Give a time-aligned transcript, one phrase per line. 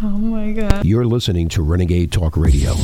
[0.00, 0.84] Oh my God.
[0.84, 2.74] You're listening to Renegade Talk Radio.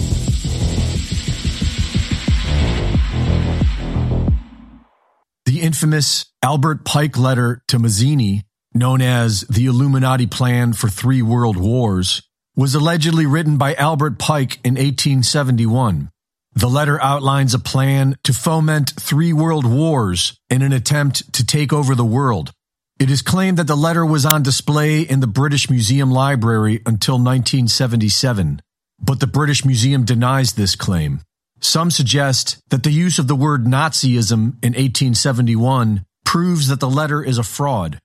[5.47, 8.43] The infamous Albert Pike letter to Mazzini,
[8.75, 12.21] known as the Illuminati Plan for Three World Wars,
[12.57, 16.11] was allegedly written by Albert Pike in 1871.
[16.55, 21.73] The letter outlines a plan to foment three world wars in an attempt to take
[21.73, 22.51] over the world.
[22.99, 27.15] It is claimed that the letter was on display in the British Museum Library until
[27.15, 28.63] 1977,
[29.01, 31.21] but the British Museum denies this claim.
[31.61, 37.23] Some suggest that the use of the word Nazism in 1871 proves that the letter
[37.23, 37.99] is a fraud,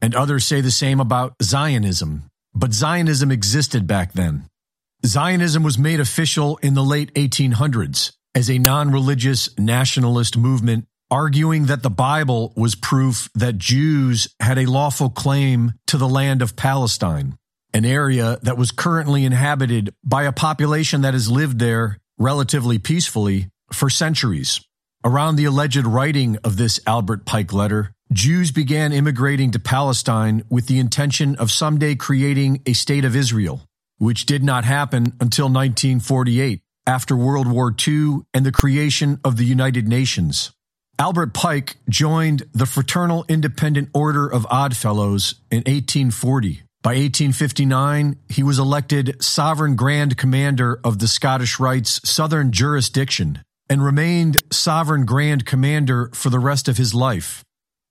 [0.00, 2.24] and others say the same about Zionism.
[2.54, 4.44] But Zionism existed back then.
[5.04, 11.66] Zionism was made official in the late 1800s as a non religious nationalist movement, arguing
[11.66, 16.56] that the Bible was proof that Jews had a lawful claim to the land of
[16.56, 17.36] Palestine,
[17.72, 23.48] an area that was currently inhabited by a population that has lived there relatively peacefully
[23.72, 24.60] for centuries.
[25.04, 30.66] Around the alleged writing of this Albert Pike letter, Jews began immigrating to Palestine with
[30.66, 33.62] the intention of someday creating a state of Israel
[33.98, 39.44] which did not happen until 1948, after World War II and the creation of the
[39.44, 40.52] United Nations.
[40.98, 46.62] Albert Pike joined the Fraternal Independent Order of Odd Fellows in 1840.
[46.82, 53.84] By 1859, he was elected Sovereign Grand Commander of the Scottish Rites Southern Jurisdiction and
[53.84, 57.44] remained Sovereign Grand Commander for the rest of his life.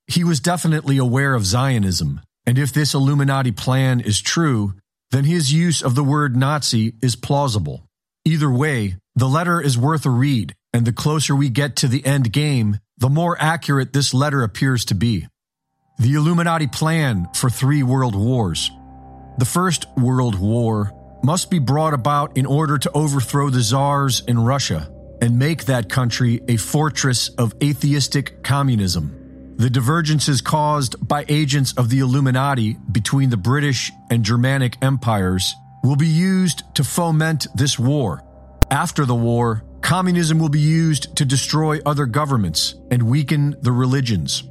[0.07, 4.73] He was definitely aware of Zionism, and if this Illuminati plan is true,
[5.11, 7.85] then his use of the word Nazi is plausible.
[8.23, 12.03] Either way, the letter is worth a read, and the closer we get to the
[12.03, 15.27] end game, the more accurate this letter appears to be.
[15.99, 18.71] The Illuminati plan for three world wars.
[19.37, 20.93] The First World War
[21.23, 24.89] must be brought about in order to overthrow the czars in Russia
[25.21, 29.53] and make that country a fortress of atheistic communism.
[29.57, 35.53] The divergences caused by agents of the Illuminati between the British and Germanic empires
[35.83, 38.23] will be used to foment this war.
[38.69, 44.43] After the war, communism will be used to destroy other governments and weaken the religions.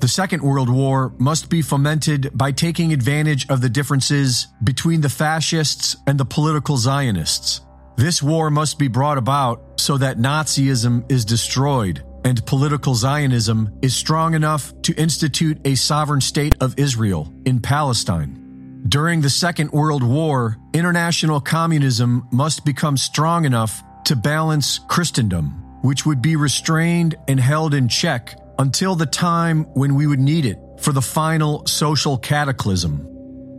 [0.00, 5.08] The Second World War must be fomented by taking advantage of the differences between the
[5.08, 7.62] fascists and the political Zionists.
[7.96, 13.96] This war must be brought about so that Nazism is destroyed and political Zionism is
[13.96, 18.82] strong enough to institute a sovereign state of Israel in Palestine.
[18.86, 26.06] During the Second World War, international communism must become strong enough to balance Christendom, which
[26.06, 30.58] would be restrained and held in check until the time when we would need it
[30.80, 33.08] for the final social cataclysm.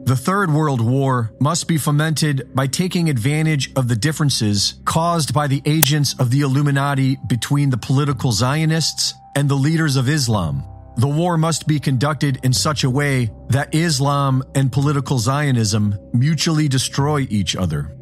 [0.05, 5.47] The Third World War must be fomented by taking advantage of the differences caused by
[5.47, 10.65] the agents of the Illuminati between the political Zionists and the leaders of Islam.
[10.97, 16.67] The war must be conducted in such a way that Islam and political Zionism mutually
[16.67, 17.95] destroy each other.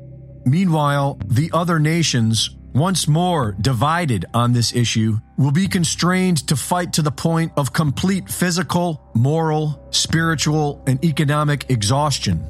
[0.45, 6.93] Meanwhile, the other nations once more divided on this issue, will be constrained to fight
[6.93, 12.47] to the point of complete physical, moral, spiritual, and economic exhaustion.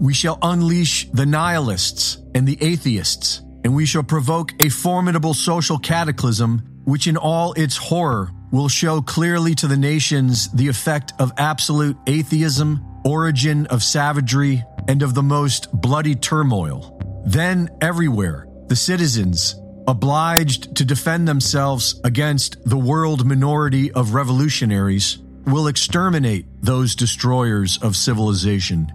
[0.00, 5.78] We shall unleash the nihilists and the atheists, and we shall provoke a formidable social
[5.78, 11.32] cataclysm which, in all its horror, will show clearly to the nations the effect of
[11.38, 16.98] absolute atheism, origin of savagery, and of the most bloody turmoil.
[17.24, 19.54] Then, everywhere, the citizens,
[19.86, 27.96] obliged to defend themselves against the world minority of revolutionaries, will exterminate those destroyers of
[27.96, 28.92] civilization.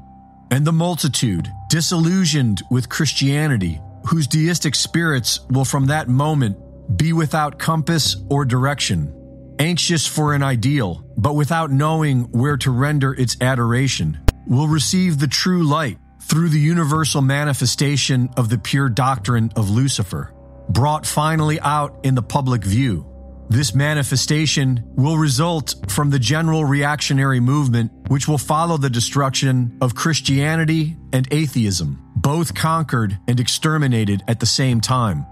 [0.51, 6.57] And the multitude, disillusioned with Christianity, whose deistic spirits will from that moment
[6.97, 9.13] be without compass or direction,
[9.59, 15.27] anxious for an ideal, but without knowing where to render its adoration, will receive the
[15.27, 20.33] true light through the universal manifestation of the pure doctrine of Lucifer,
[20.69, 23.05] brought finally out in the public view.
[23.49, 29.95] This manifestation will result from the general reactionary movement, which will follow the destruction of
[29.95, 35.25] Christianity and atheism, both conquered and exterminated at the same time.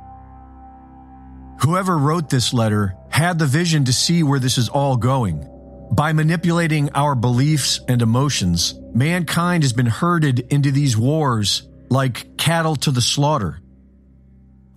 [1.62, 5.46] Whoever wrote this letter had the vision to see where this is all going.
[5.92, 12.76] By manipulating our beliefs and emotions, mankind has been herded into these wars like cattle
[12.78, 13.62] to the slaughter.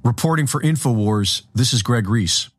[0.04, 2.50] Reporting for InfoWars, this is Greg Reese.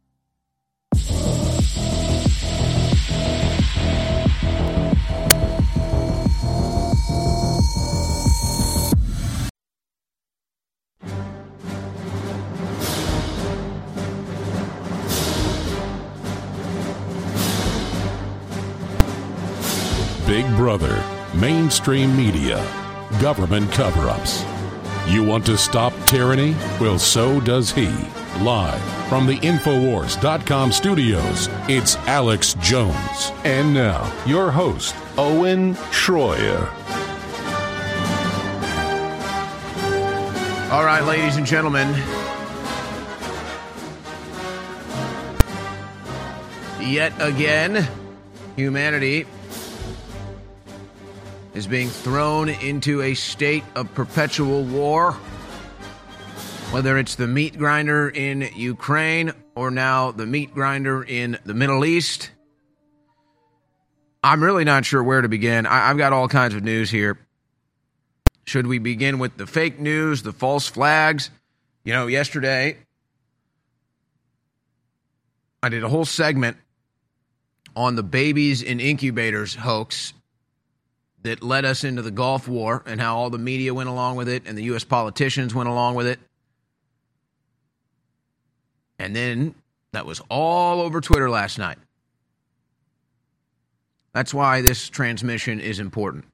[20.30, 21.04] Big Brother,
[21.34, 22.64] mainstream media,
[23.20, 24.46] government cover ups.
[25.08, 26.56] You want to stop tyranny?
[26.80, 27.88] Well, so does he.
[28.40, 28.80] Live
[29.10, 33.31] from the Infowars.com studios, it's Alex Jones.
[33.44, 36.70] And now, your host, Owen Shroyer.
[40.72, 41.88] All right, ladies and gentlemen.
[46.80, 47.88] Yet again,
[48.56, 49.25] humanity
[51.60, 55.12] is being thrown into a state of perpetual war.
[56.72, 61.84] Whether it's the meat grinder in Ukraine or now the meat grinder in the Middle
[61.84, 62.32] East,
[64.24, 65.66] I'm really not sure where to begin.
[65.66, 67.20] I- have got all kinds of news here.
[68.46, 71.30] Should we begin with the fake news, the false flags?
[71.84, 72.78] You know, yesterday
[75.62, 76.56] I did a whole segment
[77.76, 80.14] on the babies in incubators hoax
[81.24, 84.30] that led us into the Gulf War and how all the media went along with
[84.30, 84.83] it and the U.S.
[84.83, 86.19] politicians went along with it.
[88.98, 89.56] And then
[89.92, 91.77] that was all over Twitter last night.
[94.13, 96.25] That's why this transmission is important.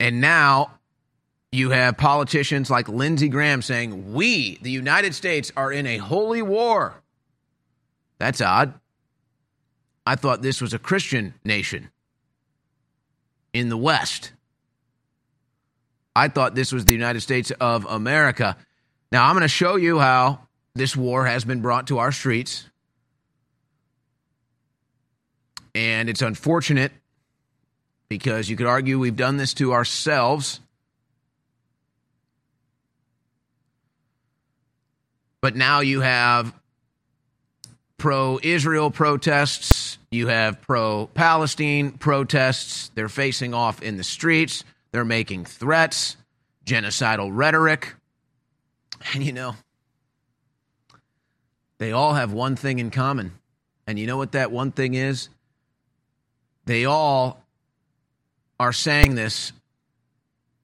[0.00, 0.72] And now
[1.52, 6.42] you have politicians like Lindsey Graham saying, We, the United States, are in a holy
[6.42, 7.00] war.
[8.18, 8.74] That's odd.
[10.06, 11.90] I thought this was a Christian nation
[13.52, 14.32] in the West.
[16.14, 18.56] I thought this was the United States of America.
[19.10, 20.40] Now, I'm going to show you how
[20.74, 22.68] this war has been brought to our streets.
[25.74, 26.92] And it's unfortunate
[28.08, 30.60] because you could argue we've done this to ourselves.
[35.40, 36.54] But now you have
[38.04, 42.90] pro Israel protests, you have pro Palestine protests.
[42.94, 44.62] They're facing off in the streets,
[44.92, 46.18] they're making threats,
[46.66, 47.94] genocidal rhetoric.
[49.14, 49.56] And you know,
[51.78, 53.32] they all have one thing in common.
[53.86, 55.30] And you know what that one thing is?
[56.66, 57.42] They all
[58.60, 59.50] are saying this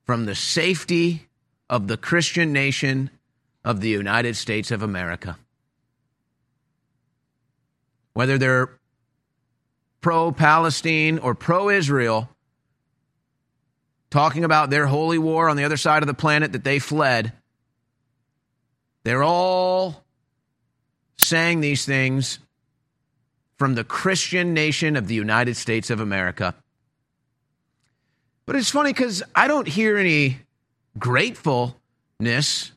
[0.04, 1.26] from the safety
[1.70, 3.08] of the Christian nation
[3.64, 5.38] of the United States of America.
[8.12, 8.78] Whether they're
[10.00, 12.28] pro Palestine or pro Israel,
[14.10, 17.32] talking about their holy war on the other side of the planet that they fled,
[19.04, 20.04] they're all
[21.16, 22.38] saying these things
[23.58, 26.54] from the Christian nation of the United States of America.
[28.46, 30.38] But it's funny because I don't hear any
[30.98, 32.72] gratefulness.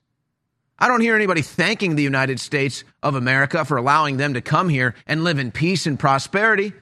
[0.79, 4.69] I don't hear anybody thanking the United States of America for allowing them to come
[4.69, 6.73] here and live in peace and prosperity.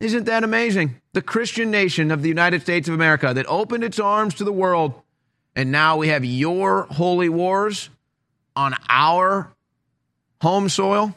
[0.00, 1.00] Isn't that amazing?
[1.12, 4.52] The Christian nation of the United States of America that opened its arms to the
[4.52, 4.94] world,
[5.54, 7.88] and now we have your holy wars
[8.56, 9.52] on our
[10.40, 11.14] home soil.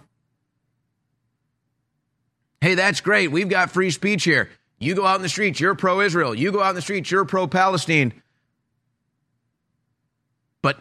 [2.62, 3.32] Hey, that's great.
[3.32, 4.50] We've got free speech here.
[4.78, 6.36] You go out in the streets, you're pro Israel.
[6.36, 8.14] You go out in the streets, you're pro Palestine.
[10.62, 10.80] But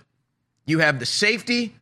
[0.66, 1.74] you have the safety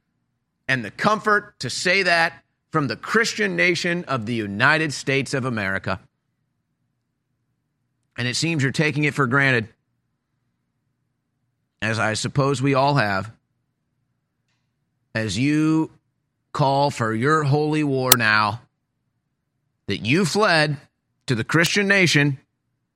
[0.68, 5.44] and the comfort to say that from the Christian nation of the United States of
[5.44, 6.00] America.
[8.16, 9.68] And it seems you're taking it for granted,
[11.80, 13.30] as I suppose we all have,
[15.14, 15.90] as you
[16.52, 18.62] call for your holy war now
[19.86, 20.76] that you fled
[21.26, 22.38] to the Christian nation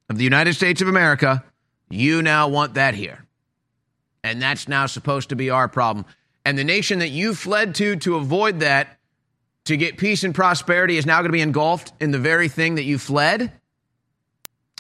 [0.09, 1.45] of the United States of America,
[1.91, 3.26] you now want that here.
[4.27, 6.05] And that's now supposed to be our problem.
[6.45, 8.99] And the nation that you fled to to avoid that,
[9.67, 12.75] to get peace and prosperity, is now going to be engulfed in the very thing
[12.75, 13.53] that you fled?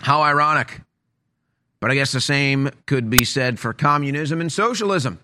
[0.00, 0.80] How ironic.
[1.78, 5.20] But I guess the same could be said for communism and socialism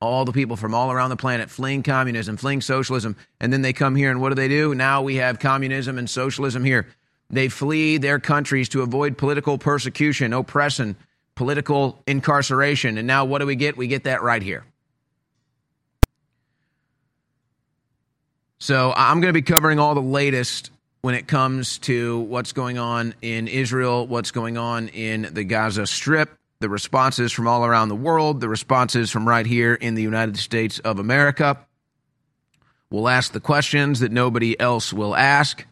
[0.00, 3.72] all the people from all around the planet fleeing communism, fleeing socialism, and then they
[3.72, 4.74] come here and what do they do?
[4.74, 6.86] Now we have communism and socialism here.
[7.30, 10.96] They flee their countries to avoid political persecution, oppression,
[11.38, 12.98] political incarceration.
[12.98, 13.76] And now what do we get?
[13.76, 14.64] We get that right here.
[18.58, 22.76] So I'm going to be covering all the latest when it comes to what's going
[22.76, 27.88] on in Israel, what's going on in the Gaza Strip, the responses from all around
[27.88, 31.56] the world, the responses from right here in the United States of America.
[32.90, 35.64] We'll ask the questions that nobody else will ask.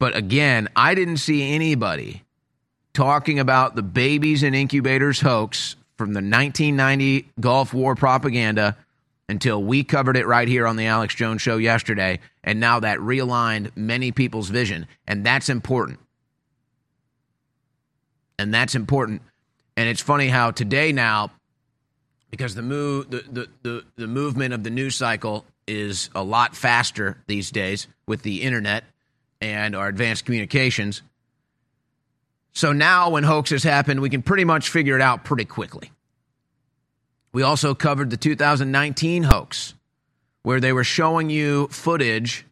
[0.00, 2.24] But again, I didn't see anybody
[2.94, 8.76] talking about the babies in incubators hoax from the 1990 Gulf War propaganda
[9.28, 12.20] until we covered it right here on the Alex Jones show yesterday.
[12.44, 14.86] And now that realigned many people's vision.
[15.06, 16.00] And that's important.
[18.38, 19.22] And that's important.
[19.76, 21.30] And it's funny how today now,
[22.30, 26.56] because the move the, the, the, the movement of the news cycle is a lot
[26.56, 28.84] faster these days with the internet
[29.40, 31.02] and our advanced communications.
[32.52, 35.90] So now when hoaxes happen, we can pretty much figure it out pretty quickly.
[37.32, 39.74] We also covered the 2019 hoax,
[40.42, 42.44] where they were showing you footage.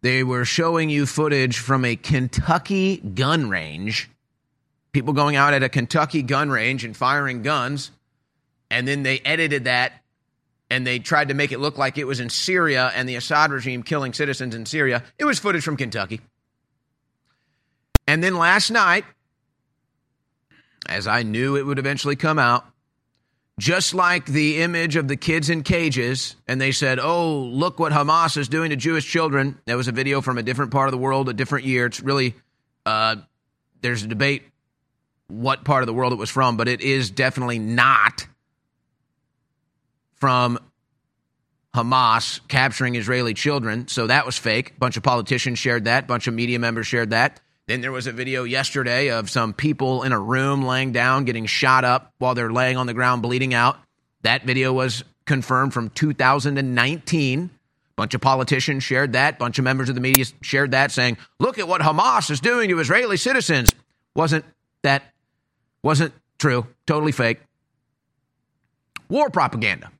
[0.00, 4.10] They were showing you footage from a Kentucky gun range.
[4.92, 7.90] People going out at a Kentucky gun range and firing guns.
[8.70, 9.92] And then they edited that
[10.70, 13.52] and they tried to make it look like it was in Syria and the Assad
[13.52, 15.04] regime killing citizens in Syria.
[15.18, 16.20] It was footage from Kentucky.
[18.06, 19.04] And then last night,
[20.88, 22.64] as I knew it would eventually come out,
[23.58, 27.92] just like the image of the kids in cages, and they said, Oh, look what
[27.92, 29.60] Hamas is doing to Jewish children.
[29.66, 31.86] That was a video from a different part of the world, a different year.
[31.86, 32.34] It's really,
[32.84, 33.16] uh,
[33.80, 34.42] there's a debate
[35.28, 38.26] what part of the world it was from, but it is definitely not
[40.16, 40.58] from
[41.74, 43.88] Hamas capturing Israeli children.
[43.88, 44.70] So that was fake.
[44.76, 47.40] A bunch of politicians shared that, a bunch of media members shared that.
[47.66, 51.46] Then there was a video yesterday of some people in a room laying down, getting
[51.46, 53.78] shot up while they're laying on the ground, bleeding out.
[54.22, 57.50] That video was confirmed from 2019.
[57.96, 59.38] Bunch of politicians shared that.
[59.38, 62.68] Bunch of members of the media shared that, saying, "Look at what Hamas is doing
[62.68, 63.72] to Israeli citizens."
[64.14, 64.44] Wasn't
[64.82, 65.14] that?
[65.82, 66.66] Wasn't true.
[66.86, 67.40] Totally fake.
[69.08, 69.90] War propaganda.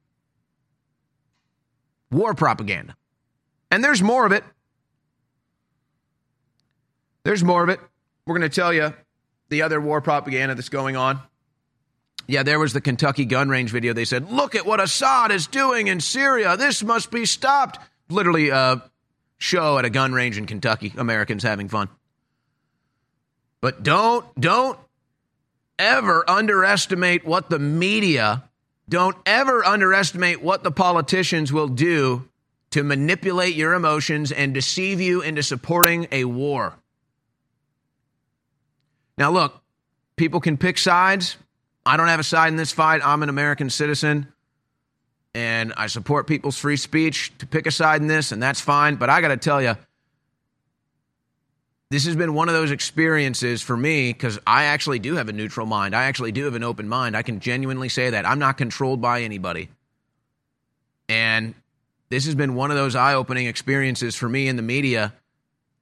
[2.10, 2.96] War propaganda.
[3.70, 4.44] And there's more of it.
[7.24, 7.80] There's more of it.
[8.26, 8.94] We're going to tell you
[9.48, 11.20] the other war propaganda that's going on.
[12.26, 13.92] Yeah, there was the Kentucky gun range video.
[13.92, 16.56] They said, look at what Assad is doing in Syria.
[16.56, 17.78] This must be stopped.
[18.08, 18.82] Literally a
[19.38, 20.92] show at a gun range in Kentucky.
[20.96, 21.88] Americans having fun.
[23.60, 24.78] But don't, don't
[25.78, 28.44] ever underestimate what the media,
[28.88, 32.28] don't ever underestimate what the politicians will do
[32.70, 36.74] to manipulate your emotions and deceive you into supporting a war.
[39.16, 39.60] Now, look,
[40.16, 41.36] people can pick sides.
[41.86, 43.00] I don't have a side in this fight.
[43.04, 44.28] I'm an American citizen
[45.34, 48.94] and I support people's free speech to pick a side in this, and that's fine.
[48.96, 49.76] But I got to tell you,
[51.90, 55.32] this has been one of those experiences for me because I actually do have a
[55.32, 55.94] neutral mind.
[55.94, 57.16] I actually do have an open mind.
[57.16, 58.26] I can genuinely say that.
[58.26, 59.68] I'm not controlled by anybody.
[61.08, 61.54] And
[62.10, 65.12] this has been one of those eye opening experiences for me in the media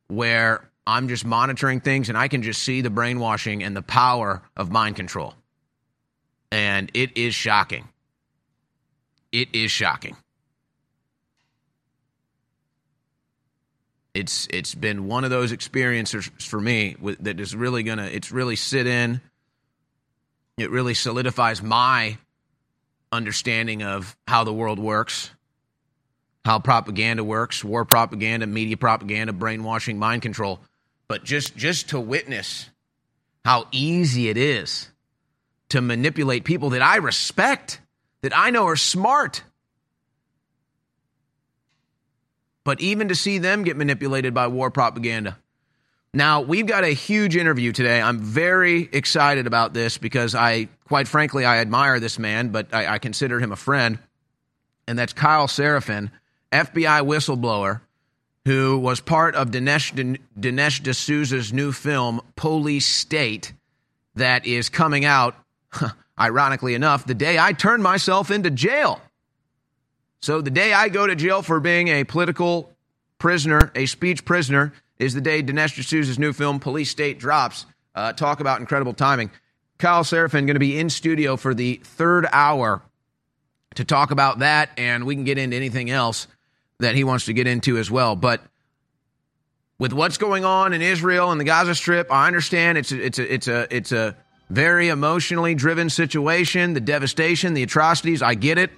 [0.08, 4.42] where I'm just monitoring things and I can just see the brainwashing and the power
[4.56, 5.34] of mind control.
[6.50, 7.88] And it is shocking.
[9.30, 10.16] It is shocking.
[14.14, 18.56] It's it's been one of those experiences for me that is really gonna it's really
[18.56, 19.22] sit in.
[20.58, 22.18] It really solidifies my
[23.10, 25.30] understanding of how the world works
[26.44, 30.60] how propaganda works, war propaganda, media propaganda, brainwashing, mind control
[31.12, 32.70] but just just to witness
[33.44, 34.88] how easy it is
[35.68, 37.82] to manipulate people that I respect,
[38.22, 39.42] that I know are smart.
[42.64, 45.36] But even to see them get manipulated by war propaganda.
[46.14, 48.00] Now, we've got a huge interview today.
[48.00, 52.86] I'm very excited about this because I, quite frankly, I admire this man, but I,
[52.86, 53.98] I consider him a friend.
[54.88, 56.10] And that's Kyle Seraphin,
[56.50, 57.82] FBI whistleblower
[58.44, 63.52] who was part of Dinesh, Dinesh D'Souza's new film, Police State,
[64.14, 65.36] that is coming out,
[66.18, 69.00] ironically enough, the day I turn myself into jail.
[70.20, 72.72] So the day I go to jail for being a political
[73.18, 77.66] prisoner, a speech prisoner, is the day Dinesh D'Souza's new film, Police State, drops.
[77.94, 79.30] Uh, talk about incredible timing.
[79.78, 82.82] Kyle Seraphin going to be in studio for the third hour
[83.74, 86.26] to talk about that, and we can get into anything else
[86.82, 88.14] that he wants to get into as well.
[88.14, 88.42] But
[89.78, 93.18] with what's going on in Israel and the Gaza Strip, I understand it's a, it's
[93.18, 94.16] a, it's a it's a
[94.50, 98.70] very emotionally driven situation, the devastation, the atrocities, I get it.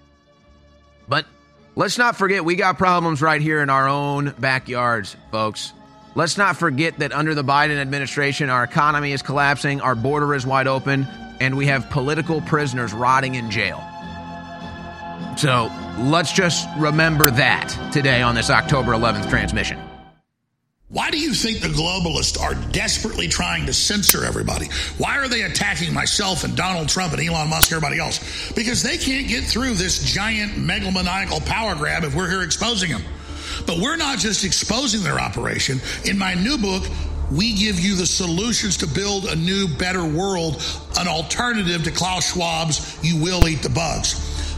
[1.09, 1.27] But
[1.75, 5.73] let's not forget we got problems right here in our own backyards, folks.
[6.15, 10.47] Let's not forget that under the Biden administration, our economy is collapsing, our border is
[10.47, 11.09] wide open,
[11.41, 13.83] and we have political prisoners rotting in jail.
[15.37, 19.79] So let's just remember that today on this October 11th transmission.
[20.89, 24.69] Why do you think the globalists are desperately trying to censor everybody?
[24.97, 28.53] Why are they attacking myself and Donald Trump and Elon Musk and everybody else?
[28.53, 33.03] Because they can't get through this giant megalomaniacal power grab if we're here exposing them.
[33.67, 35.81] But we're not just exposing their operation.
[36.05, 36.85] In my new book,
[37.33, 40.63] we give you the solutions to build a new, better world,
[40.99, 44.44] an alternative to Klaus Schwab's You Will Eat the Bugs.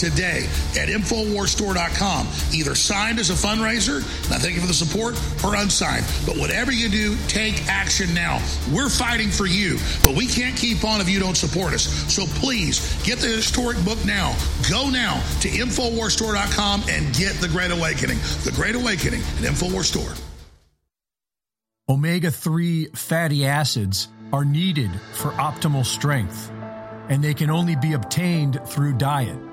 [0.00, 0.48] today
[0.80, 2.26] at InfoWarsStore.com.
[2.52, 6.06] Either signed as a fundraiser, and I thank you for the support, or unsigned.
[6.24, 8.40] But whatever you do, take action now.
[8.72, 11.84] We're fighting for you, but we can't keep on if you don't support us.
[12.12, 14.34] So please get the historic book now.
[14.70, 18.18] Go now to InfoWarsStore.com and get The Great Awakening.
[18.44, 20.14] The Great Awakening at InfoWars Store.
[21.88, 26.50] Omega 3 fatty acids are needed for optimal strength,
[27.08, 29.49] and they can only be obtained through diet.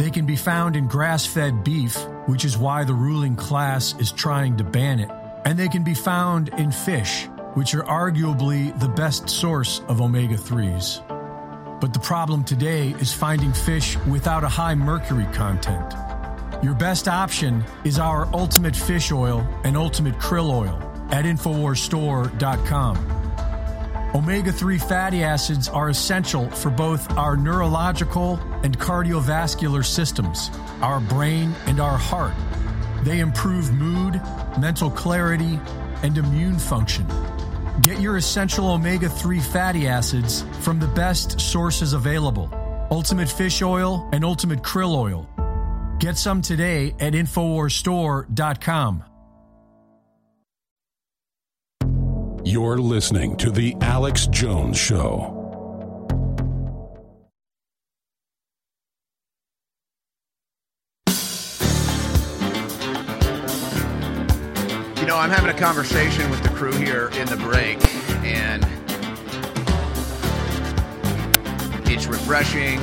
[0.00, 4.10] They can be found in grass fed beef, which is why the ruling class is
[4.10, 5.10] trying to ban it.
[5.44, 10.36] And they can be found in fish, which are arguably the best source of omega
[10.36, 11.06] 3s.
[11.82, 15.92] But the problem today is finding fish without a high mercury content.
[16.64, 20.78] Your best option is our Ultimate Fish Oil and Ultimate Krill Oil
[21.10, 23.19] at InfoWarsStore.com.
[24.12, 30.50] Omega 3 fatty acids are essential for both our neurological and cardiovascular systems,
[30.82, 32.34] our brain, and our heart.
[33.04, 34.20] They improve mood,
[34.58, 35.60] mental clarity,
[36.02, 37.06] and immune function.
[37.82, 42.50] Get your essential omega 3 fatty acids from the best sources available
[42.90, 45.28] Ultimate Fish Oil and Ultimate Krill Oil.
[46.00, 49.04] Get some today at InfoWarsStore.com.
[52.42, 55.36] You're listening to The Alex Jones Show.
[64.96, 67.78] You know, I'm having a conversation with the crew here in the break,
[68.24, 68.64] and
[71.90, 72.80] it's refreshing.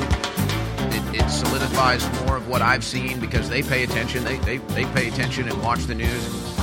[0.94, 4.24] It, it solidifies more of what I've seen because they pay attention.
[4.24, 6.60] They, they, they pay attention and watch the news and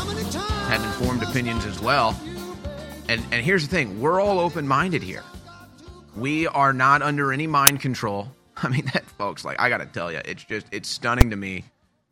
[0.71, 2.17] have informed opinions as well.
[3.09, 5.23] And, and here's the thing we're all open minded here.
[6.17, 8.31] We are not under any mind control.
[8.57, 11.37] I mean, that, folks, like, I got to tell you, it's just, it's stunning to
[11.37, 11.65] me.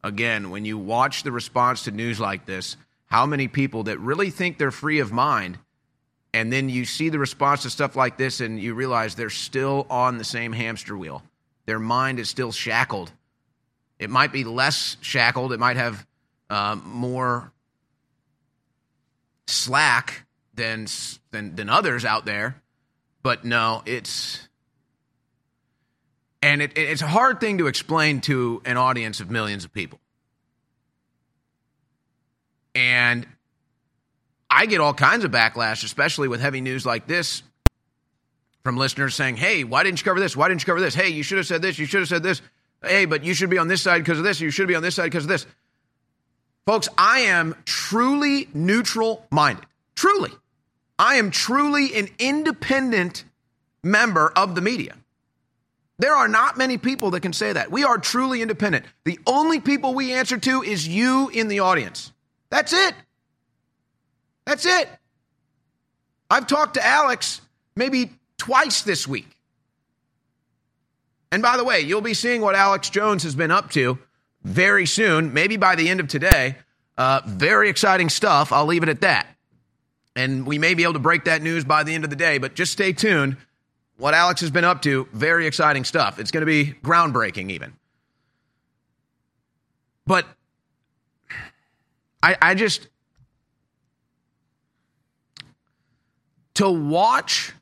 [0.05, 2.77] Again, when you watch the response to news like this,
[3.07, 5.59] how many people that really think they're free of mind,
[6.35, 9.87] and then you see the response to stuff like this and you realize they're still
[9.91, 11.23] on the same hamster wheel.
[11.67, 13.13] Their mind is still shackled.
[13.99, 16.07] It might be less shackled, it might have
[16.51, 17.53] uh, more
[19.47, 20.25] slack
[20.62, 20.87] than,
[21.33, 22.55] than, than others out there,
[23.22, 24.48] but no, it's.
[26.40, 30.01] And it, it's a hard thing to explain to an audience of millions of people.
[32.75, 33.27] And
[34.51, 37.42] I get all kinds of backlash, especially with heavy news like this
[38.64, 40.37] from listeners saying, hey, why didn't you cover this?
[40.37, 40.94] Why didn't you cover this?
[40.94, 41.79] Hey, you should have said this.
[41.79, 42.40] You should have said this.
[42.83, 44.40] Hey, but you should be on this side because of this.
[44.40, 45.46] You should be on this side because of this.
[46.66, 49.64] Folks, I am truly neutral minded.
[49.94, 50.31] Truly.
[51.03, 53.25] I am truly an independent
[53.83, 54.95] member of the media.
[55.99, 57.73] There are not many people that can say that.
[57.73, 58.85] We are truly independent.
[59.05, 62.12] The only people we answer to is you in the audience.
[62.51, 62.95] That's it.
[64.45, 64.88] That's it.
[66.31, 67.41] I've talked to Alex
[67.75, 69.37] maybe twice this week.
[71.33, 73.99] And by the way, you'll be seeing what Alex Jones has been up to
[74.45, 76.59] very soon, maybe by the end of today.
[76.97, 78.53] Uh, very exciting stuff.
[78.53, 79.27] I'll leave it at that.
[80.14, 82.38] And we may be able to break that news by the end of the day,
[82.38, 83.37] but just stay tuned.
[83.96, 86.18] What Alex has been up to, very exciting stuff.
[86.18, 87.72] It's going to be groundbreaking, even.
[90.07, 90.27] But
[92.22, 92.88] I, I just,
[96.55, 97.53] to watch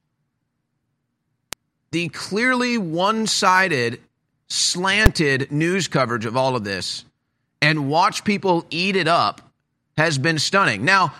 [1.90, 4.00] the clearly one sided,
[4.48, 7.04] slanted news coverage of all of this
[7.62, 9.40] and watch people eat it up
[9.96, 10.84] has been stunning.
[10.84, 11.14] Now,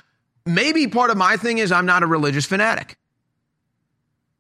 [0.55, 2.97] maybe part of my thing is I'm not a religious fanatic.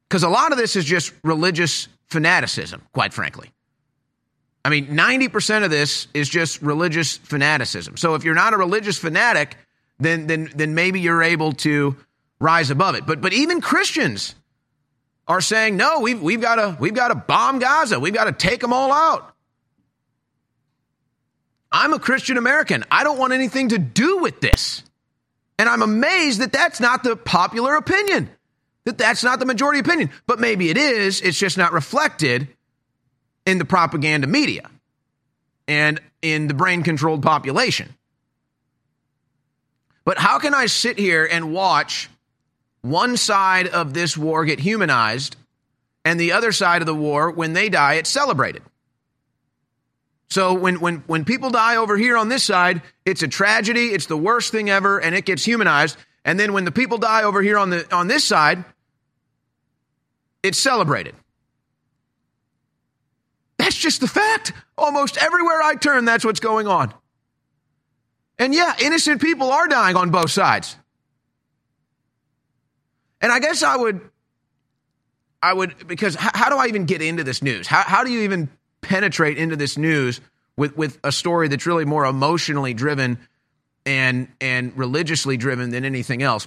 [0.08, 3.52] Because a lot of this is just religious fanaticism, quite frankly.
[4.64, 7.96] I mean, 90% of this is just religious fanaticism.
[7.96, 9.56] So if you're not a religious fanatic,
[9.98, 11.96] then, then, then maybe you're able to
[12.40, 13.06] rise above it.
[13.06, 14.34] But, but even Christians
[15.28, 18.00] are saying, no, we've, we've got we've got to bomb Gaza.
[18.00, 19.32] We've got to take them all out.
[21.72, 22.84] I'm a Christian American.
[22.90, 24.82] I don't want anything to do with this.
[25.60, 28.30] And I'm amazed that that's not the popular opinion,
[28.86, 30.08] that that's not the majority opinion.
[30.26, 32.48] But maybe it is, it's just not reflected
[33.44, 34.70] in the propaganda media
[35.68, 37.94] and in the brain controlled population.
[40.06, 42.08] But how can I sit here and watch
[42.80, 45.36] one side of this war get humanized
[46.06, 48.62] and the other side of the war, when they die, it's celebrated?
[50.30, 54.06] So when, when, when people die over here on this side, it's a tragedy, it's
[54.06, 55.96] the worst thing ever, and it gets humanized.
[56.24, 58.64] And then when the people die over here on, the, on this side,
[60.42, 61.14] it's celebrated.
[63.58, 64.52] That's just the fact.
[64.78, 66.94] Almost everywhere I turn, that's what's going on.
[68.38, 70.76] And yeah, innocent people are dying on both sides.
[73.20, 74.00] And I guess I would,
[75.42, 77.66] I would, because how, do I even get into this news?
[77.66, 78.48] How, how do you even
[78.82, 80.20] penetrate into this news
[80.56, 83.18] with, with a story that's really more emotionally driven
[83.86, 86.46] and, and religiously driven than anything else?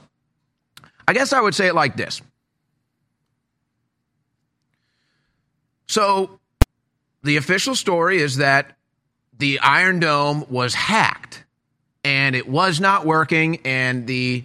[1.08, 2.22] I guess I would say it like this.
[5.88, 6.40] So,
[7.24, 8.78] the official story is that
[9.38, 11.44] the Iron Dome was hacked
[12.04, 14.44] and it was not working, and the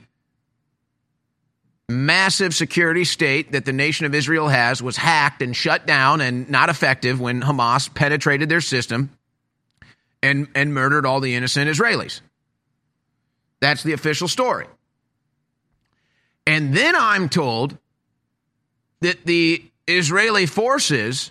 [1.88, 6.48] massive security state that the nation of Israel has was hacked and shut down and
[6.51, 9.11] not effective when Hamas penetrated their system
[10.22, 12.20] and, and murdered all the innocent Israelis.
[13.61, 14.66] That's the official story.
[16.46, 17.77] And then I'm told
[19.01, 21.31] that the Israeli forces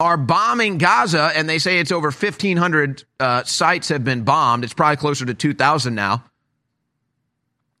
[0.00, 4.64] are bombing Gaza, and they say it's over 1,500 uh, sites have been bombed.
[4.64, 6.24] It's probably closer to 2,000 now.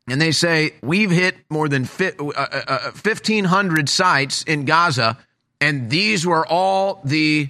[0.08, 5.16] And they say we've hit more than 1,500 uh, uh, sites in Gaza,
[5.60, 7.48] and these were all the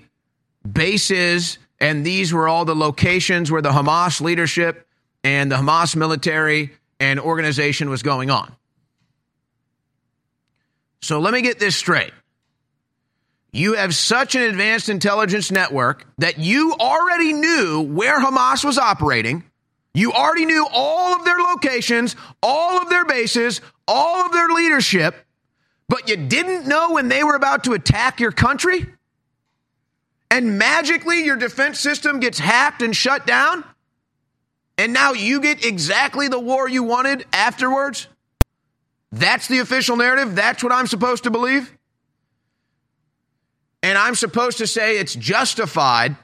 [0.71, 4.87] bases and these were all the locations where the Hamas leadership
[5.25, 8.55] and the Hamas military and organization was going on.
[11.01, 12.12] So let me get this straight
[13.53, 19.45] you have such an advanced intelligence network that you already knew where Hamas was operating.
[19.94, 25.14] You already knew all of their locations, all of their bases, all of their leadership,
[25.88, 28.87] but you didn't know when they were about to attack your country?
[30.31, 33.64] And magically your defense system gets hacked and shut down?
[34.78, 38.09] And now you get exactly the war you wanted afterwards?
[39.12, 40.35] That's the official narrative?
[40.35, 41.70] That's what I'm supposed to believe?
[43.83, 46.16] And I'm supposed to say it's justified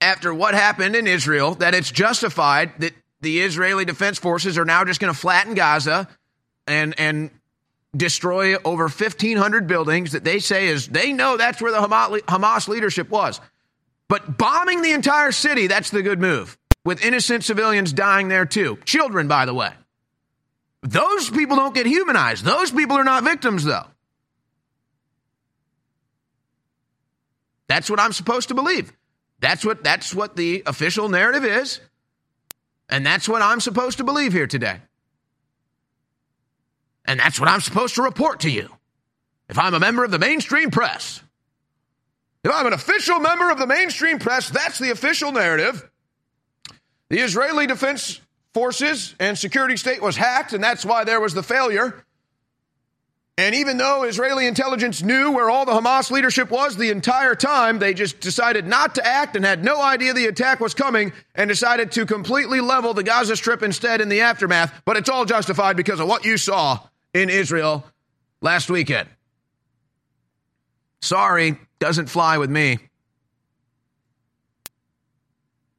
[0.00, 4.84] after what happened in Israel, that it's justified that the Israeli Defense Forces are now
[4.84, 6.08] just going to flatten Gaza
[6.66, 7.30] and, and
[7.96, 13.08] destroy over 1,500 buildings that they say is, they know that's where the Hamas leadership
[13.08, 13.40] was.
[14.08, 18.78] But bombing the entire city, that's the good move, with innocent civilians dying there too.
[18.84, 19.72] Children, by the way.
[20.82, 22.44] Those people don't get humanized.
[22.44, 23.86] Those people are not victims, though.
[27.66, 28.92] That's what I'm supposed to believe.
[29.40, 31.80] That's what that's what the official narrative is.
[32.88, 34.80] And that's what I'm supposed to believe here today.
[37.04, 38.68] And that's what I'm supposed to report to you.
[39.48, 41.22] If I'm a member of the mainstream press.
[42.42, 45.88] If I'm an official member of the mainstream press, that's the official narrative.
[47.08, 48.20] The Israeli Defense
[48.56, 52.05] Forces and security state was hacked, and that's why there was the failure.
[53.38, 57.78] And even though Israeli intelligence knew where all the Hamas leadership was the entire time,
[57.78, 61.46] they just decided not to act and had no idea the attack was coming and
[61.46, 64.72] decided to completely level the Gaza Strip instead in the aftermath.
[64.86, 66.80] But it's all justified because of what you saw
[67.12, 67.84] in Israel
[68.40, 69.08] last weekend.
[71.02, 72.78] Sorry, doesn't fly with me.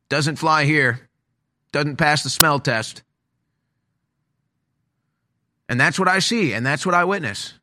[0.09, 1.09] Doesn't fly here.
[1.71, 3.01] Doesn't pass the smell test.
[5.69, 7.53] And that's what I see, and that's what I witness.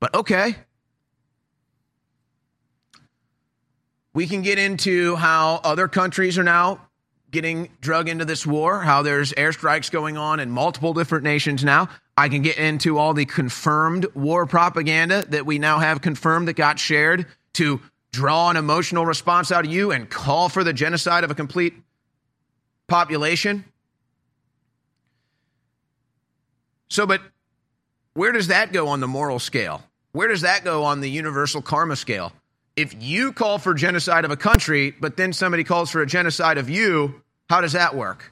[0.00, 0.56] But okay.
[4.12, 6.80] We can get into how other countries are now
[7.30, 11.88] getting drug into this war, how there's airstrikes going on in multiple different nations now.
[12.16, 16.54] I can get into all the confirmed war propaganda that we now have confirmed that
[16.54, 17.80] got shared to
[18.12, 21.74] draw an emotional response out of you and call for the genocide of a complete
[22.86, 23.64] population.
[26.92, 27.22] So, but
[28.12, 29.82] where does that go on the moral scale?
[30.12, 32.34] Where does that go on the universal karma scale?
[32.76, 36.58] If you call for genocide of a country, but then somebody calls for a genocide
[36.58, 38.30] of you, how does that work?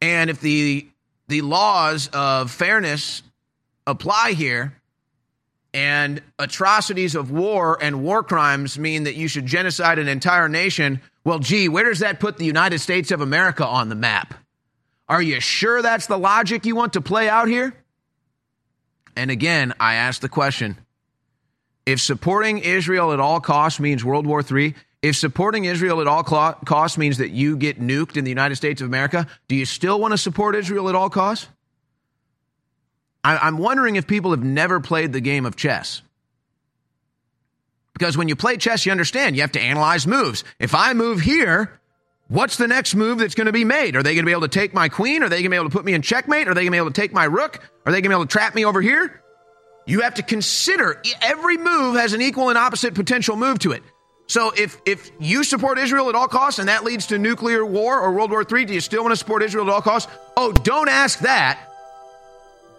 [0.00, 0.88] And if the
[1.28, 3.22] the laws of fairness
[3.86, 4.74] apply here,
[5.72, 11.00] and atrocities of war and war crimes mean that you should genocide an entire nation,
[11.24, 14.34] well, gee, where does that put the United States of America on the map?
[15.08, 17.74] Are you sure that's the logic you want to play out here?
[19.16, 20.78] And again, I ask the question
[21.84, 26.22] if supporting Israel at all costs means World War III, if supporting Israel at all
[26.22, 30.00] costs means that you get nuked in the United States of America, do you still
[30.00, 31.48] want to support Israel at all costs?
[33.24, 36.02] I, am wondering if people have never played the game of chess.
[38.02, 40.42] Because when you play chess, you understand you have to analyze moves.
[40.58, 41.78] If I move here,
[42.26, 43.94] what's the next move that's going to be made?
[43.94, 45.22] Are they going to be able to take my queen?
[45.22, 46.48] Are they going to be able to put me in checkmate?
[46.48, 47.60] Are they going to be able to take my rook?
[47.86, 49.22] Are they going to be able to trap me over here?
[49.86, 53.84] You have to consider every move has an equal and opposite potential move to it.
[54.26, 58.00] So if if you support Israel at all costs and that leads to nuclear war
[58.00, 60.10] or World War III, do you still want to support Israel at all costs?
[60.36, 61.71] Oh, don't ask that.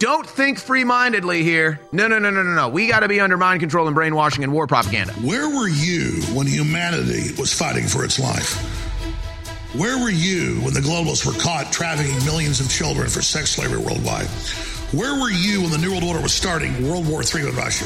[0.04, 1.80] Don't think free mindedly here.
[1.94, 2.68] No, no, no, no, no, no.
[2.68, 5.13] We got to be under mind control and brainwashing and war propaganda.
[5.13, 8.54] Where were you when humanity was fighting for its life?
[9.74, 13.78] Where were you when the globalists were caught trafficking millions of children for sex slavery
[13.78, 14.28] worldwide?
[14.92, 17.86] Where were you when the New World Order was starting World War III with Russia?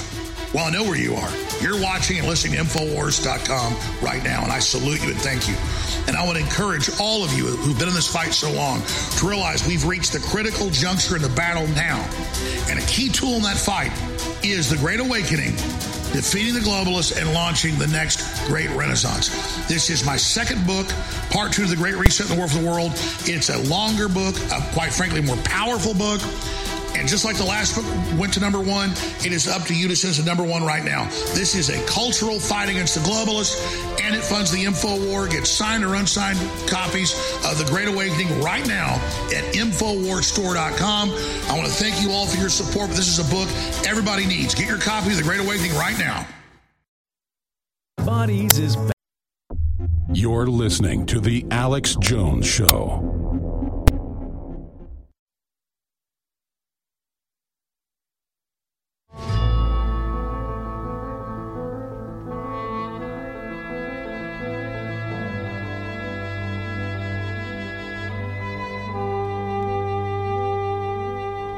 [0.53, 1.29] Well, I know where you are.
[1.61, 5.55] You're watching and listening to Infowars.com right now, and I salute you and thank you.
[6.07, 8.81] And I would encourage all of you who've been in this fight so long
[9.17, 11.99] to realize we've reached the critical juncture in the battle now.
[12.69, 13.91] And a key tool in that fight
[14.41, 15.51] is the Great Awakening,
[16.13, 19.27] defeating the globalists and launching the next great renaissance.
[19.67, 20.87] This is my second book,
[21.29, 22.93] part two of the Great Reset in the War for the World.
[23.25, 26.21] It's a longer book, a, quite frankly, more powerful book.
[26.97, 27.85] And just like the last book
[28.19, 28.91] went to number one,
[29.23, 31.05] it is up to you to send us to number one right now.
[31.35, 33.61] This is a cultural fight against the globalists,
[34.01, 35.27] and it funds the info war.
[35.27, 37.13] Get signed or unsigned copies
[37.45, 38.95] of The Great Awakening right now
[39.27, 41.11] at InfoWarsStore.com.
[41.11, 42.89] I want to thank you all for your support.
[42.89, 43.47] This is a book
[43.87, 44.55] everybody needs.
[44.55, 46.27] Get your copy of The Great Awakening right now.
[47.97, 48.75] Bodies is.
[50.13, 53.26] You're listening to The Alex Jones Show.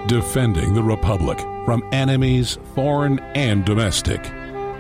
[0.10, 4.20] Defending the Republic from enemies, foreign and domestic.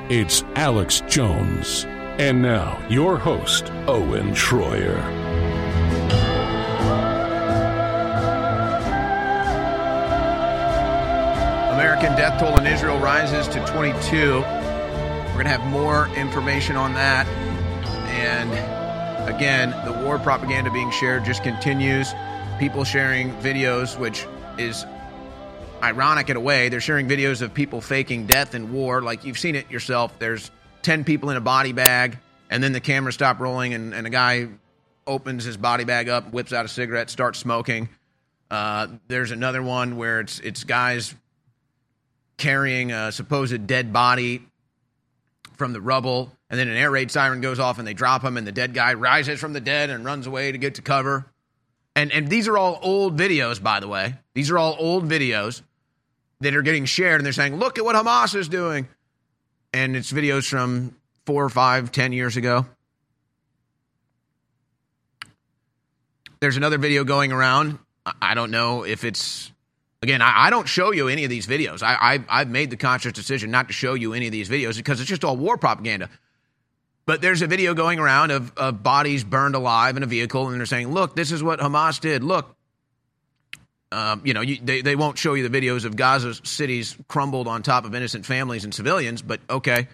[0.09, 1.85] It's Alex Jones.
[2.17, 4.97] And now, your host, Owen Shroyer.
[11.73, 14.39] American death toll in Israel rises to 22.
[14.39, 17.27] We're going to have more information on that.
[18.07, 18.49] And
[19.29, 22.15] again, the war propaganda being shared just continues.
[22.57, 24.25] People sharing videos, which
[24.57, 24.87] is
[25.81, 26.69] ironic in a way.
[26.69, 29.01] They're sharing videos of people faking death in war.
[29.01, 30.17] Like you've seen it yourself.
[30.19, 32.17] There's 10 people in a body bag,
[32.49, 34.47] and then the camera stopped rolling, and, and a guy
[35.05, 37.89] opens his body bag up, whips out a cigarette, starts smoking.
[38.49, 41.13] Uh, there's another one where it's it's guys
[42.37, 44.43] carrying a supposed dead body
[45.57, 48.37] from the rubble, and then an air raid siren goes off, and they drop him,
[48.37, 51.25] and the dead guy rises from the dead and runs away to get to cover.
[51.95, 54.15] And and these are all old videos, by the way.
[54.33, 55.61] These are all old videos
[56.41, 58.87] that are getting shared and they're saying, look at what Hamas is doing.
[59.73, 62.65] And it's videos from four or five, ten years ago.
[66.39, 67.79] There's another video going around.
[68.21, 69.51] I don't know if it's
[70.01, 71.83] again, I, don't show you any of these videos.
[71.83, 74.77] I, I have made the conscious decision not to show you any of these videos
[74.77, 76.09] because it's just all war propaganda.
[77.05, 80.59] But there's a video going around of, of bodies burned alive in a vehicle, and
[80.59, 82.23] they're saying, "Look, this is what Hamas did.
[82.23, 82.55] Look,
[83.91, 87.47] um, you know, you, they, they won't show you the videos of Gaza cities crumbled
[87.47, 89.87] on top of innocent families and civilians, but okay.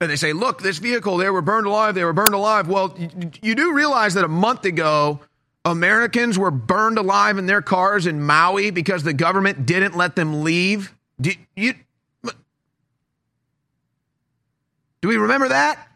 [0.00, 2.68] And they say, look, this vehicle, they were burned alive, they were burned alive.
[2.68, 5.20] Well, you, you do realize that a month ago,
[5.64, 10.44] Americans were burned alive in their cars in Maui because the government didn't let them
[10.44, 10.94] leave.
[11.20, 11.74] Do, you,
[15.00, 15.88] do we remember that?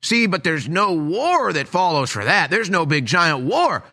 [0.00, 2.48] See, but there's no war that follows for that.
[2.48, 3.84] There's no big giant war.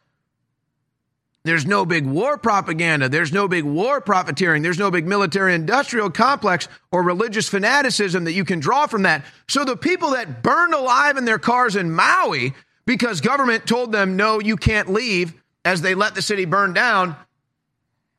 [1.45, 3.07] There's no big war propaganda.
[3.07, 4.63] There's no big war profiteering.
[4.63, 9.23] There's no big military industrial complex or religious fanaticism that you can draw from that.
[9.47, 12.55] So the people that burned alive in their cars in Maui
[12.87, 17.15] because government told them, no, you can't leave as they let the city burn down.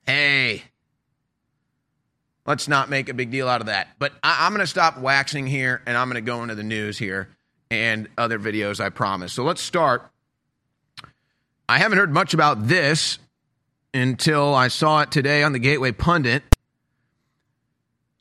[0.06, 0.62] Hey,
[2.46, 3.88] let's not make a big deal out of that.
[3.98, 6.62] But I, am going to stop waxing here and I'm going to go into the
[6.62, 7.30] news here
[7.72, 9.32] and other videos, I promise.
[9.32, 10.08] So let's start
[11.68, 13.18] I haven't heard much about this
[13.92, 16.42] until I saw it today on the Gateway Pundit.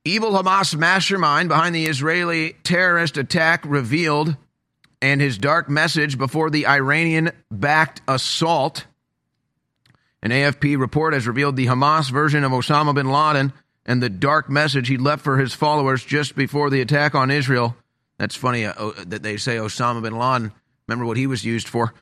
[0.04, 4.36] Evil Hamas mastermind behind the Israeli terrorist attack revealed
[5.02, 8.86] and his dark message before the Iranian backed assault.
[10.24, 13.54] An AFP report has revealed the Hamas version of Osama bin Laden
[13.86, 17.76] and the dark message he left for his followers just before the attack on Israel.
[18.18, 20.52] That's funny uh, that they say Osama bin Laden.
[20.88, 21.94] Remember what he was used for?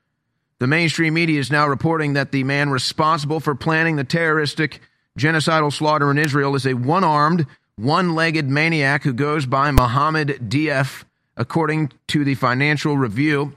[0.60, 4.80] The mainstream media is now reporting that the man responsible for planning the terroristic
[5.18, 10.50] genocidal slaughter in Israel is a one armed, one legged maniac who goes by Mohammed
[10.50, 11.04] Deif,
[11.36, 13.56] according to the Financial Review.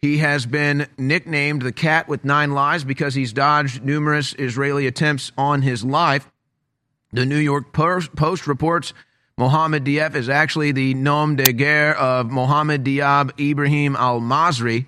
[0.00, 5.32] He has been nicknamed the cat with nine lives because he's dodged numerous Israeli attempts
[5.36, 6.30] on his life.
[7.12, 8.92] The New York Post reports
[9.38, 14.86] Mohammed Deif is actually the nom de guerre of Mohammed Diab Ibrahim al Masri,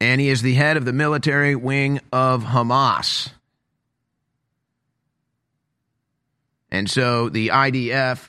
[0.00, 3.30] and he is the head of the military wing of Hamas.
[6.70, 8.28] And so the IDF,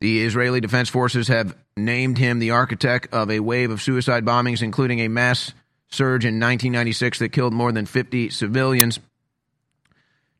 [0.00, 4.62] the Israeli Defense Forces, have named him the architect of a wave of suicide bombings,
[4.62, 5.52] including a mass
[5.90, 9.00] surge in 1996 that killed more than 50 civilians.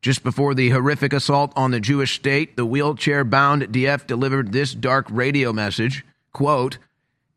[0.01, 4.73] Just before the horrific assault on the Jewish state, the wheelchair bound Deif delivered this
[4.73, 6.77] dark radio message quote,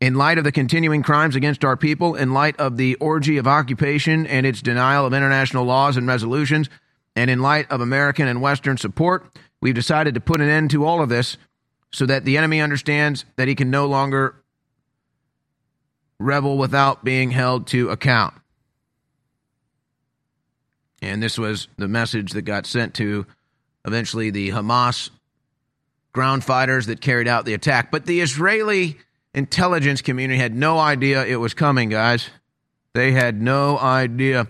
[0.01, 3.47] in light of the continuing crimes against our people, in light of the orgy of
[3.47, 6.69] occupation and its denial of international laws and resolutions,
[7.15, 10.85] and in light of American and Western support, we've decided to put an end to
[10.85, 11.37] all of this
[11.91, 14.35] so that the enemy understands that he can no longer
[16.17, 18.33] rebel without being held to account.
[21.01, 23.25] And this was the message that got sent to
[23.85, 25.09] eventually the Hamas
[26.11, 27.91] ground fighters that carried out the attack.
[27.91, 28.97] But the Israeli
[29.33, 32.29] intelligence community had no idea it was coming, guys.
[32.93, 34.47] They had no idea.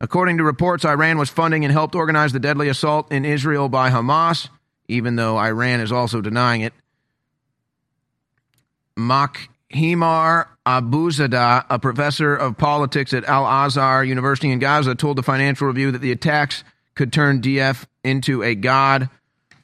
[0.00, 3.90] According to reports, Iran was funding and helped organize the deadly assault in Israel by
[3.90, 4.48] Hamas,
[4.88, 6.74] even though Iran is also denying it.
[8.98, 15.66] Mkhaimar Abusada, a professor of politics at Al Azhar University in Gaza, told the Financial
[15.66, 16.64] Review that the attacks
[16.94, 19.08] could turn Deif into a god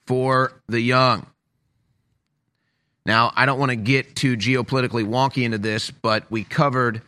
[0.06, 1.26] for the young.
[3.06, 7.02] Now, I don't want to get too geopolitically wonky into this, but we covered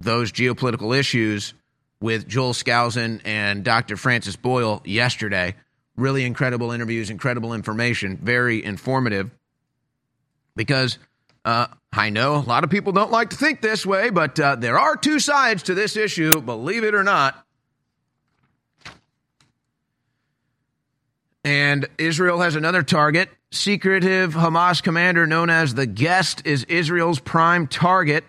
[0.00, 1.54] those geopolitical issues
[2.00, 3.96] with Joel Skousen and Dr.
[3.96, 5.54] Francis Boyle yesterday.
[5.96, 9.30] Really incredible interviews, incredible information, very informative.
[10.54, 10.98] Because
[11.44, 14.56] uh, I know a lot of people don't like to think this way, but uh,
[14.56, 17.46] there are two sides to this issue, believe it or not.
[21.44, 23.28] And Israel has another target.
[23.52, 28.24] Secretive Hamas commander known as the Guest is Israel's prime target.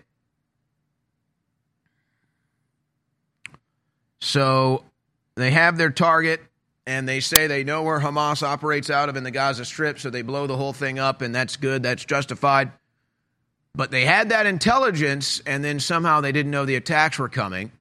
[4.20, 4.84] So
[5.36, 6.42] they have their target
[6.86, 10.10] and they say they know where Hamas operates out of in the Gaza Strip, so
[10.10, 12.74] they blow the whole thing up, and that's good, that's justified.
[13.74, 17.72] But they had that intelligence, and then somehow they didn't know the attacks were coming.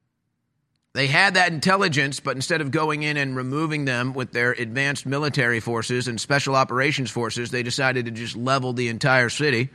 [0.94, 5.06] They had that intelligence, but instead of going in and removing them with their advanced
[5.06, 9.70] military forces and special operations forces, they decided to just level the entire city.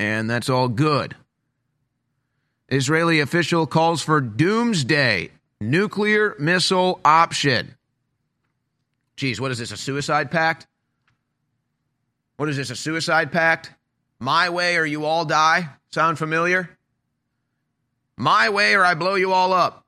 [0.00, 1.14] And that's all good.
[2.68, 5.30] Israeli official calls for doomsday
[5.60, 7.76] nuclear missile option.
[9.16, 10.66] Geez, what is this, a suicide pact?
[12.38, 13.72] What is this, a suicide pact?
[14.18, 15.68] My way or you all die?
[15.90, 16.76] Sound familiar?
[18.20, 19.84] My way or I blow you all up.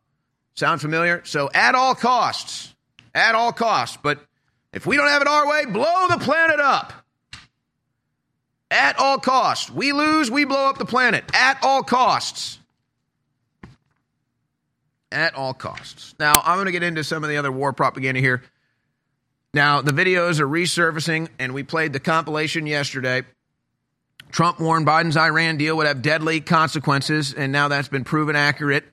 [0.54, 1.22] Sound familiar?
[1.24, 2.74] So at all costs,
[3.14, 4.24] at all costs, but
[4.72, 6.92] if we don't have it our way, blow the planet up.
[8.70, 9.70] At all costs.
[9.70, 11.24] We lose, we blow up the planet.
[11.34, 12.58] At all costs
[15.12, 16.14] at all costs.
[16.18, 18.42] Now, I'm going to get into some of the other war propaganda here.
[19.54, 23.22] Now, the videos are resurfacing, and we played the compilation yesterday.
[24.32, 28.84] Trump warned Biden's Iran deal would have deadly consequences, and now that's been proven accurate.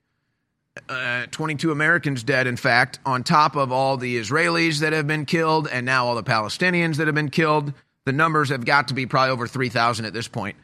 [0.88, 5.26] Uh, 22 Americans dead, in fact, on top of all the Israelis that have been
[5.26, 7.74] killed, and now all the Palestinians that have been killed.
[8.06, 10.58] The numbers have got to be probably over 3,000 at this point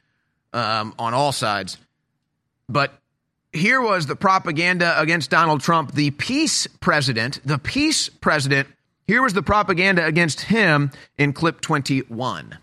[0.54, 1.78] um, on all sides.
[2.68, 2.94] But
[3.54, 8.68] here was the propaganda against Donald Trump, the peace president, the peace president.
[9.08, 12.58] Here was the propaganda against him in clip 21.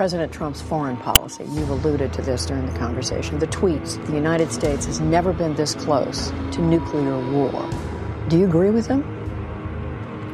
[0.00, 1.44] President Trump's foreign policy.
[1.50, 3.38] You've alluded to this during the conversation.
[3.38, 7.68] The tweets the United States has never been this close to nuclear war.
[8.28, 9.02] Do you agree with him?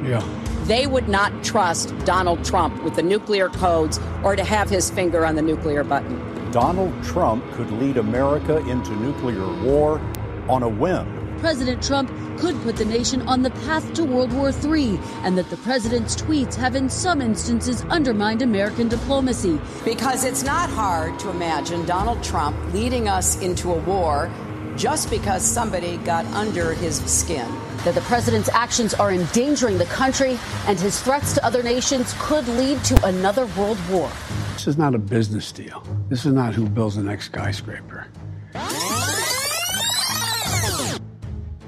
[0.04, 0.24] Yeah.
[0.66, 5.26] they would not trust Donald Trump with the nuclear codes or to have his finger
[5.26, 6.16] on the nuclear button.
[6.52, 10.00] Donald Trump could lead America into nuclear war
[10.48, 11.25] on a whim.
[11.38, 15.48] President Trump could put the nation on the path to World War III, and that
[15.50, 19.60] the president's tweets have in some instances undermined American diplomacy.
[19.84, 24.30] Because it's not hard to imagine Donald Trump leading us into a war
[24.76, 27.48] just because somebody got under his skin.
[27.84, 32.46] That the president's actions are endangering the country and his threats to other nations could
[32.48, 34.10] lead to another world war.
[34.54, 35.82] This is not a business deal.
[36.08, 38.06] This is not who builds the next skyscraper.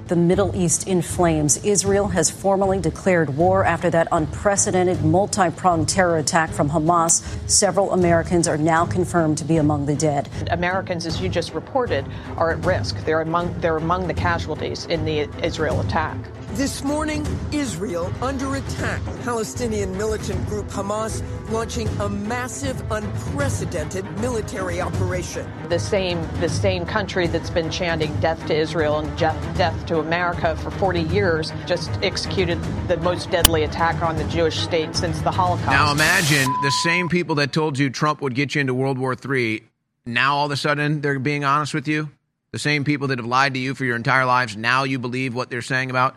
[0.09, 1.63] The Middle East in flames.
[1.63, 7.21] Israel has formally declared war after that unprecedented multi pronged terror attack from Hamas.
[7.47, 10.27] Several Americans are now confirmed to be among the dead.
[10.49, 12.07] Americans, as you just reported,
[12.37, 12.97] are at risk.
[13.05, 16.17] They're among, they're among the casualties in the Israel attack.
[16.53, 19.01] This morning, Israel under attack.
[19.23, 25.49] Palestinian militant group Hamas launching a massive, unprecedented military operation.
[25.69, 30.55] The same, the same country that's been chanting death to Israel and death to America
[30.57, 35.31] for 40 years just executed the most deadly attack on the Jewish state since the
[35.31, 35.69] Holocaust.
[35.69, 39.15] Now imagine the same people that told you Trump would get you into World War
[39.15, 39.63] III.
[40.07, 42.09] Now all of a sudden they're being honest with you.
[42.51, 44.57] The same people that have lied to you for your entire lives.
[44.57, 46.15] Now you believe what they're saying about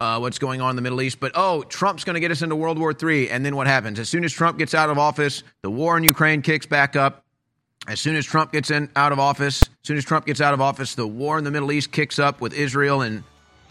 [0.00, 1.20] uh, what's going on in the Middle East.
[1.20, 3.30] But oh, Trump's going to get us into World War III.
[3.30, 3.98] And then what happens?
[3.98, 7.24] As soon as Trump gets out of office, the war in Ukraine kicks back up.
[7.88, 10.52] As soon as Trump gets in out of office, as soon as Trump gets out
[10.52, 13.24] of office, the war in the Middle East kicks up with Israel and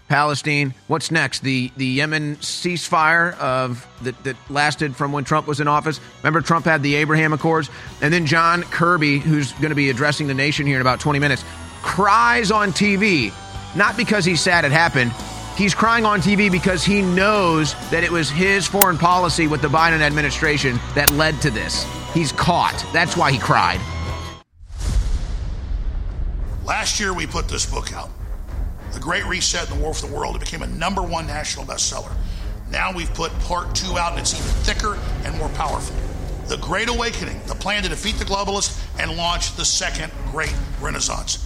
[0.10, 0.74] Palestine.
[0.88, 1.42] What's next?
[1.44, 6.02] The the Yemen ceasefire of that, that lasted from when Trump was in office.
[6.24, 7.70] Remember, Trump had the Abraham Accords,
[8.02, 11.20] and then John Kirby, who's going to be addressing the nation here in about 20
[11.20, 11.46] minutes,
[11.84, 13.32] cries on TV,
[13.76, 15.12] not because he's sad it happened,
[15.60, 19.68] He's crying on TV because he knows that it was his foreign policy with the
[19.68, 21.86] Biden administration that led to this.
[22.14, 22.82] He's caught.
[22.94, 23.82] That's why he cried.
[26.64, 28.10] Last year, we put this book out
[28.94, 30.38] The Great Reset and the War for the World.
[30.38, 32.16] It became a number one national bestseller.
[32.72, 35.94] Now we've put part two out, and it's even thicker and more powerful.
[36.48, 41.46] The Great Awakening, the plan to defeat the globalists and launch the second great renaissance.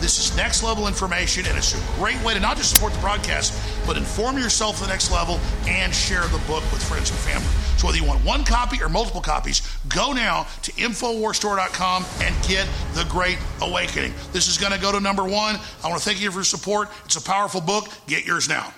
[0.00, 2.98] This is next level information, and it's a great way to not just support the
[3.00, 3.52] broadcast,
[3.86, 5.38] but inform yourself to the next level
[5.68, 7.46] and share the book with friends and family.
[7.76, 12.66] So whether you want one copy or multiple copies, go now to InfoWarsStore.com and get
[12.94, 14.14] The Great Awakening.
[14.32, 15.58] This is going to go to number one.
[15.84, 16.88] I want to thank you for your support.
[17.04, 17.88] It's a powerful book.
[18.06, 18.72] Get yours now.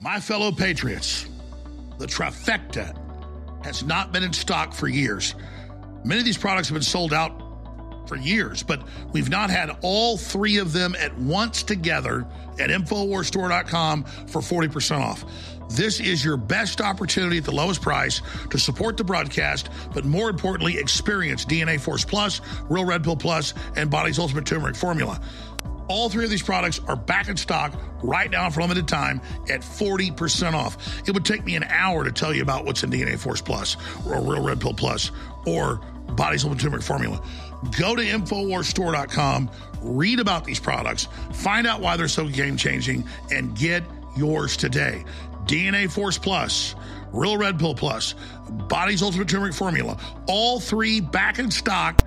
[0.00, 1.26] My fellow patriots,
[1.98, 2.94] the trifecta
[3.64, 5.34] has not been in stock for years.
[6.04, 7.47] Many of these products have been sold out
[8.08, 8.82] for years, but
[9.12, 12.26] we've not had all three of them at once together
[12.58, 15.24] at InfoWarsStore.com for 40% off.
[15.70, 20.30] This is your best opportunity at the lowest price to support the broadcast, but more
[20.30, 22.40] importantly, experience DNA Force Plus,
[22.70, 25.20] Real Red Pill Plus, and Body's Ultimate Turmeric Formula.
[25.88, 29.60] All three of these products are back in stock right now for limited time at
[29.60, 30.76] 40% off.
[31.06, 33.76] It would take me an hour to tell you about what's in DNA Force Plus
[34.06, 35.10] or Real Red Pill Plus
[35.46, 35.80] or
[36.10, 37.22] Body's Ultimate Turmeric Formula.
[37.78, 39.50] Go to InfoWarsStore.com,
[39.82, 43.82] read about these products, find out why they're so game changing, and get
[44.16, 45.04] yours today.
[45.46, 46.74] DNA Force Plus,
[47.12, 48.14] Real Red Pill Plus,
[48.68, 52.02] Body's Ultimate Turmeric Formula, all three back in stock.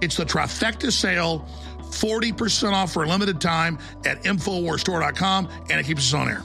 [0.00, 1.46] It's the trifecta sale,
[1.80, 6.42] 40% off for a limited time at InfoWarsStore.com, and it keeps us on air.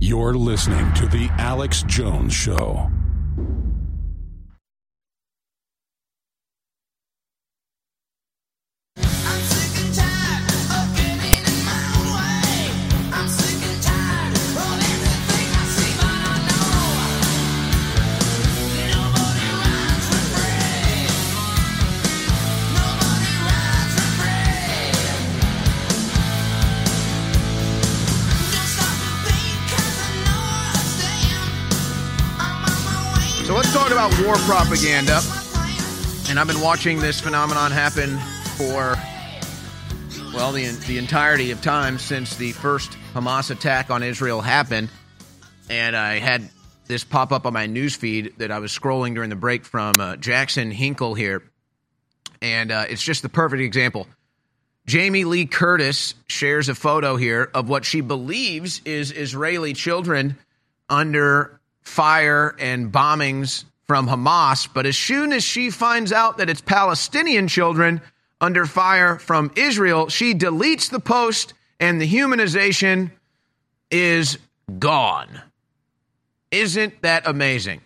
[0.00, 2.90] You're listening to The Alex Jones Show.
[33.74, 35.20] Talk about war propaganda,
[36.28, 38.18] and I've been watching this phenomenon happen
[38.56, 38.94] for,
[40.32, 44.90] well, the, the entirety of time since the first Hamas attack on Israel happened.
[45.68, 46.48] And I had
[46.86, 49.98] this pop up on my news feed that I was scrolling during the break from
[49.98, 51.42] uh, Jackson Hinkle here.
[52.40, 54.06] And uh, it's just the perfect example.
[54.86, 60.36] Jamie Lee Curtis shares a photo here of what she believes is Israeli children
[60.88, 61.53] under
[61.84, 64.68] fire and bombings from Hamas.
[64.72, 68.00] But as soon as she finds out that it's Palestinian children
[68.40, 73.10] under fire from Israel, she deletes the post and the humanization
[73.90, 74.38] is
[74.78, 75.42] gone.
[76.50, 77.80] Isn't that amazing?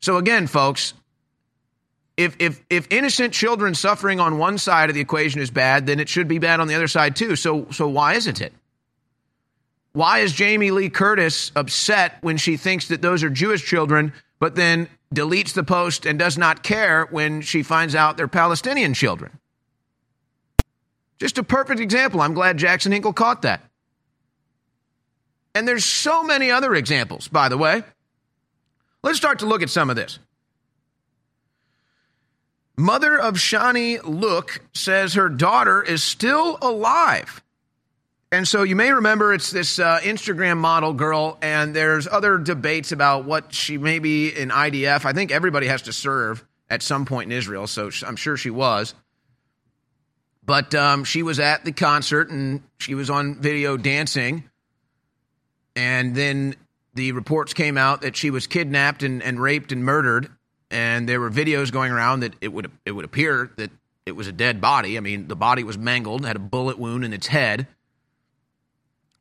[0.00, 0.92] So, again, folks,
[2.16, 6.00] if, if, if innocent children suffering on one side of the equation is bad, then
[6.00, 7.36] it should be bad on the other side too.
[7.36, 8.52] So, so why isn't it?
[9.96, 14.54] Why is Jamie Lee Curtis upset when she thinks that those are Jewish children, but
[14.54, 19.38] then deletes the post and does not care when she finds out they're Palestinian children?
[21.18, 22.20] Just a perfect example.
[22.20, 23.62] I'm glad Jackson Hinkle caught that.
[25.54, 27.82] And there's so many other examples, by the way.
[29.02, 30.18] Let's start to look at some of this.
[32.76, 37.42] Mother of Shani Louk says her daughter is still alive.
[38.32, 42.92] And so you may remember it's this uh, Instagram model girl, and there's other debates
[42.92, 45.04] about what she may be in IDF.
[45.04, 48.50] I think everybody has to serve at some point in Israel, so I'm sure she
[48.50, 48.94] was.
[50.44, 54.48] But um, she was at the concert and she was on video dancing.
[55.74, 56.54] And then
[56.94, 60.30] the reports came out that she was kidnapped and, and raped and murdered
[60.70, 63.70] and there were videos going around that it would it would appear that
[64.04, 64.96] it was a dead body.
[64.96, 67.66] I mean, the body was mangled, had a bullet wound in its head.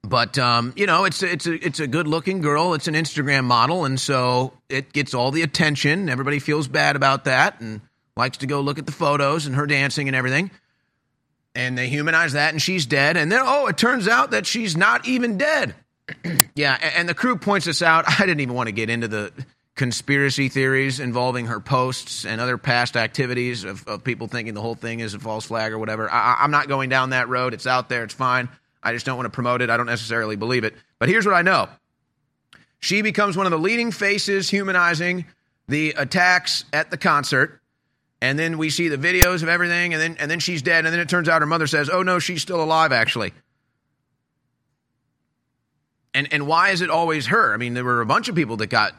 [0.07, 2.73] But um, you know, it's a, it's a it's a good looking girl.
[2.73, 6.09] It's an Instagram model, and so it gets all the attention.
[6.09, 7.81] Everybody feels bad about that and
[8.15, 10.51] likes to go look at the photos and her dancing and everything.
[11.53, 13.17] And they humanize that, and she's dead.
[13.17, 15.75] And then oh, it turns out that she's not even dead.
[16.55, 18.05] yeah, and the crew points this out.
[18.19, 19.31] I didn't even want to get into the
[19.75, 24.75] conspiracy theories involving her posts and other past activities of, of people thinking the whole
[24.75, 26.09] thing is a false flag or whatever.
[26.09, 27.53] I, I'm not going down that road.
[27.53, 28.03] It's out there.
[28.03, 28.49] It's fine.
[28.85, 29.69] I just don't want to promote it.
[29.71, 30.75] I don't necessarily believe it.
[30.99, 31.67] But here's what I know
[32.79, 35.25] she becomes one of the leading faces humanizing
[35.67, 37.59] the attacks at the concert.
[38.21, 40.85] And then we see the videos of everything, and then and then she's dead.
[40.85, 43.33] And then it turns out her mother says, "Oh no, she's still alive, actually."
[46.13, 47.53] And and why is it always her?
[47.53, 48.93] I mean, there were a bunch of people that got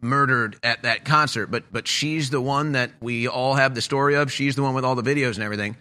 [0.00, 4.16] murdered at that concert, but but she's the one that we all have the story
[4.16, 4.30] of.
[4.30, 5.76] She's the one with all the videos and everything.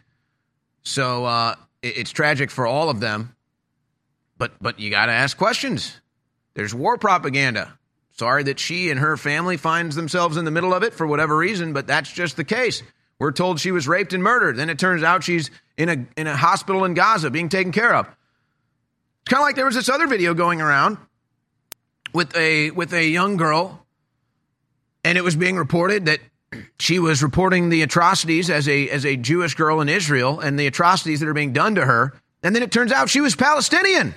[0.84, 3.36] So uh, it's tragic for all of them.
[4.38, 6.00] But but you got to ask questions.
[6.54, 7.78] There's war propaganda.
[8.12, 11.38] Sorry that she and her family finds themselves in the middle of it for whatever
[11.38, 12.84] reason, but that's just the case.
[13.18, 14.58] We're told she was raped and murdered.
[14.58, 17.94] Then it turns out she's in a in a hospital in Gaza being taken care
[17.94, 18.08] of.
[18.08, 20.98] It's kind of like there was this other video going around
[22.14, 23.86] with a with a young girl
[25.04, 26.20] and it was being reported that
[26.80, 30.68] she was reporting the atrocities as a as a Jewish girl in Israel and the
[30.68, 32.14] atrocities that are being done to her.
[32.42, 34.16] And then it turns out she was Palestinian.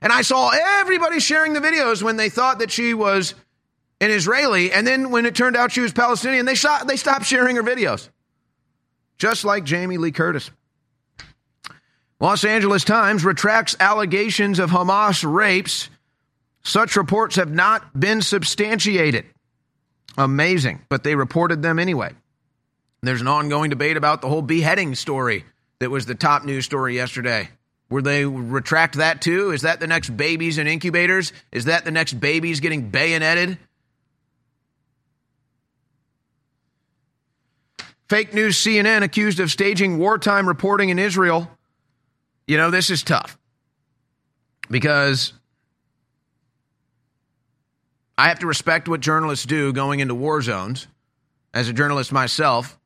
[0.00, 3.34] And I saw everybody sharing the videos when they thought that she was
[4.00, 7.24] an Israeli, and then when it turned out she was Palestinian, they shot, they stopped
[7.24, 8.08] sharing her videos.
[9.16, 10.50] Just like Jamie Lee Curtis.
[12.20, 15.88] Los Angeles Times retracts allegations of Hamas rapes.
[16.62, 19.24] Such reports have not been substantiated.
[20.16, 20.82] Amazing.
[20.88, 22.12] But they reported them anyway.
[23.02, 25.44] There's an ongoing debate about the whole beheading story
[25.78, 27.48] that was the top news story yesterday.
[27.88, 29.52] Will they retract that too?
[29.52, 31.32] Is that the next babies in incubators?
[31.52, 33.58] Is that the next babies getting bayoneted?
[38.08, 41.50] Fake news CNN accused of staging wartime reporting in Israel.
[42.46, 43.36] You know, this is tough
[44.70, 45.32] because
[48.18, 50.86] I have to respect what journalists do going into war zones.
[51.52, 52.78] As a journalist myself,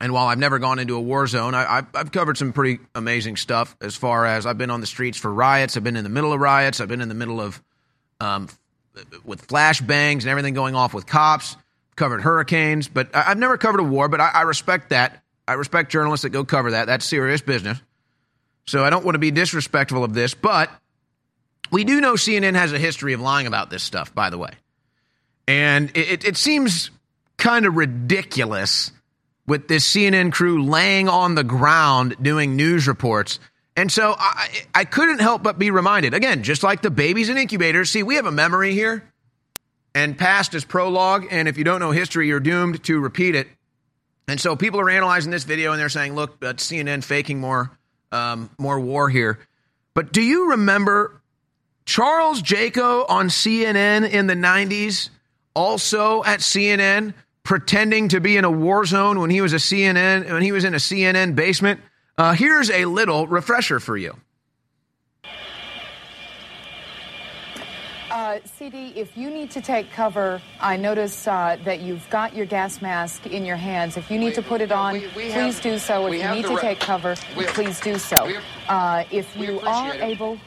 [0.00, 3.36] and while I've never gone into a war zone, I, have covered some pretty amazing
[3.36, 5.76] stuff as far as I've been on the streets for riots.
[5.76, 6.80] I've been in the middle of riots.
[6.80, 7.60] I've been in the middle of
[8.20, 8.48] um,
[9.24, 11.56] with flashbangs and everything going off with cops.
[11.96, 14.08] Covered hurricanes, but I've never covered a war.
[14.08, 15.22] But I, I respect that.
[15.46, 16.86] I respect journalists that go cover that.
[16.86, 17.78] That's serious business.
[18.66, 20.70] So I don't want to be disrespectful of this, but
[21.70, 24.50] we do know CNN has a history of lying about this stuff, by the way.
[25.46, 26.90] And it, it seems
[27.36, 28.92] kind of ridiculous
[29.46, 33.40] with this CNN crew laying on the ground doing news reports.
[33.76, 37.38] And so I, I couldn't help but be reminded again, just like the babies in
[37.38, 37.90] incubators.
[37.90, 39.10] See, we have a memory here,
[39.94, 41.26] and past is prologue.
[41.30, 43.48] And if you don't know history, you're doomed to repeat it.
[44.28, 47.76] And so people are analyzing this video and they're saying, look, CNN faking more,
[48.12, 49.40] um, more war here.
[49.94, 51.19] But do you remember
[51.84, 55.10] Charles Jaco on CNN in the 90s,
[55.54, 60.30] also at CNN, pretending to be in a war zone when he was a CNN
[60.30, 61.80] when he was in a CNN basement.
[62.16, 64.16] Uh, here's a little refresher for you.
[68.10, 72.44] Uh, CD, if you need to take cover, I notice uh, that you've got your
[72.44, 73.96] gas mask in your hands.
[73.96, 76.06] If you need to put it on, we- we please have- do so.
[76.06, 78.26] If you need to right- take cover, we- please do so.
[78.26, 78.36] we-
[78.68, 80.38] Uh, if you are able,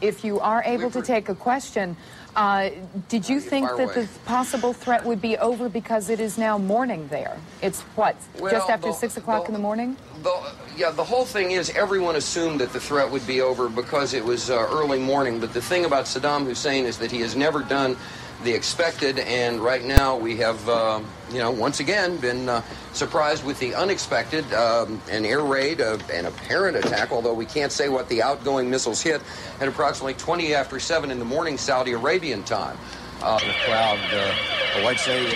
[0.00, 1.96] if you are able to take a question,
[2.36, 2.70] uh,
[3.08, 7.08] did you think that the possible threat would be over because it is now morning
[7.08, 7.36] there?
[7.62, 9.96] It's what, Well, just after the- six o'clock in the morning?
[10.22, 14.14] The, yeah, the whole thing is everyone assumed that the threat would be over because
[14.14, 15.40] it was uh, early morning.
[15.40, 17.96] But the thing about Saddam Hussein is that he has never done
[18.44, 22.62] the expected, and right now we have, uh, you know, once again been uh,
[22.92, 27.72] surprised with the unexpected, um, an air raid, uh, an apparent attack, although we can't
[27.72, 29.20] say what the outgoing missiles hit,
[29.60, 32.78] at approximately 20 after 7 in the morning Saudi Arabian time.
[33.20, 35.26] Uh, the crowd, uh, white say.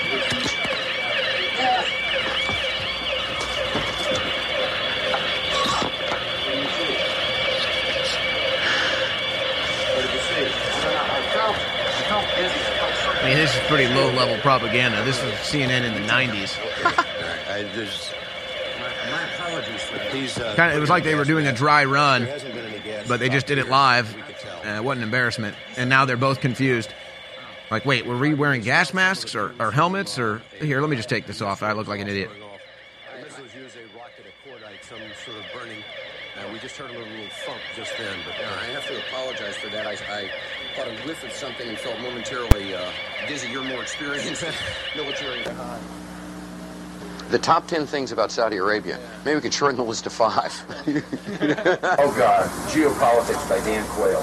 [13.22, 15.00] I mean, this is pretty low level propaganda.
[15.04, 16.58] This was CNN in the 90s.
[17.48, 18.10] I, there's,
[18.80, 20.36] my, my apologies for these.
[20.36, 22.64] Uh, Kind of, it was like they were doing a dry run, There hasn't been
[22.66, 24.12] any gas but they just did it live.
[24.64, 25.54] Uh, it wasn't an embarrassment.
[25.76, 26.92] And now they're both confused.
[27.70, 30.18] Like, wait, were we wearing gas masks or, or helmets?
[30.18, 31.62] Or here, let me just take this off.
[31.62, 32.28] I look like an idiot.
[32.28, 35.82] The missiles use a rocket a cordite, some sort of burning.
[36.52, 37.06] We just heard a little,
[37.46, 39.86] thump just then, but uh, I have to apologize for that.
[39.86, 40.30] I, I
[40.82, 42.90] caught a whiff of something and felt momentarily uh,
[43.26, 43.48] dizzy.
[43.48, 44.52] You're more experienced in
[44.96, 45.42] military.
[47.30, 48.98] The top 10 things about Saudi Arabia.
[49.24, 50.52] Maybe we could shorten the list to five.
[51.98, 54.22] Oh God, Geopolitics by Dan Quayle.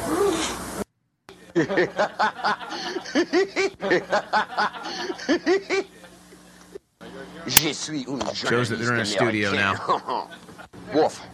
[7.47, 10.27] Je suis un Shows that they're in a studio américain.
[10.93, 11.25] Wolf.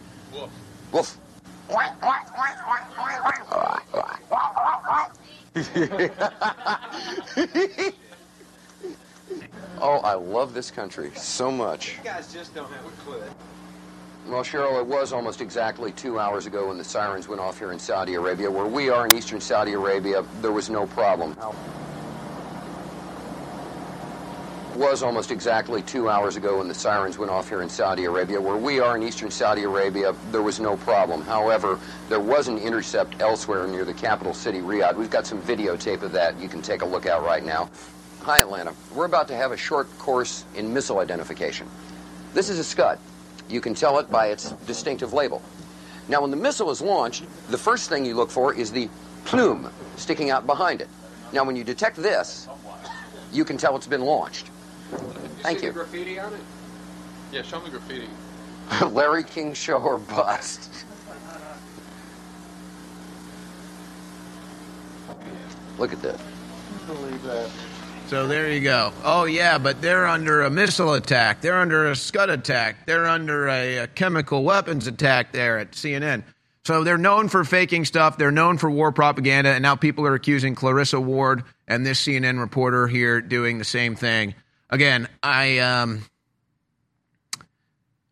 [0.92, 1.18] Wolf.
[9.80, 11.98] oh, I love this country so much.
[12.04, 13.22] guys just don't have a clue.
[14.28, 17.72] Well, Cheryl, it was almost exactly two hours ago when the sirens went off here
[17.72, 18.50] in Saudi Arabia.
[18.50, 21.36] Where we are in eastern Saudi Arabia, there was no problem.
[24.76, 28.38] Was almost exactly two hours ago when the sirens went off here in Saudi Arabia.
[28.38, 31.22] Where we are in eastern Saudi Arabia, there was no problem.
[31.22, 31.78] However,
[32.10, 34.94] there was an intercept elsewhere near the capital city, Riyadh.
[34.96, 37.70] We've got some videotape of that you can take a look at right now.
[38.20, 38.74] Hi, Atlanta.
[38.94, 41.66] We're about to have a short course in missile identification.
[42.34, 42.98] This is a Scud.
[43.48, 45.40] You can tell it by its distinctive label.
[46.08, 48.90] Now, when the missile is launched, the first thing you look for is the
[49.24, 50.88] plume sticking out behind it.
[51.32, 52.46] Now, when you detect this,
[53.32, 54.50] you can tell it's been launched.
[55.42, 55.72] Thank see you.
[55.72, 56.40] The graffiti on it?
[57.32, 58.08] Yeah, show me graffiti.
[58.90, 60.84] Larry King show or bust.
[65.78, 66.20] Look at this.
[66.86, 67.50] Believe that.
[68.08, 68.92] So there you go.
[69.04, 71.40] Oh yeah, but they're under a missile attack.
[71.40, 72.86] They're under a Scud attack.
[72.86, 76.22] They're under a, a chemical weapons attack there at CNN.
[76.64, 78.16] So they're known for faking stuff.
[78.16, 82.40] They're known for war propaganda, and now people are accusing Clarissa Ward and this CNN
[82.40, 84.34] reporter here doing the same thing.
[84.70, 86.04] Again, I um,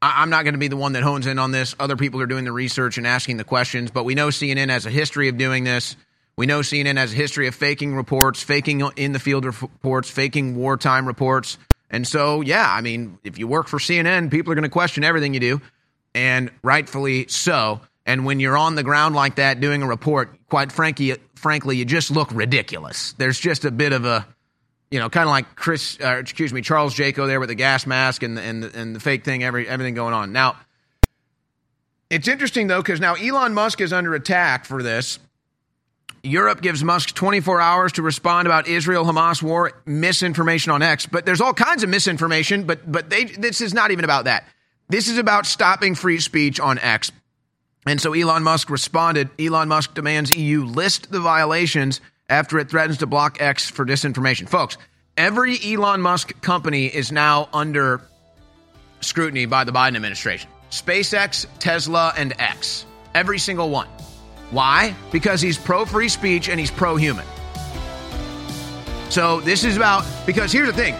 [0.00, 1.74] I- I'm not going to be the one that hones in on this.
[1.80, 4.86] Other people are doing the research and asking the questions, but we know CNN has
[4.86, 5.96] a history of doing this.
[6.36, 10.56] We know CNN has a history of faking reports, faking in the field reports, faking
[10.56, 11.58] wartime reports.
[11.90, 15.04] And so, yeah, I mean, if you work for CNN, people are going to question
[15.04, 15.60] everything you do,
[16.12, 17.80] and rightfully so.
[18.04, 21.84] And when you're on the ground like that doing a report, quite frankly, frankly, you
[21.84, 23.12] just look ridiculous.
[23.16, 24.26] There's just a bit of a,
[24.90, 27.86] you know, kind of like Chris, uh, excuse me, Charles Jaco there with the gas
[27.86, 30.32] mask and and and the fake thing, every everything going on.
[30.32, 30.56] Now,
[32.10, 35.18] it's interesting though because now Elon Musk is under attack for this.
[36.22, 41.26] Europe gives Musk 24 hours to respond about Israel Hamas war misinformation on X, but
[41.26, 42.64] there's all kinds of misinformation.
[42.64, 44.46] But but they this is not even about that.
[44.88, 47.10] This is about stopping free speech on X.
[47.86, 49.28] And so Elon Musk responded.
[49.38, 54.48] Elon Musk demands EU list the violations after it threatens to block X for disinformation.
[54.48, 54.78] Folks,
[55.16, 58.00] every Elon Musk company is now under
[59.00, 60.50] scrutiny by the Biden administration.
[60.70, 62.86] SpaceX, Tesla, and X.
[63.14, 63.88] Every single one.
[64.50, 64.94] Why?
[65.12, 67.24] Because he's pro free speech and he's pro human.
[69.10, 70.96] So this is about, because here's the thing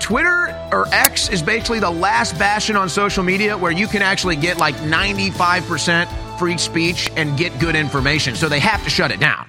[0.00, 4.36] Twitter or X is basically the last bastion on social media where you can actually
[4.36, 8.34] get like 95% free speech and get good information.
[8.34, 9.48] So they have to shut it down.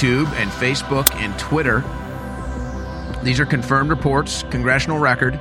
[0.00, 1.84] YouTube and Facebook and Twitter.
[3.22, 5.38] These are confirmed reports, congressional record,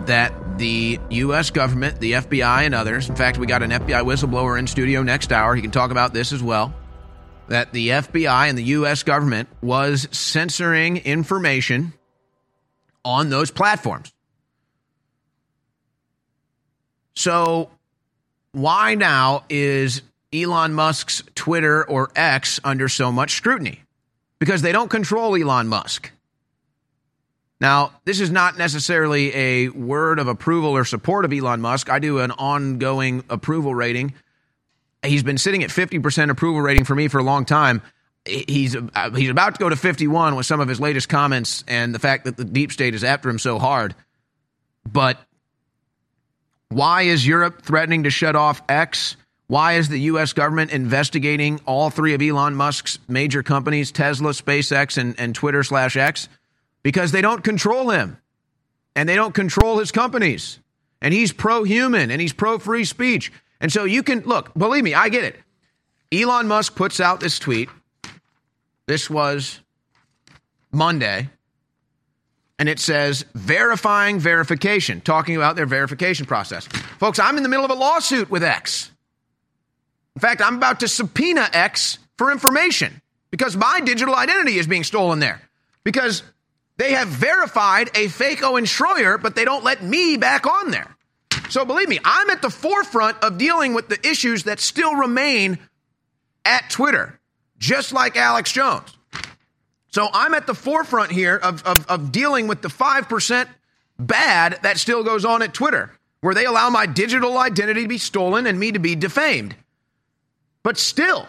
[0.00, 1.50] that the U.S.
[1.50, 5.32] government, the FBI, and others, in fact, we got an FBI whistleblower in studio next
[5.32, 5.54] hour.
[5.54, 6.74] He can talk about this as well.
[7.48, 9.02] That the FBI and the U.S.
[9.02, 11.94] government was censoring information
[13.06, 14.12] on those platforms.
[17.14, 17.70] So,
[18.52, 20.02] why now is
[20.32, 23.80] Elon Musk's Twitter or X under so much scrutiny?
[24.38, 26.10] Because they don't control Elon Musk.
[27.60, 31.88] Now, this is not necessarily a word of approval or support of Elon Musk.
[31.88, 34.14] I do an ongoing approval rating.
[35.02, 37.80] He's been sitting at 50% approval rating for me for a long time.
[38.26, 41.94] He's uh, he's about to go to 51 with some of his latest comments and
[41.94, 43.94] the fact that the deep state is after him so hard.
[44.84, 45.18] But
[46.68, 49.16] why is Europe threatening to shut off X?
[49.48, 50.32] Why is the U.S.
[50.32, 55.96] government investigating all three of Elon Musk's major companies, Tesla, SpaceX, and, and Twitter slash
[55.96, 56.28] X?
[56.82, 58.18] Because they don't control him
[58.96, 60.58] and they don't control his companies.
[61.00, 63.32] And he's pro human and he's pro free speech.
[63.60, 65.36] And so you can look, believe me, I get it.
[66.12, 67.68] Elon Musk puts out this tweet.
[68.86, 69.60] This was
[70.72, 71.28] Monday
[72.58, 76.66] and it says verifying verification, talking about their verification process.
[76.98, 78.90] Folks, I'm in the middle of a lawsuit with X.
[80.16, 84.82] In fact, I'm about to subpoena X for information because my digital identity is being
[84.82, 85.42] stolen there.
[85.84, 86.22] Because
[86.78, 90.96] they have verified a fake Owen Shroyer, but they don't let me back on there.
[91.50, 95.58] So believe me, I'm at the forefront of dealing with the issues that still remain
[96.46, 97.20] at Twitter,
[97.58, 98.96] just like Alex Jones.
[99.88, 103.48] So I'm at the forefront here of, of, of dealing with the 5%
[103.98, 105.92] bad that still goes on at Twitter,
[106.22, 109.54] where they allow my digital identity to be stolen and me to be defamed.
[110.66, 111.28] But still,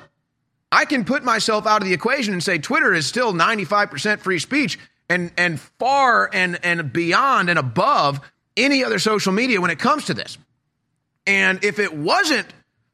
[0.72, 4.40] I can put myself out of the equation and say Twitter is still 95% free
[4.40, 4.80] speech
[5.12, 8.20] and, and far and, and beyond and above
[8.58, 10.40] any other social media when it comes to this.
[11.28, 12.48] And if it wasn't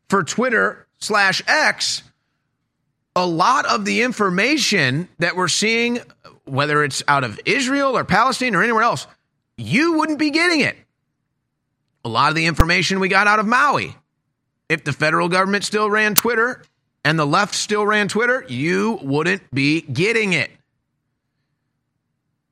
[0.09, 2.03] for Twitter slash X,
[3.15, 5.99] a lot of the information that we're seeing,
[6.43, 9.07] whether it's out of Israel or Palestine or anywhere else,
[9.55, 10.75] you wouldn't be getting it.
[12.03, 13.95] A lot of the information we got out of Maui,
[14.73, 16.63] if the federal government still ran Twitter
[17.05, 20.49] and the left still ran Twitter, you wouldn't be getting it.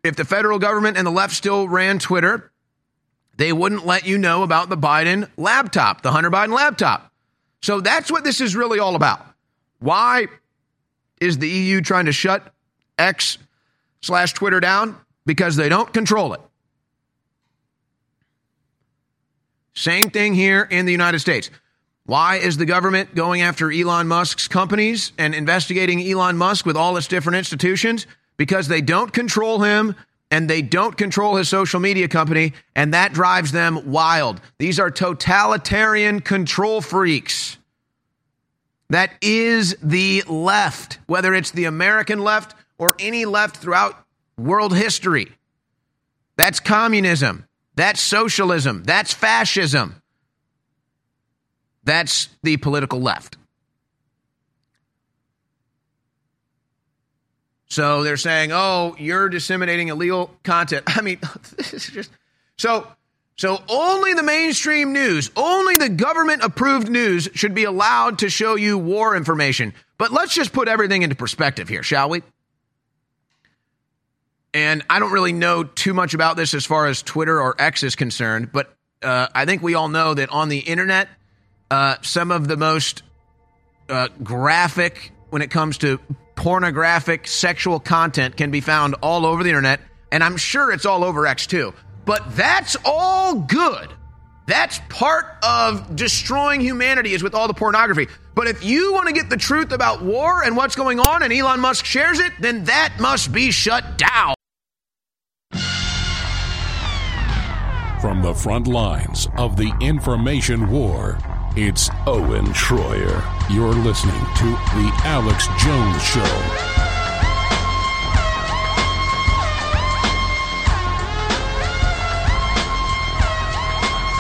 [0.03, 2.51] If the federal government and the left still ran Twitter,
[3.38, 7.11] they wouldn't let you know about the Biden laptop, the Hunter Biden laptop.
[7.63, 9.26] So that's what this is really all about.
[9.80, 10.28] Why
[11.19, 12.53] is the EU trying to shut
[12.99, 13.39] X
[14.01, 14.95] slash Twitter down?
[15.26, 16.41] Because they don't control it.
[19.74, 21.49] Same thing here in the United States.
[22.06, 26.97] Why is the government going after Elon Musk's companies and investigating Elon Musk with all
[26.97, 28.08] its different institutions?
[28.38, 29.95] Because they don't control him
[30.32, 34.39] and they don't control his social media company, and that drives them wild.
[34.58, 37.58] These are totalitarian control freaks.
[38.89, 44.06] That is the left, whether it's the American left or any left throughout
[44.38, 45.28] world history.
[46.38, 47.45] That's communism.
[47.76, 48.84] That's socialism.
[48.84, 50.01] That's fascism.
[51.84, 53.38] That's the political left.
[57.71, 61.19] So they're saying, "Oh, you're disseminating illegal content." I mean,
[61.57, 62.11] this is just
[62.57, 62.88] so
[63.38, 68.55] so only the mainstream news, only the government approved news should be allowed to show
[68.55, 69.73] you war information.
[69.97, 72.23] But let's just put everything into perspective here, shall we?
[74.53, 77.84] And I don't really know too much about this as far as Twitter or X
[77.84, 81.07] is concerned, but uh, I think we all know that on the internet,
[81.72, 83.01] uh, some of the most
[83.88, 85.99] uh, graphic when it comes to
[86.36, 89.80] pornographic sexual content can be found all over the internet.
[90.11, 91.74] And I'm sure it's all over X too.
[92.05, 93.89] But that's all good.
[94.47, 98.07] That's part of destroying humanity is with all the pornography.
[98.36, 101.32] But if you want to get the truth about war and what's going on and
[101.32, 104.34] Elon Musk shares it, then that must be shut down.
[108.01, 111.17] From the front lines of the information war,
[111.56, 113.22] it's Owen Shroyer.
[113.49, 116.22] You're listening to The Alex Jones Show.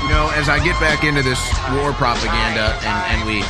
[0.01, 1.39] You know, as I get back into this
[1.73, 3.41] war propaganda and, and we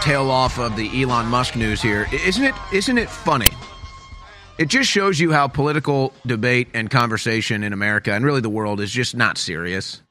[0.00, 3.52] tail off of the Elon Musk news here, isn't it isn't it funny?
[4.58, 8.80] It just shows you how political debate and conversation in America and really the world
[8.80, 10.02] is just not serious.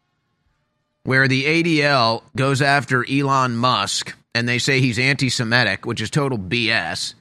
[1.04, 6.10] Where the ADL goes after Elon Musk and they say he's anti Semitic, which is
[6.10, 7.16] total BS.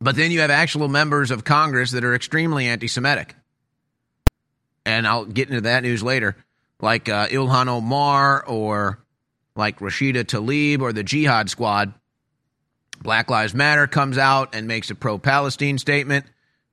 [0.00, 3.34] But then you have actual members of Congress that are extremely anti Semitic.
[4.84, 6.36] And I'll get into that news later,
[6.80, 8.98] like uh, Ilhan Omar or
[9.54, 11.94] like Rashida Tlaib or the Jihad Squad.
[13.00, 16.26] Black Lives Matter comes out and makes a pro Palestine statement.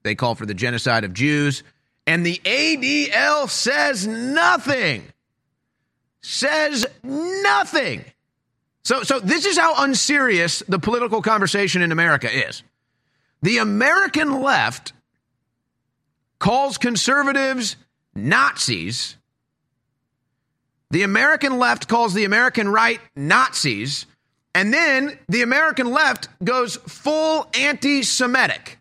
[0.03, 1.63] They call for the genocide of Jews.
[2.07, 5.03] And the ADL says nothing.
[6.21, 8.03] Says nothing.
[8.83, 12.63] So, so this is how unserious the political conversation in America is.
[13.41, 14.93] The American left
[16.39, 17.75] calls conservatives
[18.15, 19.15] Nazis.
[20.91, 24.05] The American left calls the American right Nazis.
[24.55, 28.79] And then the American left goes full anti Semitic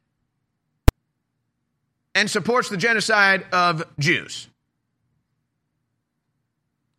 [2.15, 4.49] and supports the genocide of Jews.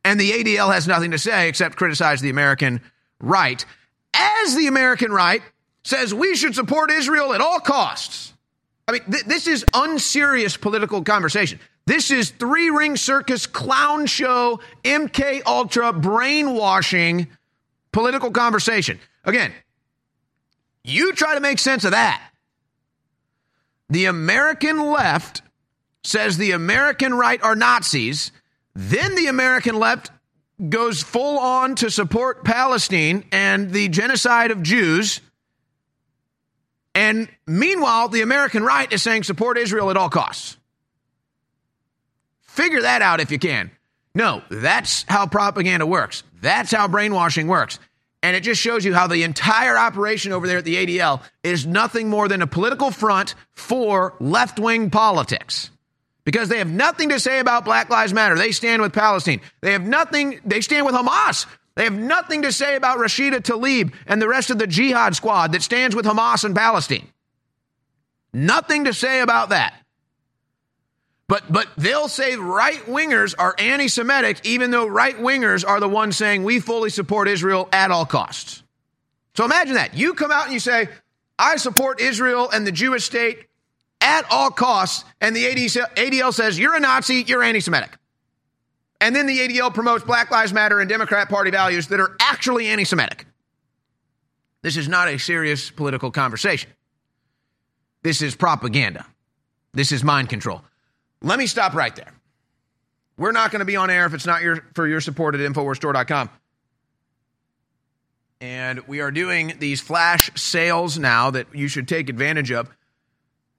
[0.04, 2.82] And the ADL has nothing to say except criticize the American
[3.20, 3.64] right,
[4.14, 5.42] as the American right
[5.84, 8.34] says we should support Israel at all costs.
[8.88, 11.60] I mean, th- this is unserious political conversation.
[11.86, 17.28] This is three ring circus clown show, MK Ultra brainwashing
[17.92, 19.00] political conversation.
[19.26, 19.52] Again,
[20.84, 22.22] you try to make sense of that.
[23.90, 25.42] The American left
[26.04, 28.32] says the American right are Nazis.
[28.76, 30.12] Then the American left
[30.68, 35.22] goes full on to support Palestine and the genocide of Jews.
[36.94, 40.58] And meanwhile, the American right is saying support Israel at all costs.
[42.42, 43.72] Figure that out if you can.
[44.14, 46.24] No, that's how propaganda works.
[46.42, 47.80] That's how brainwashing works.
[48.22, 51.66] And it just shows you how the entire operation over there at the ADL is
[51.66, 55.70] nothing more than a political front for left wing politics.
[56.30, 58.38] Because they have nothing to say about Black Lives Matter.
[58.38, 59.42] They stand with Palestine.
[59.62, 61.48] They have nothing, they stand with Hamas.
[61.74, 65.54] They have nothing to say about Rashida Tlaib and the rest of the jihad squad
[65.54, 67.08] that stands with Hamas and Palestine.
[68.32, 69.74] Nothing to say about that.
[71.28, 76.16] But but they'll say right wingers are anti-Semitic, even though right wingers are the ones
[76.16, 78.62] saying we fully support Israel at all costs.
[79.36, 79.96] So imagine that.
[79.96, 80.90] You come out and you say,
[81.40, 83.49] I support Israel and the Jewish state
[84.02, 87.98] at all costs, and the ADL says, You're a Nazi, you're anti Semitic.
[89.02, 92.68] And then the ADL promotes Black Lives Matter and Democrat Party values that are actually
[92.68, 93.26] anti Semitic.
[94.62, 96.70] This is not a serious political conversation.
[98.04, 99.06] This is propaganda.
[99.74, 100.62] This is mind control.
[101.22, 102.14] Let me stop right there.
[103.18, 105.42] We're not going to be on air if it's not your, for your support at
[105.42, 106.30] InfoWarsStore.com.
[108.42, 112.70] And we are doing these flash sales now that you should take advantage of.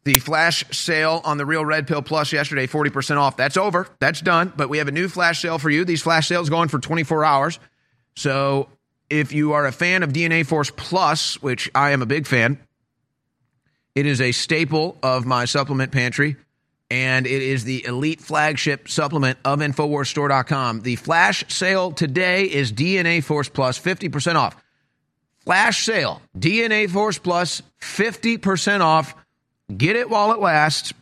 [0.05, 3.37] The flash sale on the Real Red Pill Plus yesterday, 40% off.
[3.37, 3.87] That's over.
[3.99, 4.53] That's done.
[4.57, 5.85] But we have a new flash sale for you.
[5.85, 7.59] These flash sales going for 24 hours.
[8.17, 8.69] So
[9.11, 12.59] if you are a fan of DNA Force Plus, which I am a big fan,
[13.95, 16.37] it is a staple of my supplement pantry
[16.91, 20.81] and it is the elite flagship supplement of InfoWarsStore.com.
[20.81, 24.57] The flash sale today is DNA Force Plus, 50% off.
[25.45, 29.15] Flash sale, DNA Force Plus, 50% off.
[29.77, 30.93] Get it while it lasts.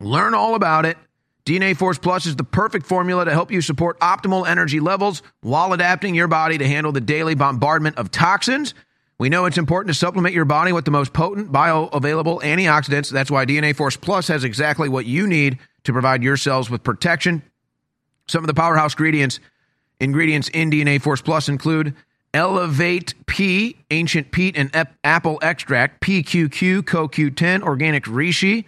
[0.00, 0.96] Learn all about it.
[1.44, 5.72] DNA Force Plus is the perfect formula to help you support optimal energy levels while
[5.72, 8.74] adapting your body to handle the daily bombardment of toxins.
[9.18, 13.10] We know it's important to supplement your body with the most potent bioavailable antioxidants.
[13.10, 16.82] That's why DNA Force Plus has exactly what you need to provide your cells with
[16.82, 17.42] protection.
[18.26, 19.38] Some of the powerhouse ingredients
[20.00, 21.94] ingredients in DNA Force Plus include
[22.36, 28.66] Elevate P, ancient peat and ep- apple extract, PQQ, CoQ10, organic reishi,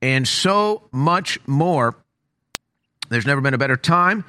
[0.00, 1.96] and so much more.
[3.08, 4.24] There's never been a better time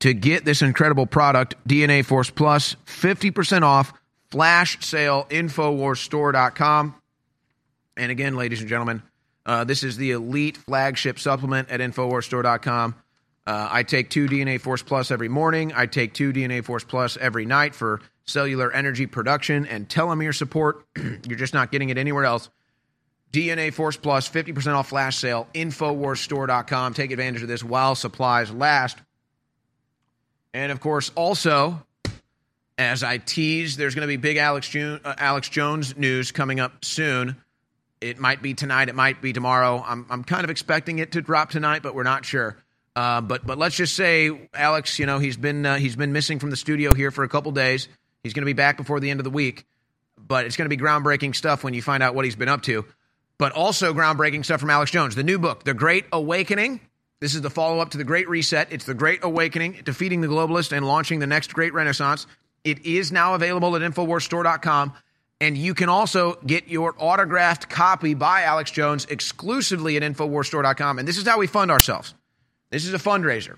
[0.00, 3.94] to get this incredible product, DNA Force Plus, 50% off,
[4.30, 6.94] flash sale, InfoWarsStore.com.
[7.96, 9.02] And again, ladies and gentlemen,
[9.46, 12.96] uh, this is the elite flagship supplement at InfoWarsStore.com.
[13.46, 15.72] Uh, I take two DNA Force Plus every morning.
[15.74, 20.86] I take two DNA Force Plus every night for cellular energy production and telomere support.
[21.26, 22.48] You're just not getting it anywhere else.
[23.32, 26.94] DNA Force Plus, 50% off flash sale, InfoWarsStore.com.
[26.94, 28.98] Take advantage of this while supplies last.
[30.52, 31.84] And of course, also,
[32.76, 36.58] as I tease, there's going to be big Alex, June, uh, Alex Jones news coming
[36.58, 37.36] up soon.
[38.00, 39.84] It might be tonight, it might be tomorrow.
[39.86, 42.56] I'm, I'm kind of expecting it to drop tonight, but we're not sure.
[42.96, 46.38] Uh, but but let's just say Alex, you know, he's been uh, he's been missing
[46.38, 47.88] from the studio here for a couple days.
[48.22, 49.64] He's going to be back before the end of the week,
[50.18, 52.62] but it's going to be groundbreaking stuff when you find out what he's been up
[52.62, 52.84] to.
[53.38, 56.80] But also groundbreaking stuff from Alex Jones, the new book, The Great Awakening.
[57.20, 58.68] This is the follow up to The Great Reset.
[58.70, 62.26] It's The Great Awakening, defeating the globalist and launching the next great renaissance.
[62.64, 64.92] It is now available at InfoWarsStore.com.
[65.40, 70.98] And you can also get your autographed copy by Alex Jones exclusively at InfoWarsStore.com.
[70.98, 72.14] And this is how we fund ourselves.
[72.70, 73.56] This is a fundraiser.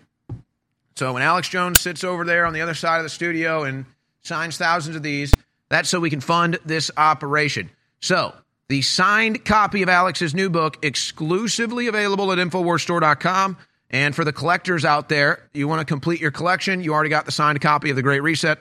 [0.97, 3.87] So when Alex Jones sits over there on the other side of the studio and
[4.23, 5.33] signs thousands of these,
[5.69, 7.71] that's so we can fund this operation.
[8.01, 8.35] So
[8.69, 13.57] the signed copy of Alex's new book, exclusively available at InfoWarsStore.com.
[13.91, 17.27] And for the collectors out there, you want to complete your collection, you already got
[17.27, 18.59] the signed copy of The Great Reset.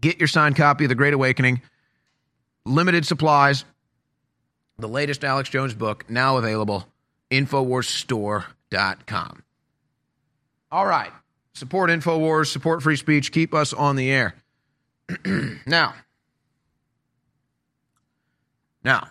[0.00, 1.62] Get your signed copy of The Great Awakening.
[2.64, 3.64] Limited supplies.
[4.78, 6.88] The latest Alex Jones book, now available,
[7.30, 9.42] InfoWarsStore.com.
[10.72, 11.12] All right.
[11.52, 14.34] Support InfoWars, support free speech, keep us on the air.
[15.66, 15.94] now,
[18.82, 19.06] now,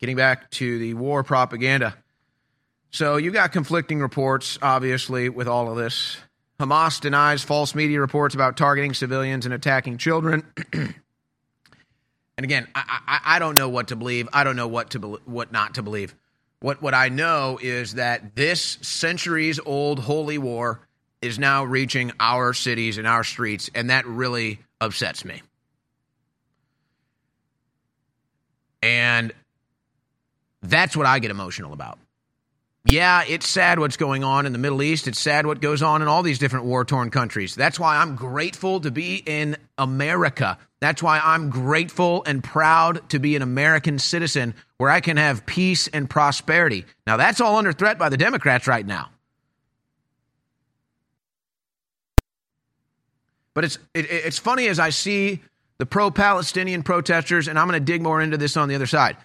[0.00, 1.96] getting back to the war propaganda.
[2.90, 6.16] So you got conflicting reports, obviously, with all of this.
[6.58, 10.44] Hamas denies false media reports about targeting civilians and attacking children.
[10.72, 10.94] and
[12.36, 14.28] again, I, I, I, don't know what to believe.
[14.32, 16.16] I don't know what to be, what not to believe.
[16.64, 20.80] What what I know is that this centuries old holy war
[21.20, 25.42] is now reaching our cities and our streets, and that really upsets me.
[28.82, 29.34] And
[30.62, 31.98] that's what I get emotional about.
[32.86, 35.06] Yeah, it's sad what's going on in the Middle East.
[35.06, 37.54] It's sad what goes on in all these different war torn countries.
[37.54, 40.56] That's why I'm grateful to be in America.
[40.80, 44.54] That's why I'm grateful and proud to be an American citizen
[44.84, 46.84] where I can have peace and prosperity.
[47.06, 49.08] Now, that's all under threat by the Democrats right now.
[53.54, 55.40] But it's, it, it's funny as I see
[55.78, 58.84] the pro Palestinian protesters, and I'm going to dig more into this on the other
[58.84, 59.16] side.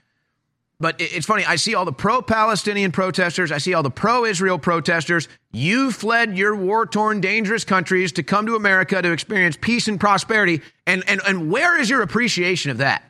[0.79, 4.23] But it's funny, I see all the pro Palestinian protesters, I see all the pro
[4.23, 5.27] Israel protesters.
[5.51, 9.99] You fled your war torn, dangerous countries to come to America to experience peace and
[9.99, 10.61] prosperity.
[10.87, 13.03] And, and, and where is your appreciation of that?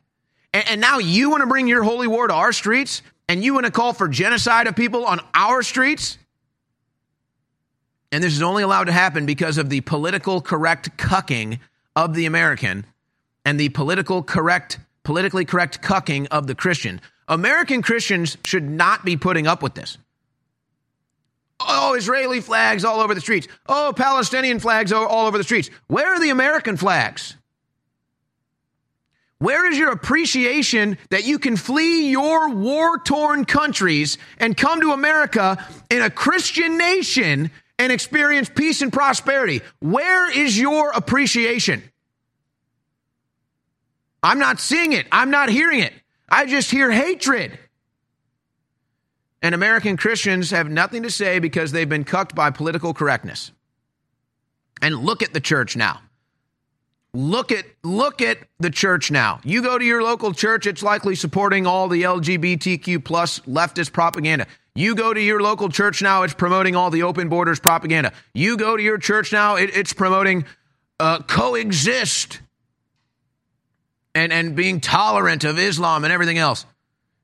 [0.54, 3.02] And, and now you want to bring your holy war to our streets?
[3.28, 6.18] And you want to call for genocide of people on our streets?
[8.12, 11.60] And this is only allowed to happen because of the political correct cucking
[11.96, 12.86] of the American
[13.46, 17.02] and the political correct, politically correct cucking of the Christian.
[17.28, 20.00] American Christians should not be putting up with this.
[21.60, 23.48] Oh, Israeli flags all over the streets.
[23.68, 25.70] Oh, Palestinian flags all over the streets.
[25.88, 27.36] Where are the American flags?
[29.40, 34.92] Where is your appreciation that you can flee your war torn countries and come to
[34.92, 39.62] America in a Christian nation and experience peace and prosperity?
[39.80, 41.82] Where is your appreciation?
[44.22, 45.08] I'm not seeing it.
[45.10, 45.94] I'm not hearing it.
[46.28, 47.58] I just hear hatred.
[49.42, 53.54] And American Christians have nothing to say because they've been cucked by political correctness.
[54.82, 56.02] And look at the church now.
[57.14, 59.40] Look at look at the church now.
[59.44, 64.46] You go to your local church, it's likely supporting all the LGBTQ plus leftist propaganda.
[64.76, 68.14] You go to your local church now, it's promoting all the open borders propaganda.
[68.34, 70.46] You go to your church now, it, it's promoting
[71.00, 72.42] uh, coexist
[74.14, 76.66] and, and being tolerant of Islam and everything else.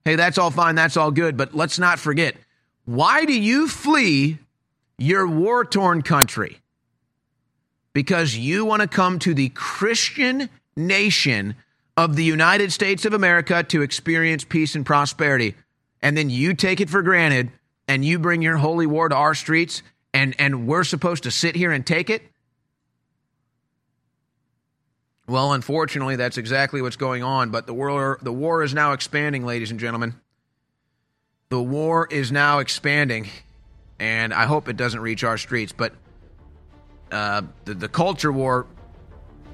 [0.04, 2.36] Hey, that's all fine, that's all good, but let's not forget
[2.86, 4.40] Why do you flee
[4.98, 6.60] your war torn country?
[7.96, 11.56] Because you want to come to the Christian nation
[11.96, 15.56] of the United States of America to experience peace and prosperity.
[16.02, 17.54] And then you take it for granted
[17.88, 19.82] and you bring your holy war to our streets
[20.14, 22.22] and, and we're supposed to sit here and take it?
[25.26, 27.50] Well, unfortunately, that's exactly what's going on.
[27.50, 30.16] But the war, the war is now expanding, ladies and gentlemen.
[31.48, 33.30] The war is now expanding,
[34.00, 35.72] and I hope it doesn't reach our streets.
[35.72, 35.94] But
[37.12, 38.68] uh, the, the culture war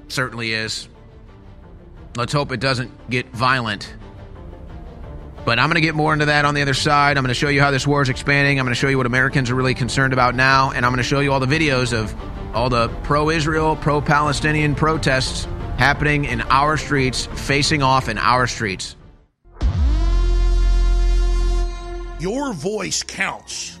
[0.08, 0.88] certainly is.
[2.16, 3.94] Let's hope it doesn't get violent.
[5.44, 7.16] But I'm going to get more into that on the other side.
[7.16, 8.60] I'm going to show you how this war is expanding.
[8.60, 10.70] I'm going to show you what Americans are really concerned about now.
[10.70, 12.14] And I'm going to show you all the videos of
[12.54, 15.48] all the pro Israel, pro Palestinian protests
[15.78, 18.94] happening in our streets, facing off in our streets.
[22.20, 23.80] Your voice counts.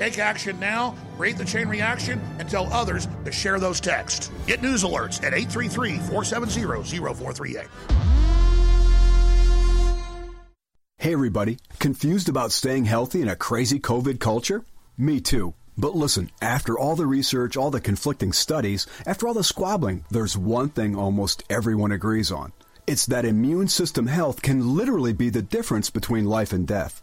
[0.00, 4.30] Take action now, create the chain reaction, and tell others to share those texts.
[4.46, 6.62] Get news alerts at 833 470
[7.14, 7.68] 0438.
[10.96, 11.58] Hey, everybody.
[11.78, 14.64] Confused about staying healthy in a crazy COVID culture?
[14.96, 15.52] Me too.
[15.76, 20.34] But listen, after all the research, all the conflicting studies, after all the squabbling, there's
[20.34, 22.54] one thing almost everyone agrees on.
[22.86, 27.02] It's that immune system health can literally be the difference between life and death.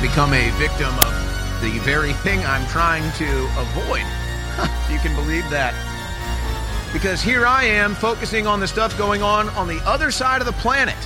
[0.00, 4.06] Become a victim of the very thing I'm trying to avoid.
[4.90, 5.74] you can believe that.
[6.92, 10.46] Because here I am focusing on the stuff going on on the other side of
[10.46, 10.96] the planet.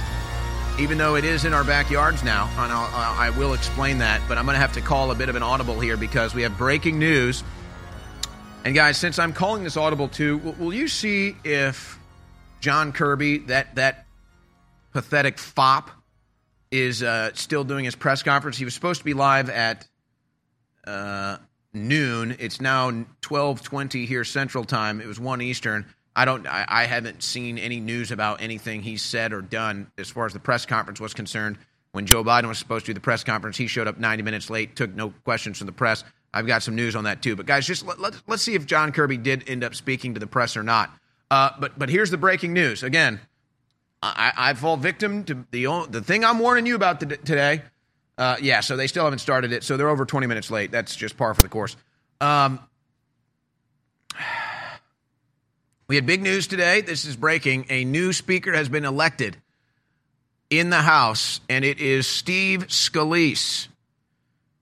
[0.79, 4.39] Even though it is in our backyards now, and I'll, I will explain that, but
[4.39, 6.57] I'm going to have to call a bit of an audible here because we have
[6.57, 7.45] breaking news.
[8.65, 11.99] And guys, since I'm calling this audible too, will, will you see if
[12.61, 14.07] John Kirby, that that
[14.93, 15.91] pathetic fop,
[16.75, 18.57] is uh, still doing his press conference.
[18.59, 19.87] He was supposed to be live at
[20.87, 21.37] uh,
[21.73, 22.37] noon.
[22.41, 25.01] It's now twelve twenty here Central Time.
[25.01, 25.87] It was one Eastern.
[26.17, 26.47] I don't.
[26.47, 30.33] I, I haven't seen any news about anything he's said or done as far as
[30.33, 31.59] the press conference was concerned.
[31.93, 34.51] When Joe Biden was supposed to do the press conference, he showed up ninety minutes
[34.51, 36.03] late, took no questions from the press.
[36.33, 37.37] I've got some news on that too.
[37.37, 40.21] But guys, just let, let, let's see if John Kirby did end up speaking to
[40.21, 40.91] the press or not.
[41.31, 43.21] Uh, but but here's the breaking news again.
[44.17, 47.63] I, I fall victim to the the thing I'm warning you about today.
[48.17, 50.71] Uh, yeah, so they still haven't started it, so they're over 20 minutes late.
[50.71, 51.77] That's just par for the course.
[52.21, 52.61] Um,
[55.89, 56.81] we had big news today.
[56.81, 57.67] This is breaking.
[57.71, 59.37] A new speaker has been elected
[60.49, 63.69] in the House, and it is Steve Scalise.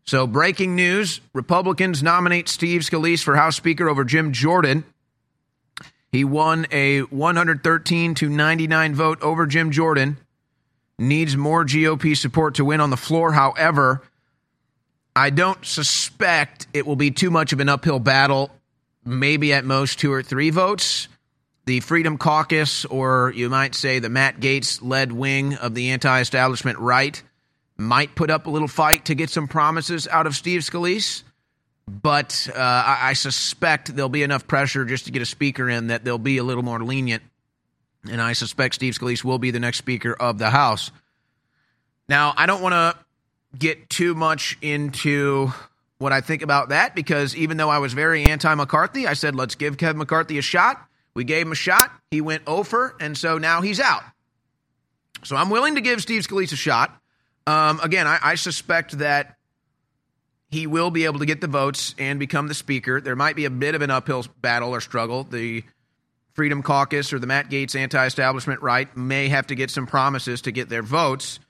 [0.05, 4.85] So, breaking news Republicans nominate Steve Scalise for House Speaker over Jim Jordan.
[6.13, 10.19] He won a 113 to 99 vote over Jim Jordan.
[10.99, 13.33] Needs more GOP support to win on the floor.
[13.33, 14.03] However,
[15.17, 18.51] I don't suspect it will be too much of an uphill battle,
[19.05, 21.09] maybe at most two or three votes.
[21.65, 26.21] The Freedom Caucus, or you might say the Matt Gaetz led wing of the anti
[26.21, 27.23] establishment right,
[27.79, 31.23] might put up a little fight to get some promises out of Steve Scalise.
[31.89, 35.89] But uh, I, I suspect there'll be enough pressure just to get a speaker in
[35.89, 37.23] that they'll be a little more lenient.
[38.09, 40.91] And I suspect Steve Scalise will be the next Speaker of the House.
[42.09, 42.97] Now, I don't want to
[43.57, 45.53] get too much into
[45.99, 49.35] what I think about that because even though I was very anti McCarthy, I said,
[49.37, 50.85] let's give Kevin McCarthy a shot.
[51.15, 51.91] We gave him a shot.
[52.11, 54.03] He went over, and so now he's out.
[55.25, 56.99] So I'm willing to give Steve Scalise a shot.
[57.47, 59.37] Um, again, I, I suspect that
[60.53, 63.01] he will be able to get the votes and become the speaker.
[63.01, 65.25] There might be a bit of an uphill battle or struggle.
[65.25, 65.65] The
[66.35, 70.43] Freedom Caucus or the Matt Gaetz anti establishment right may have to get some promises
[70.43, 71.41] to get their votes,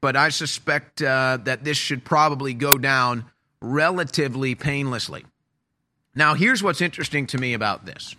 [0.00, 3.24] but I suspect uh, that this should probably go down
[3.60, 5.24] relatively painlessly.
[6.14, 8.14] Now, here's what's interesting to me about this.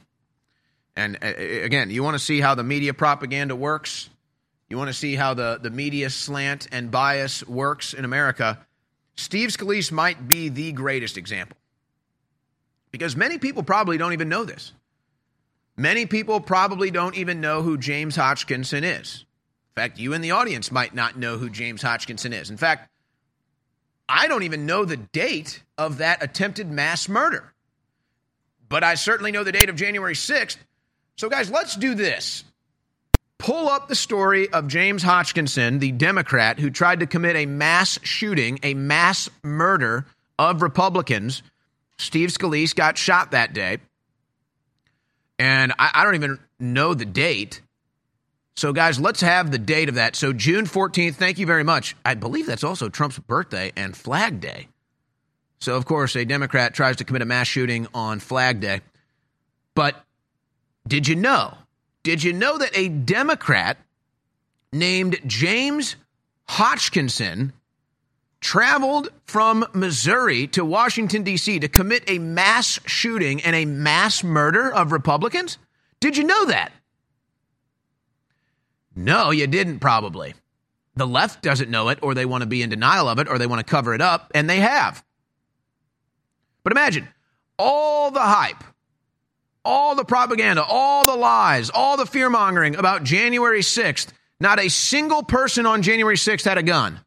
[0.95, 4.09] And uh, again, you want to see how the media propaganda works.
[4.69, 8.59] You want to see how the, the media slant and bias works in America.
[9.15, 11.57] Steve Scalise might be the greatest example
[12.91, 14.73] because many people probably don't even know this.
[15.76, 19.26] Many people probably don't even know who James Hodgkinson is.
[19.76, 22.52] In fact, you in the audience might not know who James Hodgkinson is.
[22.52, 22.90] In fact,
[24.07, 27.53] I don't even know the date of that attempted mass murder,
[28.69, 30.57] but I certainly know the date of January 6th.
[31.15, 32.44] So, guys, let's do this.
[33.43, 37.99] Pull up the story of James Hodgkinson, the Democrat who tried to commit a mass
[38.01, 40.05] shooting, a mass murder
[40.39, 41.43] of Republicans.
[41.97, 43.79] Steve Scalise got shot that day.
[45.37, 47.59] And I, I don't even know the date.
[48.55, 50.15] So, guys, let's have the date of that.
[50.15, 51.97] So, June 14th, thank you very much.
[52.05, 54.69] I believe that's also Trump's birthday and Flag Day.
[55.59, 58.79] So, of course, a Democrat tries to commit a mass shooting on Flag Day.
[59.75, 60.01] But
[60.87, 61.57] did you know?
[62.03, 63.77] Did you know that a Democrat
[64.71, 65.95] named James
[66.49, 67.53] Hodgkinson
[68.41, 71.59] traveled from Missouri to Washington, D.C.
[71.59, 75.57] to commit a mass shooting and a mass murder of Republicans?
[76.01, 76.73] Did you know that?
[78.95, 80.34] No, you didn't, probably.
[80.95, 83.38] The left doesn't know it, or they want to be in denial of it, or
[83.38, 85.03] they want to cover it up, and they have.
[86.63, 87.07] But imagine
[87.57, 88.63] all the hype,
[89.65, 94.07] all the propaganda, all the lies, all the fear mongering about January 6th.
[94.40, 96.99] Not a single person on January 6th had a gun.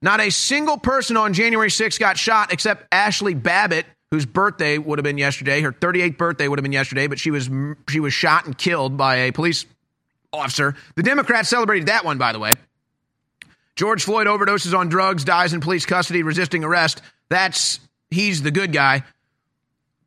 [0.00, 4.98] Not a single person on January 6th got shot except Ashley Babbitt, whose birthday would
[4.98, 5.60] have been yesterday.
[5.60, 7.50] Her 38th birthday would have been yesterday, but she was
[7.88, 9.66] she was shot and killed by a police
[10.32, 10.74] officer.
[10.94, 12.52] The Democrats celebrated that one, by the way.
[13.76, 17.02] George Floyd overdoses on drugs, dies in police custody, resisting arrest.
[17.28, 17.80] That's
[18.10, 19.04] he's the good guy.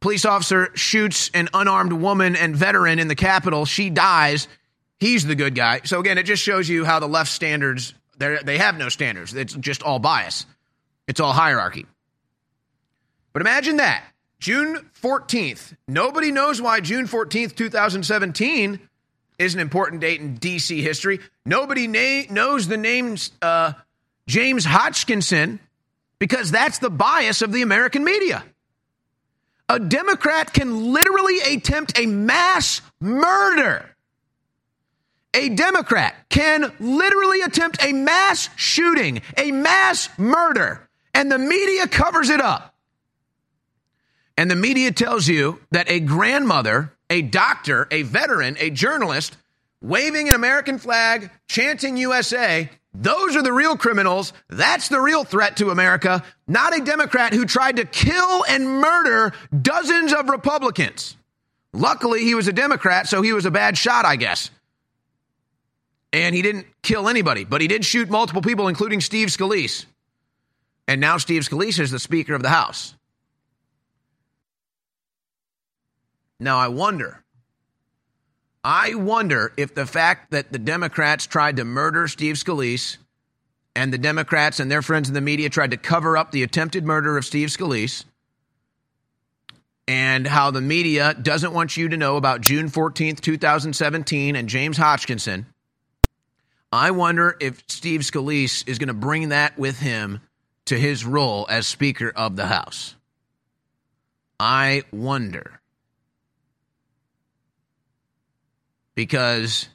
[0.02, 3.66] Police officer shoots an unarmed woman and veteran in the Capitol.
[3.66, 4.48] She dies.
[5.00, 5.82] He's the good guy.
[5.86, 9.34] So again, it just shows you how the left standards they have no standards.
[9.34, 10.46] It's just all bias.
[11.08, 11.88] It's all hierarchy.
[13.34, 14.04] But imagine that.
[14.40, 15.76] June 14th.
[15.88, 18.80] Nobody knows why June 14th, 2017
[19.40, 21.20] is an important date in DC history.
[21.46, 23.74] Nobody na- knows the names uh,
[24.28, 25.60] James Hodgkinson
[26.20, 28.44] because that's the bias of the American media.
[29.72, 33.96] A Democrat can literally attempt a mass murder.
[35.34, 42.30] A Democrat can literally attempt a mass shooting, a mass murder, and the media covers
[42.30, 42.76] it up.
[44.36, 49.38] And the media tells you that a grandmother, a doctor, a veteran, a journalist
[49.82, 54.34] waving an American flag, chanting USA, those are the real criminals.
[54.50, 59.34] That's the real threat to America, not a Democrat who tried to kill and murder
[59.62, 61.16] dozens of Republicans.
[61.74, 64.52] Luckily, he was a Democrat, so he was a bad shot, I guess.
[66.12, 69.86] And he didn't kill anybody, but he did shoot multiple people, including Steve Scalise.
[70.86, 72.96] And now Steve Scalise is the Speaker of the House.
[76.42, 77.21] Now, I wonder,
[78.64, 82.98] I wonder if the fact that the Democrats tried to murder Steve Scalise
[83.76, 86.86] and the Democrats and their friends in the media tried to cover up the attempted
[86.86, 88.06] murder of Steve Scalise
[89.88, 94.78] and how the media doesn't want you to know about June 14th, 2017 and James
[94.78, 95.48] Hodgkinson.
[96.72, 100.22] I wonder if Steve Scalise is going to bring that with him
[100.66, 102.96] to his role as Speaker of the House.
[104.40, 105.61] I wonder.
[109.02, 109.68] Because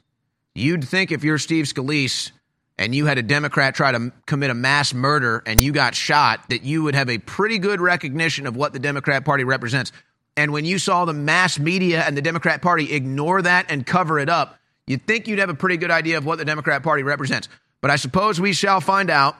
[0.55, 2.31] you'd think if you're Steve Scalise,
[2.77, 6.47] and you had a Democrat try to commit a mass murder and you got shot,
[6.47, 9.91] that you would have a pretty good recognition of what the Democrat Party represents.
[10.37, 14.17] And when you saw the mass media and the Democrat Party ignore that and cover
[14.17, 17.03] it up, you'd think you'd have a pretty good idea of what the Democrat Party
[17.03, 17.49] represents.
[17.81, 19.35] But I suppose we shall find out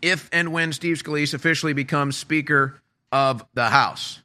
[0.00, 2.80] if and when Steve Scalise officially becomes Speaker
[3.12, 4.22] of the House.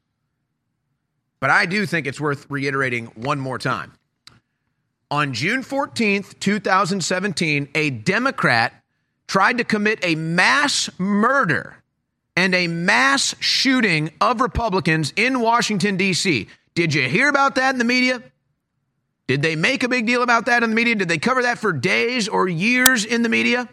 [1.42, 3.99] But I do think it's worth reiterating one more time.
[5.12, 8.74] On June 14th, 2017, a Democrat
[9.28, 11.78] tried to commit a mass murder
[12.36, 16.48] and a mass shooting of Republicans in Washington, D.C.
[16.76, 18.22] Did you hear about that in the media?
[19.26, 20.94] Did they make a big deal about that in the media?
[20.96, 23.68] Did they cover that for days or years in the media?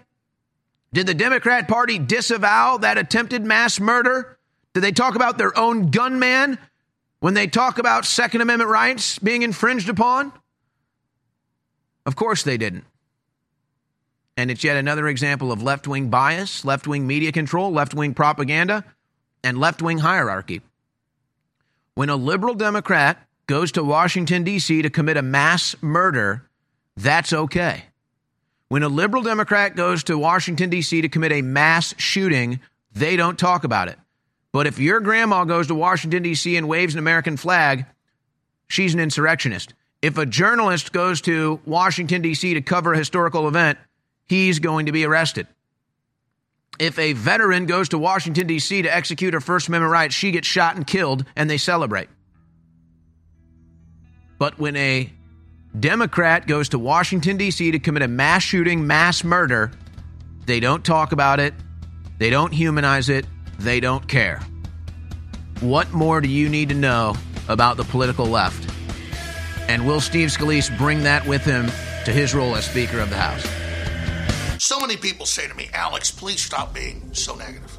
[0.95, 4.39] Did the Democrat Party disavow that attempted mass murder?
[4.73, 6.59] Did they talk about their own gunman
[7.21, 10.33] when they talk about Second Amendment rights being infringed upon?
[12.07, 12.85] Of course they didn't.
[14.37, 18.15] And it's yet another example of left wing bias, left wing media control, left wing
[18.15, 18.85] propaganda,
[19.43, 20.61] and left wing hierarchy.
[21.95, 24.83] When a liberal Democrat goes to Washington, D.C.
[24.83, 26.49] to commit a mass murder,
[26.97, 27.85] that's okay.
[28.69, 31.01] When a liberal Democrat goes to Washington, D.C.
[31.01, 32.61] to commit a mass shooting,
[32.93, 33.99] they don't talk about it.
[34.53, 36.57] But if your grandma goes to Washington, D.C.
[36.57, 37.87] and waves an American flag,
[38.69, 39.75] she's an insurrectionist.
[40.07, 42.55] If a journalist goes to Washington, D.C.
[42.55, 43.77] to cover a historical event,
[44.29, 45.49] he's going to be arrested.
[46.79, 48.83] If a veteran goes to Washington, D.C.
[48.83, 52.09] to execute her First Amendment rights, she gets shot and killed, and they celebrate.
[54.39, 55.13] But when a
[55.77, 57.73] Democrat goes to Washington, D.C.
[57.73, 59.73] to commit a mass shooting, mass murder,
[60.45, 61.53] they don't talk about it,
[62.19, 63.27] they don't humanize it,
[63.59, 64.41] they don't care.
[65.59, 67.17] What more do you need to know
[67.49, 68.66] about the political left?
[69.69, 71.67] And will Steve Scalise bring that with him
[72.05, 73.45] to his role as Speaker of the House?
[74.63, 77.79] So many people say to me, Alex, please stop being so negative.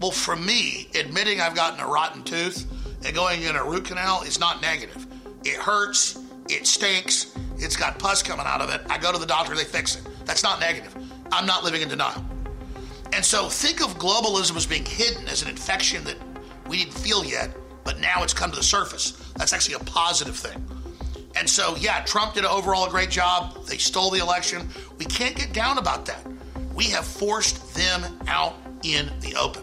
[0.00, 2.66] Well, for me, admitting I've gotten a rotten tooth
[3.04, 5.06] and going in a root canal is not negative.
[5.44, 8.82] It hurts, it stinks, it's got pus coming out of it.
[8.90, 10.06] I go to the doctor, they fix it.
[10.26, 10.94] That's not negative.
[11.32, 12.24] I'm not living in denial.
[13.12, 16.16] And so think of globalism as being hidden as an infection that
[16.66, 17.54] we didn't feel yet,
[17.84, 19.12] but now it's come to the surface.
[19.36, 20.66] That's actually a positive thing.
[21.36, 23.66] And so, yeah, Trump did overall a great job.
[23.66, 24.68] They stole the election.
[24.98, 26.24] We can't get down about that.
[26.74, 29.62] We have forced them out in the open.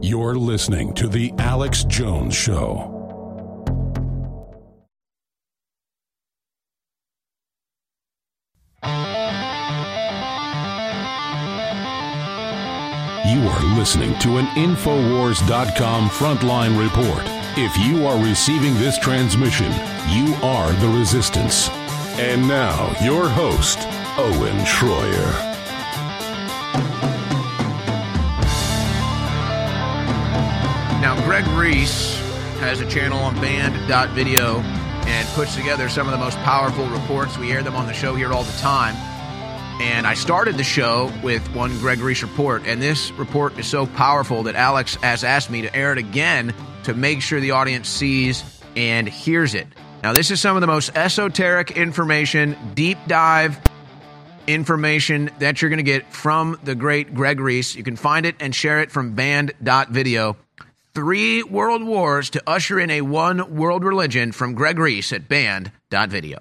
[0.00, 2.94] You're listening to The Alex Jones Show.
[13.26, 17.24] You are listening to an Infowars.com frontline report.
[17.56, 19.72] If you are receiving this transmission,
[20.10, 21.68] you are the resistance.
[22.20, 23.80] And now, your host,
[24.16, 25.48] Owen Shroyer.
[31.08, 32.18] Now, Greg Reese
[32.60, 37.38] has a channel on band.video and puts together some of the most powerful reports.
[37.38, 38.94] We air them on the show here all the time.
[39.80, 43.86] And I started the show with one Greg Reese report, and this report is so
[43.86, 46.54] powerful that Alex has asked me to air it again
[46.84, 48.44] to make sure the audience sees
[48.76, 49.66] and hears it.
[50.02, 53.58] Now, this is some of the most esoteric information, deep dive
[54.46, 57.76] information that you're going to get from the great Greg Reese.
[57.76, 60.36] You can find it and share it from band.video.
[60.98, 66.40] Three world wars to usher in a one world religion from Greg Reese at band.video.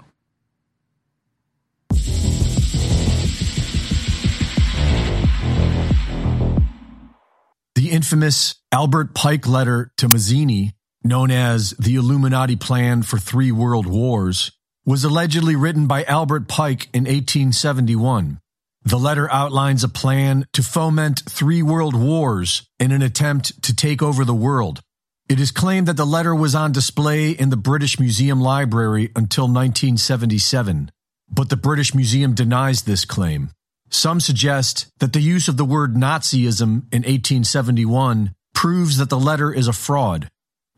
[7.75, 10.73] The infamous Albert Pike letter to Mazzini,
[11.03, 14.53] known as the Illuminati Plan for Three World Wars,
[14.87, 18.39] was allegedly written by Albert Pike in 1871.
[18.87, 24.01] The letter outlines a plan to foment three world wars in an attempt to take
[24.01, 24.79] over the world.
[25.27, 29.43] It is claimed that the letter was on display in the British Museum Library until
[29.43, 30.89] 1977,
[31.29, 33.49] but the British Museum denies this claim.
[33.89, 39.51] Some suggest that the use of the word Nazism in 1871 proves that the letter
[39.51, 40.29] is a fraud,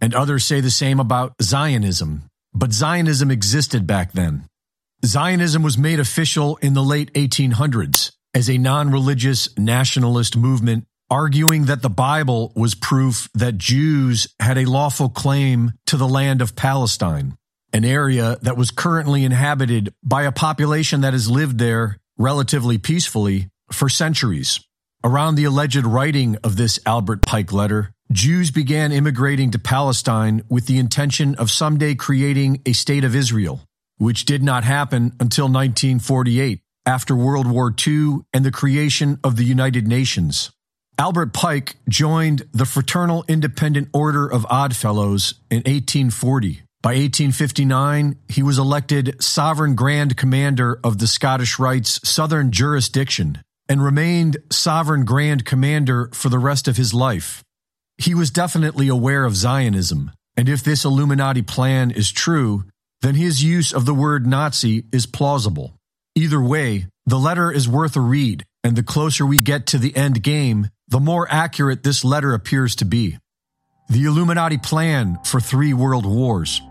[0.02, 2.24] and others say the same about Zionism.
[2.56, 4.50] But Zionism existed back then.
[5.06, 11.66] Zionism was made official in the late 1800s, as a non religious nationalist movement arguing
[11.66, 16.56] that the Bible was proof that Jews had a lawful claim to the land of
[16.56, 17.36] Palestine,
[17.74, 23.50] an area that was currently inhabited by a population that has lived there relatively peacefully
[23.72, 24.60] for centuries.
[25.04, 30.66] Around the alleged writing of this Albert Pike letter, Jews began immigrating to Palestine with
[30.66, 33.62] the intention of someday creating a state of Israel,
[34.00, 39.44] which did not happen until 1948, after World War II and the creation of the
[39.44, 40.50] United Nations.
[40.98, 46.64] Albert Pike joined the Fraternal Independent Order of Odd Fellows in 1840.
[46.82, 53.84] By 1859, he was elected Sovereign Grand Commander of the Scottish Rite's Southern Jurisdiction and
[53.84, 57.44] remained Sovereign Grand Commander for the rest of his life.
[57.98, 62.64] He was definitely aware of Zionism, and if this Illuminati plan is true,
[63.02, 65.74] then his use of the word Nazi is plausible.
[66.16, 69.96] Either way, the letter is worth a read, and the closer we get to the
[69.96, 73.18] end game, the more accurate this letter appears to be.
[73.90, 76.62] The Illuminati plan for three world wars.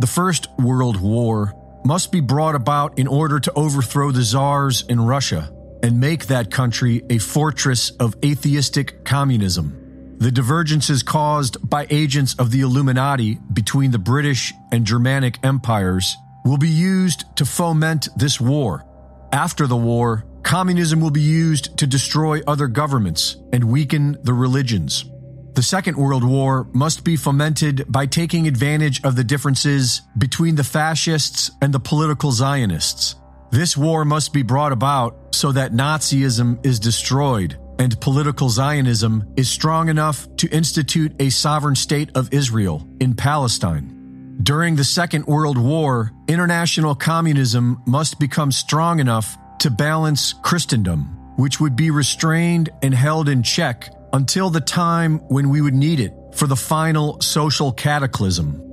[0.00, 5.00] The First World War must be brought about in order to overthrow the czars in
[5.00, 5.52] Russia
[5.82, 9.79] and make that country a fortress of atheistic communism.
[10.20, 16.14] The divergences caused by agents of the Illuminati between the British and Germanic empires
[16.44, 18.84] will be used to foment this war.
[19.32, 25.06] After the war, communism will be used to destroy other governments and weaken the religions.
[25.54, 30.64] The Second World War must be fomented by taking advantage of the differences between the
[30.64, 33.14] fascists and the political Zionists.
[33.50, 39.48] This war must be brought about so that Nazism is destroyed and political Zionism is
[39.48, 44.36] strong enough to institute a sovereign state of Israel in Palestine.
[44.42, 51.04] During the Second World War, international communism must become strong enough to balance Christendom,
[51.36, 56.00] which would be restrained and held in check until the time when we would need
[56.00, 58.69] it for the final social cataclysm.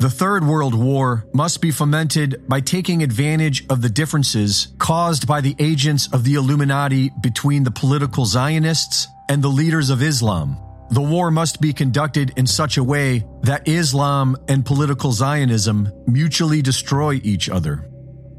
[0.00, 5.42] The Third World War must be fomented by taking advantage of the differences caused by
[5.42, 10.56] the agents of the Illuminati between the political Zionists and the leaders of Islam.
[10.88, 16.62] The war must be conducted in such a way that Islam and political Zionism mutually
[16.62, 17.86] destroy each other.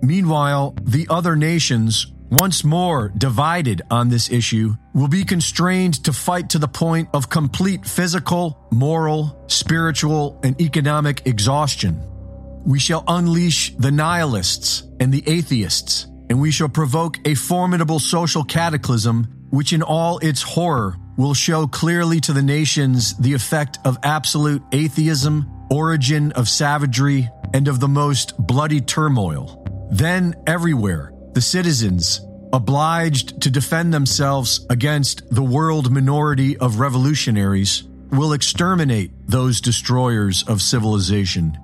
[0.01, 6.49] Meanwhile, the other nations, once more divided on this issue, will be constrained to fight
[6.49, 12.01] to the point of complete physical, moral, spiritual, and economic exhaustion.
[12.65, 18.45] We shall unleash the nihilists and the atheists, and we shall provoke a formidable social
[18.45, 23.97] cataclysm which, in all its horror, will show clearly to the nations the effect of
[24.03, 29.89] absolute atheism, origin of savagery, and of the most bloody turmoil.
[29.91, 32.21] Then, everywhere, the citizens,
[32.53, 40.61] obliged to defend themselves against the world minority of revolutionaries, will exterminate those destroyers of
[40.61, 41.57] civilization.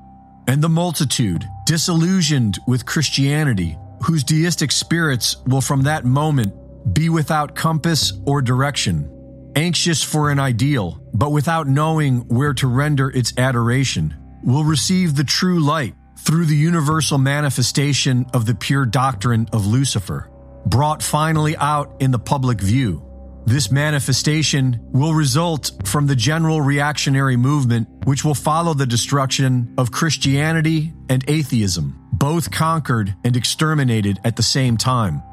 [0.47, 6.53] And the multitude, disillusioned with Christianity, whose deistic spirits will from that moment
[6.93, 13.09] be without compass or direction, anxious for an ideal, but without knowing where to render
[13.09, 19.47] its adoration, will receive the true light through the universal manifestation of the pure doctrine
[19.53, 20.29] of Lucifer,
[20.65, 23.03] brought finally out in the public view.
[23.45, 29.91] This manifestation will result from the general reactionary movement, which will follow the destruction of
[29.91, 35.23] Christianity and atheism, both conquered and exterminated at the same time.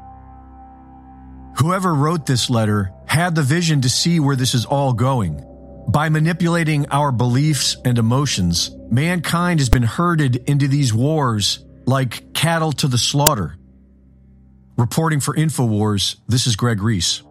[1.57, 5.43] Whoever wrote this letter had the vision to see where this is all going.
[5.87, 12.71] By manipulating our beliefs and emotions, mankind has been herded into these wars like cattle
[12.73, 13.55] to the slaughter.
[14.77, 17.21] Reporting for InfoWars, this is Greg Reese.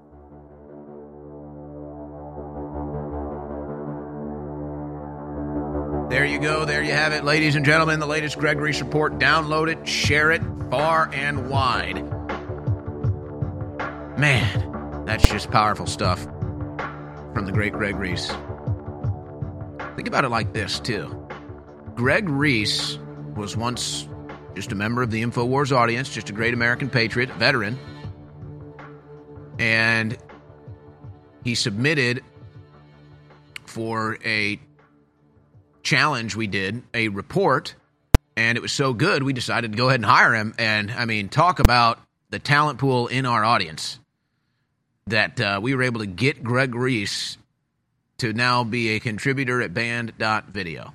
[6.09, 6.64] There you go.
[6.64, 7.98] There you have it, ladies and gentlemen.
[7.98, 9.18] The latest Greg Reese report.
[9.18, 11.97] Download it, share it far and wide.
[14.16, 16.24] Man, that's just powerful stuff
[17.35, 18.28] from the great Greg Reese.
[19.97, 21.28] Think about it like this, too.
[21.94, 22.98] Greg Reese
[23.36, 24.09] was once
[24.55, 27.78] just a member of the InfoWars audience, just a great American patriot, veteran.
[29.59, 30.16] And
[31.43, 32.23] he submitted
[33.66, 34.61] for a
[35.82, 37.74] challenge we did, a report,
[38.36, 40.55] and it was so good we decided to go ahead and hire him.
[40.59, 41.98] And I mean, talk about
[42.31, 43.98] the talent pool in our audience
[45.06, 47.36] that uh, we were able to get Greg Reese
[48.18, 50.94] to now be a contributor at band.video.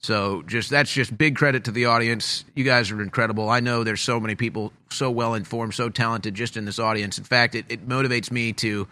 [0.00, 2.44] So just that's just big credit to the audience.
[2.54, 3.48] You guys are incredible.
[3.48, 7.16] I know there's so many people so well informed, so talented just in this audience.
[7.16, 8.86] In fact, it, it motivates me to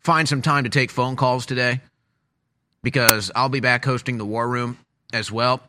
[0.00, 1.80] find some time to take phone calls today
[2.82, 4.78] because I'll be back hosting the War Room
[5.14, 5.62] as well,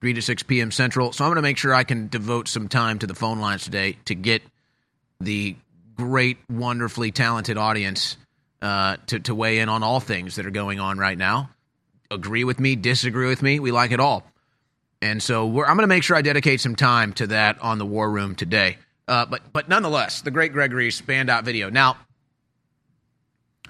[0.00, 0.70] 3 to 6 p.m.
[0.70, 1.12] Central.
[1.12, 3.64] So I'm going to make sure I can devote some time to the phone lines
[3.64, 4.42] today to get
[5.20, 5.56] the
[5.98, 8.16] great, wonderfully talented audience
[8.62, 11.50] uh, to, to weigh in on all things that are going on right now
[12.10, 13.60] agree with me, disagree with me.
[13.60, 14.24] We like it all.
[15.00, 17.86] And so I'm going to make sure I dedicate some time to that on the
[17.86, 18.78] War Room today.
[19.06, 21.70] Uh, but but nonetheless, the great Greg Reese's band video.
[21.70, 21.96] Now,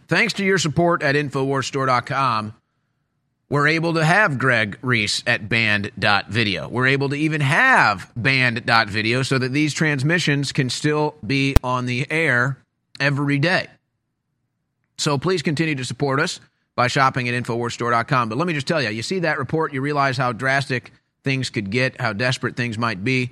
[0.09, 2.55] thanks to your support at InfoWarsStore.com,
[3.51, 6.69] we're able to have Greg Reese at band.video.
[6.69, 12.07] We're able to even have band.video so that these transmissions can still be on the
[12.11, 12.59] air
[13.01, 13.69] every day.
[14.99, 16.41] So please continue to support us
[16.75, 18.29] by shopping at InfoWarsStore.com.
[18.29, 20.93] But let me just tell you, you see that report, you realize how drastic
[21.25, 23.31] things could get, how desperate things might be,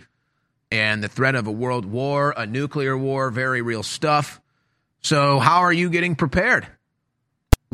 [0.71, 4.41] and the threat of a world war, a nuclear war, very real stuff.
[5.03, 6.67] So, how are you getting prepared?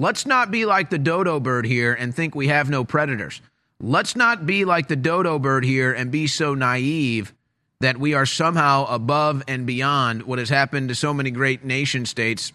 [0.03, 3.41] Let's not be like the dodo bird here and think we have no predators.
[3.79, 7.33] Let's not be like the dodo bird here and be so naive
[7.79, 12.05] that we are somehow above and beyond what has happened to so many great nation
[12.05, 12.53] states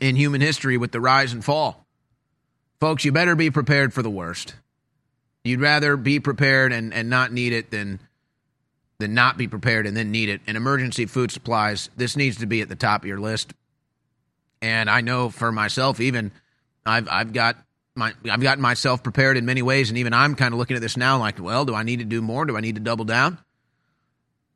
[0.00, 1.84] in human history with the rise and fall.
[2.78, 4.54] Folks, you better be prepared for the worst.
[5.42, 7.98] You'd rather be prepared and, and not need it than
[9.00, 10.40] than not be prepared and then need it.
[10.46, 13.52] And emergency food supplies, this needs to be at the top of your list.
[14.60, 16.30] And I know for myself, even
[16.84, 17.56] I've I've got
[17.94, 20.82] my I've gotten myself prepared in many ways, and even I'm kind of looking at
[20.82, 22.44] this now like, well, do I need to do more?
[22.44, 23.38] Do I need to double down?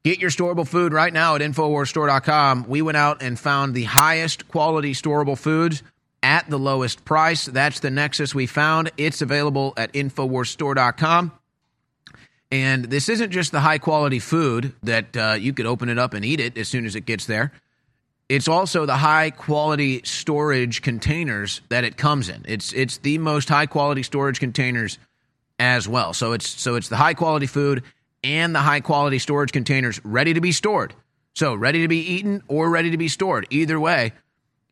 [0.05, 2.66] Get your storable food right now at InfoWarsStore.com.
[2.69, 5.82] We went out and found the highest quality storable foods
[6.23, 7.47] at the lowest price.
[7.47, 8.93] That's the nexus we found.
[8.97, 11.32] It's available at InfoWarsStore.com.
[12.53, 16.15] And this isn't just the high quality food that uh, you could open it up
[16.15, 17.51] and eat it as soon as it gets there.
[18.28, 22.44] It's also the high quality storage containers that it comes in.
[22.48, 24.98] It's it's the most high quality storage containers
[25.59, 26.12] as well.
[26.12, 27.85] So it's so it's the high quality food
[28.24, 30.93] and the high quality storage containers ready to be stored.
[31.35, 33.47] So ready to be eaten or ready to be stored.
[33.51, 34.12] Either way,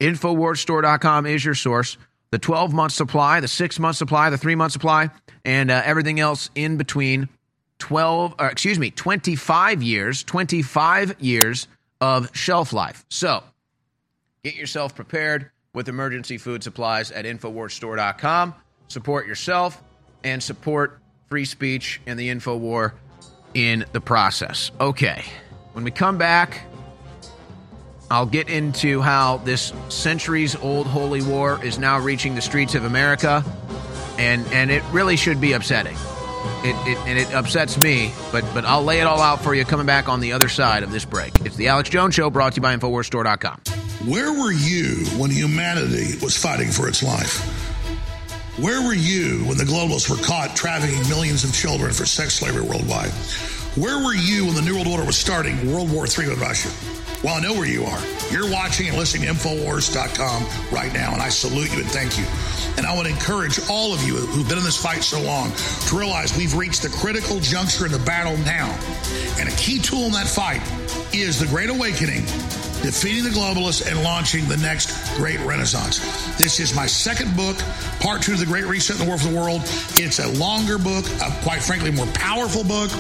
[0.01, 1.97] Infowarsstore.com is your source.
[2.31, 5.10] The 12 month supply, the six month supply, the three month supply,
[5.44, 7.28] and uh, everything else in between
[7.78, 11.68] 12, or excuse me, 25 years, 25 years
[12.05, 13.05] of shelf life.
[13.09, 13.43] So
[14.43, 18.55] get yourself prepared with emergency food supplies at InfoWarsStore.com.
[18.89, 19.82] Support yourself
[20.22, 21.01] and support
[21.31, 22.94] free speech and the info war
[23.55, 24.70] in the process.
[24.78, 25.24] Okay,
[25.72, 26.66] when we come back,
[28.10, 32.85] I'll get into how this centuries old holy war is now reaching the streets of
[32.85, 33.43] America,
[34.18, 35.97] and, and it really should be upsetting.
[36.65, 39.65] It, it, and it upsets me, but, but I'll lay it all out for you
[39.65, 41.33] coming back on the other side of this break.
[41.45, 43.61] It's the Alex Jones Show brought to you by InfoWarsStore.com.
[44.07, 47.39] Where were you when humanity was fighting for its life?
[48.59, 52.62] Where were you when the globalists were caught trafficking millions of children for sex slavery
[52.62, 53.11] worldwide?
[53.77, 56.69] Where were you when the New World Order was starting World War III with Russia?
[57.24, 58.01] Well, I know where you are.
[58.30, 62.24] You're watching and listening to Infowars.com right now, and I salute you and thank you.
[62.76, 65.51] And I would encourage all of you who've been in this fight so long
[65.88, 68.68] to realize we've reached the critical juncture in the battle now.
[69.40, 70.60] And a key tool in that fight
[71.14, 72.26] is the Great Awakening,
[72.82, 76.01] defeating the globalists and launching the next great renaissance.
[76.36, 77.56] This is my second book,
[78.01, 79.62] part two of the Great Reset in the War for the World.
[79.96, 82.90] It's a longer book, a, quite frankly, more powerful book.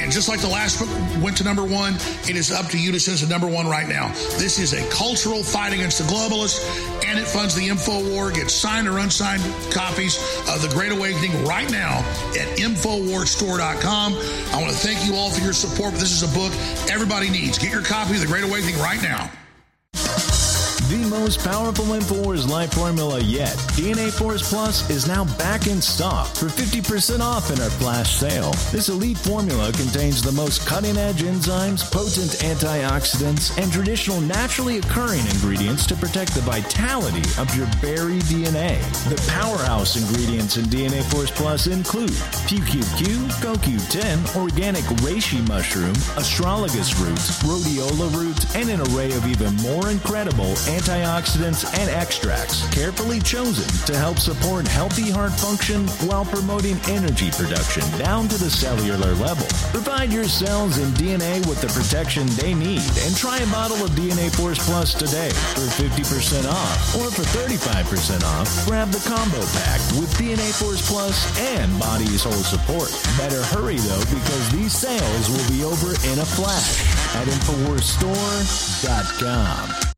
[0.00, 0.88] And just like the last book
[1.22, 1.94] went to number one,
[2.28, 4.08] it is up to you to send to number one right now.
[4.38, 6.64] This is a cultural fight against the globalists,
[7.04, 8.30] and it funds the info war.
[8.30, 9.42] Get signed or unsigned
[9.72, 10.16] copies
[10.48, 11.98] of The Great Awakening right now
[12.30, 14.14] at InfoWarsStore.com.
[14.14, 15.94] I want to thank you all for your support.
[15.94, 16.52] This is a book
[16.90, 17.58] everybody needs.
[17.58, 19.30] Get your copy of The Great Awakening right now.
[20.88, 26.28] The most powerful InfoWars life formula yet, DNA Force Plus, is now back in stock
[26.28, 28.52] for 50% off in our flash sale.
[28.72, 35.20] This elite formula contains the most cutting edge enzymes, potent antioxidants, and traditional naturally occurring
[35.26, 38.80] ingredients to protect the vitality of your buried DNA.
[39.10, 42.16] The powerhouse ingredients in DNA Force Plus include
[42.48, 49.90] PQQ, CoQ10, organic reishi mushroom, astragalus roots, rhodiola roots, and an array of even more
[49.90, 57.30] incredible antioxidants and extracts carefully chosen to help support healthy heart function while promoting energy
[57.32, 59.44] production down to the cellular level.
[59.74, 63.90] Provide your cells and DNA with the protection they need and try a bottle of
[63.98, 68.46] DNA Force Plus today for 50% off or for 35% off.
[68.66, 71.26] Grab the combo pack with DNA Force Plus
[71.58, 72.92] and Body's Whole Support.
[73.18, 76.86] Better hurry though because these sales will be over in a flash
[77.16, 79.97] at InfoWarsStore.com.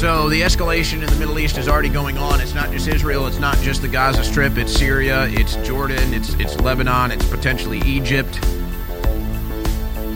[0.00, 2.40] So the escalation in the Middle East is already going on.
[2.40, 3.26] It's not just Israel.
[3.26, 4.56] It's not just the Gaza Strip.
[4.56, 5.26] It's Syria.
[5.28, 6.14] It's Jordan.
[6.14, 7.10] It's it's Lebanon.
[7.10, 8.34] It's potentially Egypt.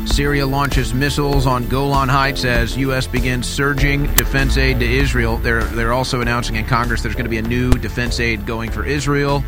[0.06, 3.06] Syria launches missiles on Golan Heights as U.S.
[3.06, 5.36] begins surging defense aid to Israel.
[5.36, 8.70] They're they're also announcing in Congress there's going to be a new defense aid going
[8.70, 9.44] for Israel,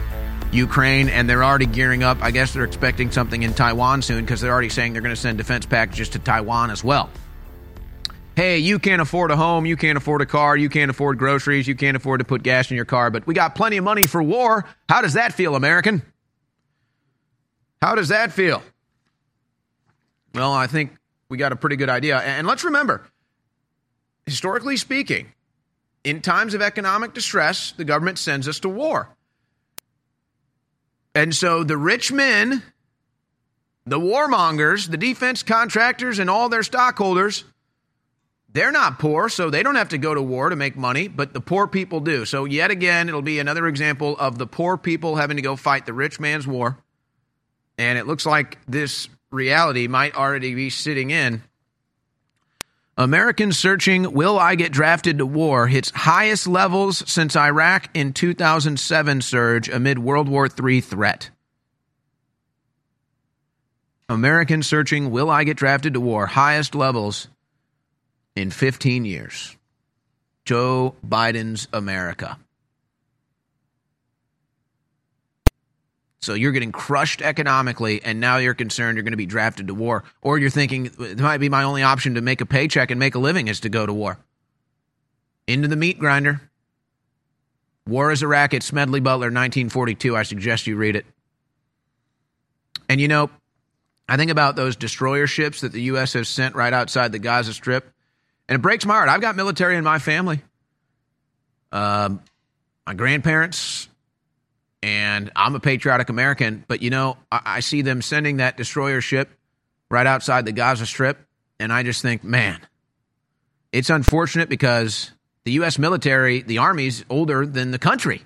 [0.53, 2.19] Ukraine, and they're already gearing up.
[2.21, 5.21] I guess they're expecting something in Taiwan soon because they're already saying they're going to
[5.21, 7.09] send defense packages to Taiwan as well
[8.37, 11.67] hey, you can't afford a home, you can't afford a car, you can't afford groceries,
[11.67, 14.07] you can't afford to put gas in your car, but we got plenty of money
[14.07, 14.67] for war.
[14.89, 16.03] How does that feel, American?
[17.81, 18.63] How does that feel?
[20.35, 20.93] Well, I think
[21.31, 22.19] we got a pretty good idea.
[22.19, 23.07] And let's remember,
[24.27, 25.33] historically speaking,
[26.05, 29.09] in times of economic distress, the government sends us to war.
[31.15, 32.63] And so the rich men,
[33.87, 37.45] the warmongers, the defense contractors, and all their stockholders
[38.57, 41.35] they're not poor, so they don't have to go to war to make money, but
[41.35, 42.24] the poor people do.
[42.24, 45.85] So, yet again, it'll be another example of the poor people having to go fight
[45.85, 46.78] the rich man's war.
[47.77, 51.43] And it looks like this reality might already be sitting in.
[52.97, 55.66] Americans searching, Will I get drafted to war?
[55.66, 61.28] hits highest levels since Iraq in 2007 surge amid World War III threat.
[64.09, 66.24] Americans searching, Will I get drafted to war?
[66.24, 67.28] Highest levels
[68.37, 69.57] in 15 years.
[70.45, 72.39] Joe Biden's America.
[76.21, 79.75] So you're getting crushed economically, and now you're concerned you're going to be drafted to
[79.75, 80.05] war.
[80.23, 83.15] Or you're thinking it might be my only option to make a paycheck and make
[83.15, 84.19] a living is to go to war.
[85.47, 86.41] Into the meat grinder.
[87.87, 90.17] War is a Racket, Smedley Butler, 1942.
[90.17, 91.07] I suggest you read it.
[92.89, 93.31] And you know,
[94.09, 96.15] I think about those destroyer ships that the U.S.
[96.15, 97.93] has sent right outside the Gaza Strip.
[98.48, 99.09] And it breaks my heart.
[99.09, 100.40] I've got military in my family.
[101.73, 102.20] Um,
[102.86, 103.89] my grandparents,
[104.82, 109.01] and I'm a patriotic American, but you know, I, I see them sending that destroyer
[109.01, 109.28] ship
[109.90, 111.18] right outside the Gaza Strip,
[111.59, 112.60] and I just think, man,
[113.73, 115.10] it's unfortunate because
[115.44, 115.78] the U.S.
[115.78, 118.23] military, the Army's older than the country.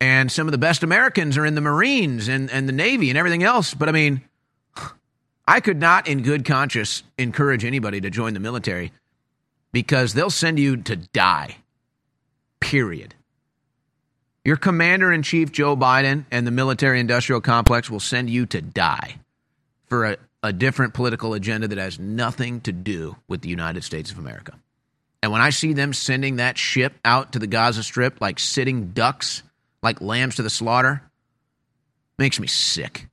[0.00, 3.16] And some of the best Americans are in the Marines and, and the Navy and
[3.16, 3.72] everything else.
[3.72, 4.22] But I mean,
[5.46, 8.92] I could not, in good conscience, encourage anybody to join the military
[9.72, 11.56] because they'll send you to die.
[12.60, 13.14] Period.
[14.44, 18.60] Your commander in chief, Joe Biden, and the military industrial complex will send you to
[18.60, 19.16] die
[19.86, 24.10] for a, a different political agenda that has nothing to do with the United States
[24.10, 24.58] of America.
[25.22, 28.88] And when I see them sending that ship out to the Gaza Strip like sitting
[28.88, 29.44] ducks,
[29.80, 31.02] like lambs to the slaughter,
[32.18, 33.06] makes me sick.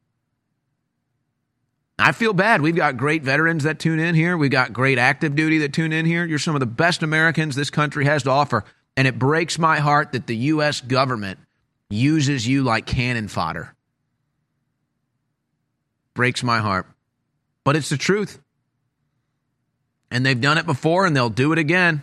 [2.00, 2.62] I feel bad.
[2.62, 4.38] We've got great veterans that tune in here.
[4.38, 6.26] We've got great active duty that tune in here.
[6.26, 8.64] You're some of the best Americans this country has to offer.
[8.96, 10.80] And it breaks my heart that the U.S.
[10.82, 11.40] government
[11.90, 13.76] uses you like cannon fodder.
[16.14, 16.88] Breaks my heart.
[17.64, 18.40] But it's the truth.
[20.10, 22.02] And they've done it before and they'll do it again.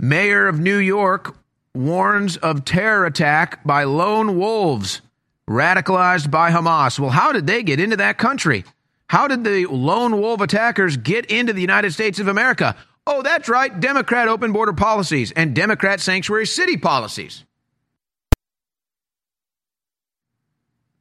[0.00, 1.36] Mayor of New York
[1.74, 5.00] warns of terror attack by lone wolves
[5.48, 6.98] radicalized by Hamas.
[6.98, 8.64] Well, how did they get into that country?
[9.08, 12.76] How did the lone wolf attackers get into the United States of America?
[13.06, 17.44] Oh, that's right, Democrat open border policies and Democrat sanctuary city policies.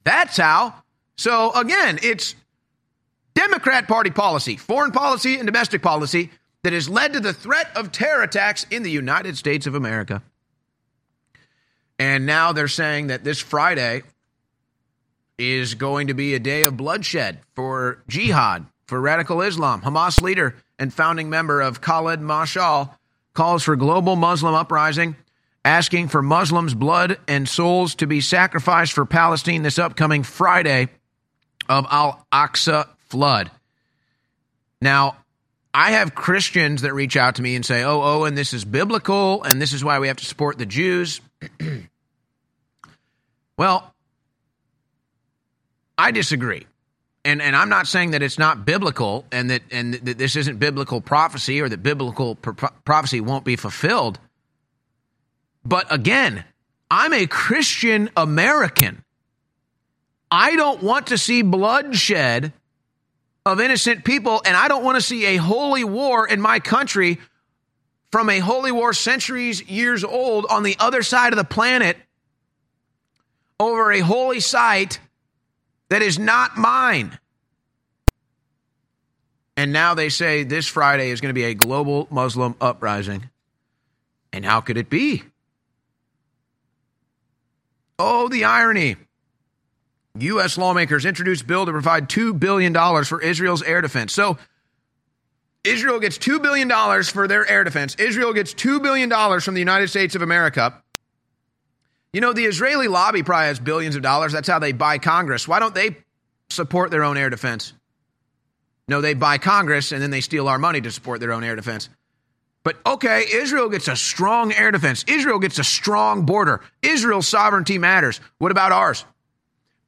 [0.04, 0.76] That's how.
[1.16, 2.36] So again, it's
[3.36, 6.30] Democrat Party policy, foreign policy, and domestic policy
[6.64, 10.22] that has led to the threat of terror attacks in the United States of America.
[12.04, 14.04] And now they're saying that this Friday
[15.38, 19.82] is going to be a day of bloodshed for jihad, for radical Islam.
[19.82, 22.94] Hamas leader and founding member of Khalid Mashal
[23.34, 25.16] calls for global Muslim uprising,
[25.64, 30.90] asking for Muslims' blood and souls to be sacrificed for Palestine this upcoming Friday
[31.70, 33.50] of Al Aqsa flood.
[34.82, 35.16] Now,
[35.74, 38.66] I have Christians that reach out to me and say, oh, oh, and this is
[38.66, 41.22] biblical, and this is why we have to support the Jews.
[43.58, 43.94] well,
[45.98, 46.66] I disagree.
[47.26, 50.60] And, and I'm not saying that it's not biblical and that, and that this isn't
[50.60, 54.20] biblical prophecy or that biblical pro- prophecy won't be fulfilled.
[55.64, 56.44] But again,
[56.92, 59.04] I'm a Christian American.
[60.30, 62.52] I don't want to see bloodshed
[63.46, 67.20] of innocent people, and I don't want to see a holy war in my country
[68.12, 71.98] from a holy war centuries years old on the other side of the planet
[73.64, 74.99] over a holy site
[75.90, 77.18] that is not mine.
[79.56, 83.30] And now they say this Friday is going to be a global Muslim uprising.
[84.31, 85.23] And how could it be?
[87.99, 88.95] Oh, the irony.
[90.19, 90.57] U.S.
[90.57, 92.73] lawmakers introduced bill to provide $2 billion
[93.03, 94.14] for Israel's air defense.
[94.14, 94.38] So
[95.64, 96.69] Israel gets $2 billion
[97.03, 97.95] for their air defense.
[97.95, 99.10] Israel gets $2 billion
[99.40, 100.81] from the United States of America.
[102.14, 104.31] You know, the Israeli lobby probably has billions of dollars.
[104.31, 105.48] That's how they buy Congress.
[105.48, 105.98] Why don't they
[106.49, 107.73] support their own air defense?
[108.88, 111.56] No, they buy Congress and then they steal our money to support their own air
[111.56, 111.90] defense.
[112.64, 115.03] But okay, Israel gets a strong air defense.
[115.07, 116.61] Israel gets a strong border.
[116.81, 118.22] Israel's sovereignty matters.
[118.38, 119.06] What about ours?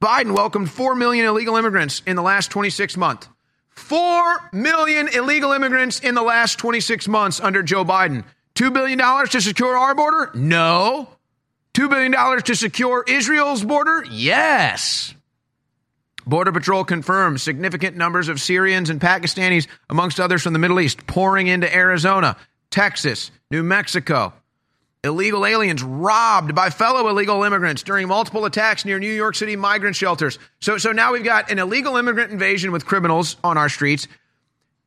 [0.02, 3.28] Biden welcomed 4 million illegal immigrants in the last 26 months.
[3.70, 8.24] 4 million illegal immigrants in the last 26 months under Joe Biden.
[8.56, 8.98] $2 billion
[9.28, 10.30] to secure our border?
[10.34, 11.15] No.
[11.76, 14.02] $2 billion to secure Israel's border?
[14.10, 15.14] Yes.
[16.26, 21.06] Border Patrol confirms significant numbers of Syrians and Pakistanis, amongst others from the Middle East,
[21.06, 22.38] pouring into Arizona,
[22.70, 24.32] Texas, New Mexico.
[25.04, 29.96] Illegal aliens robbed by fellow illegal immigrants during multiple attacks near New York City migrant
[29.96, 30.38] shelters.
[30.60, 34.08] So, so now we've got an illegal immigrant invasion with criminals on our streets.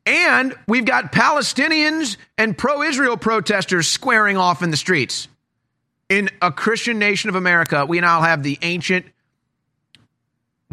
[0.06, 5.28] And we've got Palestinians and pro Israel protesters squaring off in the streets.
[6.10, 9.06] In a Christian nation of America, we now have the ancient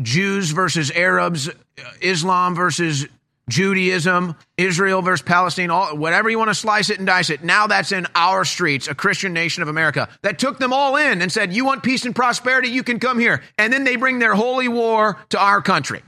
[0.01, 1.53] Jews versus Arabs, uh,
[2.01, 3.05] Islam versus
[3.47, 7.43] Judaism, Israel versus Palestine, all, whatever you want to slice it and dice it.
[7.43, 11.21] Now that's in our streets, a Christian nation of America that took them all in
[11.21, 12.69] and said, You want peace and prosperity?
[12.69, 13.43] You can come here.
[13.59, 16.01] And then they bring their holy war to our country.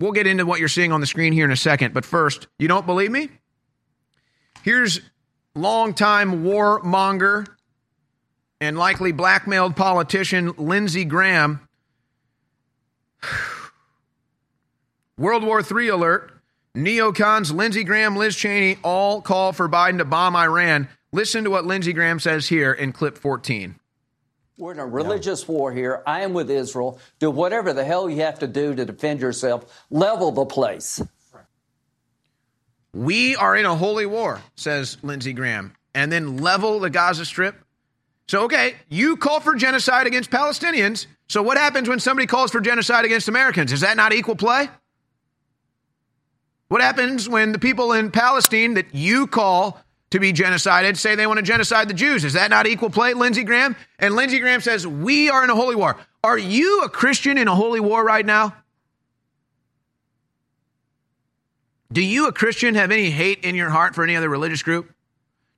[0.00, 1.94] We'll get into what you're seeing on the screen here in a second.
[1.94, 3.28] But first, you don't believe me?
[4.64, 5.00] Here's
[5.54, 7.46] longtime warmonger
[8.64, 11.60] and likely blackmailed politician Lindsey Graham.
[15.18, 16.30] World War III alert.
[16.74, 20.88] Neocons Lindsey Graham, Liz Cheney all call for Biden to bomb Iran.
[21.12, 23.76] Listen to what Lindsey Graham says here in clip 14.
[24.58, 26.02] We're in a religious war here.
[26.06, 26.98] I am with Israel.
[27.20, 29.84] Do whatever the hell you have to do to defend yourself.
[29.90, 31.00] Level the place.
[32.92, 37.63] We are in a holy war, says Lindsey Graham, and then level the Gaza Strip.
[38.26, 41.06] So, okay, you call for genocide against Palestinians.
[41.28, 43.72] So, what happens when somebody calls for genocide against Americans?
[43.72, 44.68] Is that not equal play?
[46.68, 49.80] What happens when the people in Palestine that you call
[50.10, 52.24] to be genocided say they want to genocide the Jews?
[52.24, 53.76] Is that not equal play, Lindsey Graham?
[53.98, 55.98] And Lindsey Graham says, We are in a holy war.
[56.22, 58.56] Are you a Christian in a holy war right now?
[61.92, 64.92] Do you, a Christian, have any hate in your heart for any other religious group?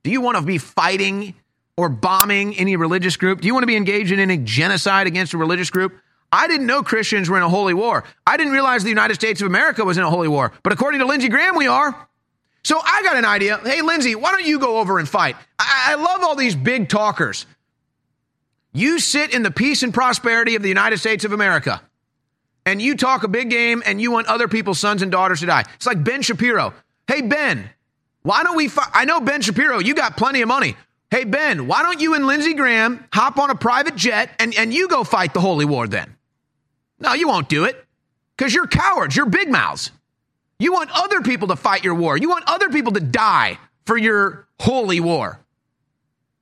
[0.03, 1.33] Do you want to be fighting
[1.77, 3.41] or bombing any religious group?
[3.41, 5.93] Do you want to be engaged in any genocide against a religious group?
[6.31, 8.03] I didn't know Christians were in a holy war.
[8.25, 10.51] I didn't realize the United States of America was in a holy war.
[10.63, 12.07] But according to Lindsey Graham, we are.
[12.63, 13.59] So I got an idea.
[13.63, 15.37] Hey, Lindsey, why don't you go over and fight?
[15.57, 17.45] I, I love all these big talkers.
[18.73, 21.81] You sit in the peace and prosperity of the United States of America,
[22.65, 25.45] and you talk a big game, and you want other people's sons and daughters to
[25.45, 25.63] die.
[25.75, 26.73] It's like Ben Shapiro.
[27.07, 27.69] Hey, Ben,
[28.23, 28.67] why don't we?
[28.67, 29.79] Fi- I know Ben Shapiro.
[29.79, 30.75] You got plenty of money.
[31.09, 34.73] Hey, Ben, why don't you and Lindsey Graham hop on a private jet and, and
[34.73, 36.15] you go fight the holy war then?
[36.99, 37.85] No, you won't do it
[38.35, 39.15] because you're cowards.
[39.15, 39.91] You're big mouths.
[40.59, 42.17] You want other people to fight your war.
[42.17, 45.39] You want other people to die for your holy war.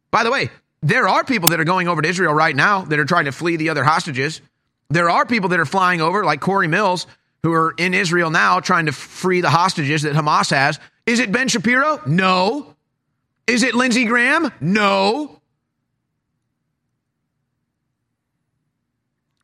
[0.10, 0.50] By the way,
[0.82, 3.32] there are people that are going over to Israel right now that are trying to
[3.32, 4.42] flee the other hostages.
[4.90, 7.06] There are people that are flying over, like Corey Mills,
[7.44, 10.80] who are in Israel now trying to free the hostages that Hamas has.
[11.06, 12.02] Is it Ben Shapiro?
[12.06, 12.75] No.
[13.48, 14.52] Is it Lindsey Graham?
[14.60, 15.40] No.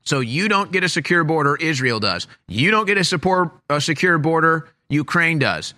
[0.03, 2.27] So you don't get a secure border, Israel does.
[2.47, 5.73] You don't get a, support, a secure border, Ukraine does.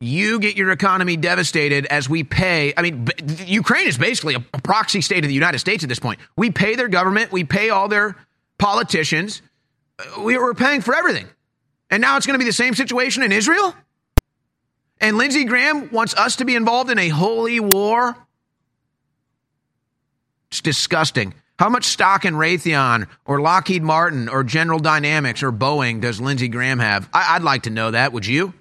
[0.00, 2.74] you get your economy devastated as we pay.
[2.76, 3.08] I mean,
[3.46, 6.20] Ukraine is basically a proxy state of the United States at this point.
[6.36, 8.16] We pay their government, we pay all their
[8.58, 9.40] politicians,
[9.98, 11.26] uh, we were paying for everything.
[11.90, 13.74] And now it's going to be the same situation in Israel?
[15.04, 18.16] And Lindsey Graham wants us to be involved in a holy war?
[20.50, 21.34] It's disgusting.
[21.58, 26.48] How much stock in Raytheon or Lockheed Martin or General Dynamics or Boeing does Lindsey
[26.48, 27.10] Graham have?
[27.12, 28.14] I- would like to know that.
[28.14, 28.54] Would you?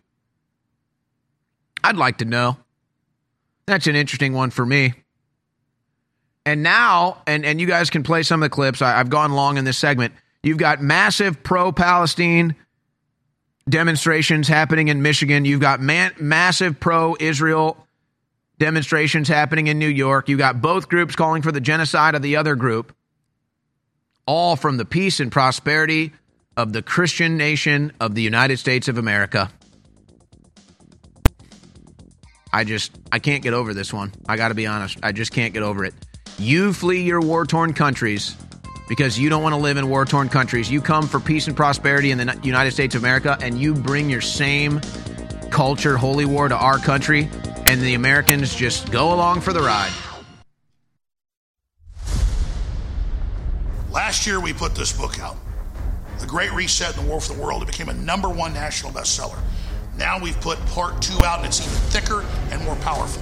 [1.81, 2.57] I'd like to know.
[3.65, 4.95] That's an interesting one for me.
[6.45, 8.81] And now, and, and you guys can play some of the clips.
[8.81, 10.13] I, I've gone long in this segment.
[10.43, 12.57] You've got massive pro Palestine
[13.67, 15.45] demonstrations happening in Michigan.
[15.45, 17.87] You've got man, massive pro Israel
[18.59, 20.29] demonstrations happening in New York.
[20.29, 22.95] You've got both groups calling for the genocide of the other group,
[24.25, 26.13] all from the peace and prosperity
[26.55, 29.49] of the Christian nation of the United States of America.
[32.51, 34.13] I just, I can't get over this one.
[34.29, 34.99] I got to be honest.
[35.01, 35.95] I just can't get over it.
[36.37, 38.35] You flee your war torn countries
[38.87, 40.69] because you don't want to live in war torn countries.
[40.69, 44.09] You come for peace and prosperity in the United States of America, and you bring
[44.09, 44.81] your same
[45.49, 47.29] culture, holy war, to our country,
[47.67, 49.91] and the Americans just go along for the ride.
[53.91, 55.37] Last year, we put this book out
[56.19, 57.61] The Great Reset and the War for the World.
[57.61, 59.39] It became a number one national bestseller.
[59.97, 63.21] Now we've put part two out, and it's even thicker and more powerful.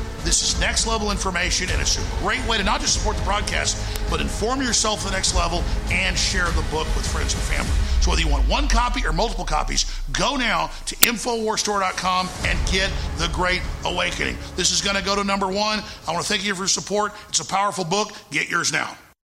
[0.23, 3.23] This is next level information, and it's a great way to not just support the
[3.23, 3.77] broadcast,
[4.09, 7.71] but inform yourself to the next level and share the book with friends and family.
[8.01, 12.91] So whether you want one copy or multiple copies, go now to InfoWarsStore.com and get
[13.17, 14.37] The Great Awakening.
[14.55, 15.83] This is going to go to number one.
[16.07, 17.13] I want to thank you for your support.
[17.29, 18.11] It's a powerful book.
[18.31, 18.97] Get yours now.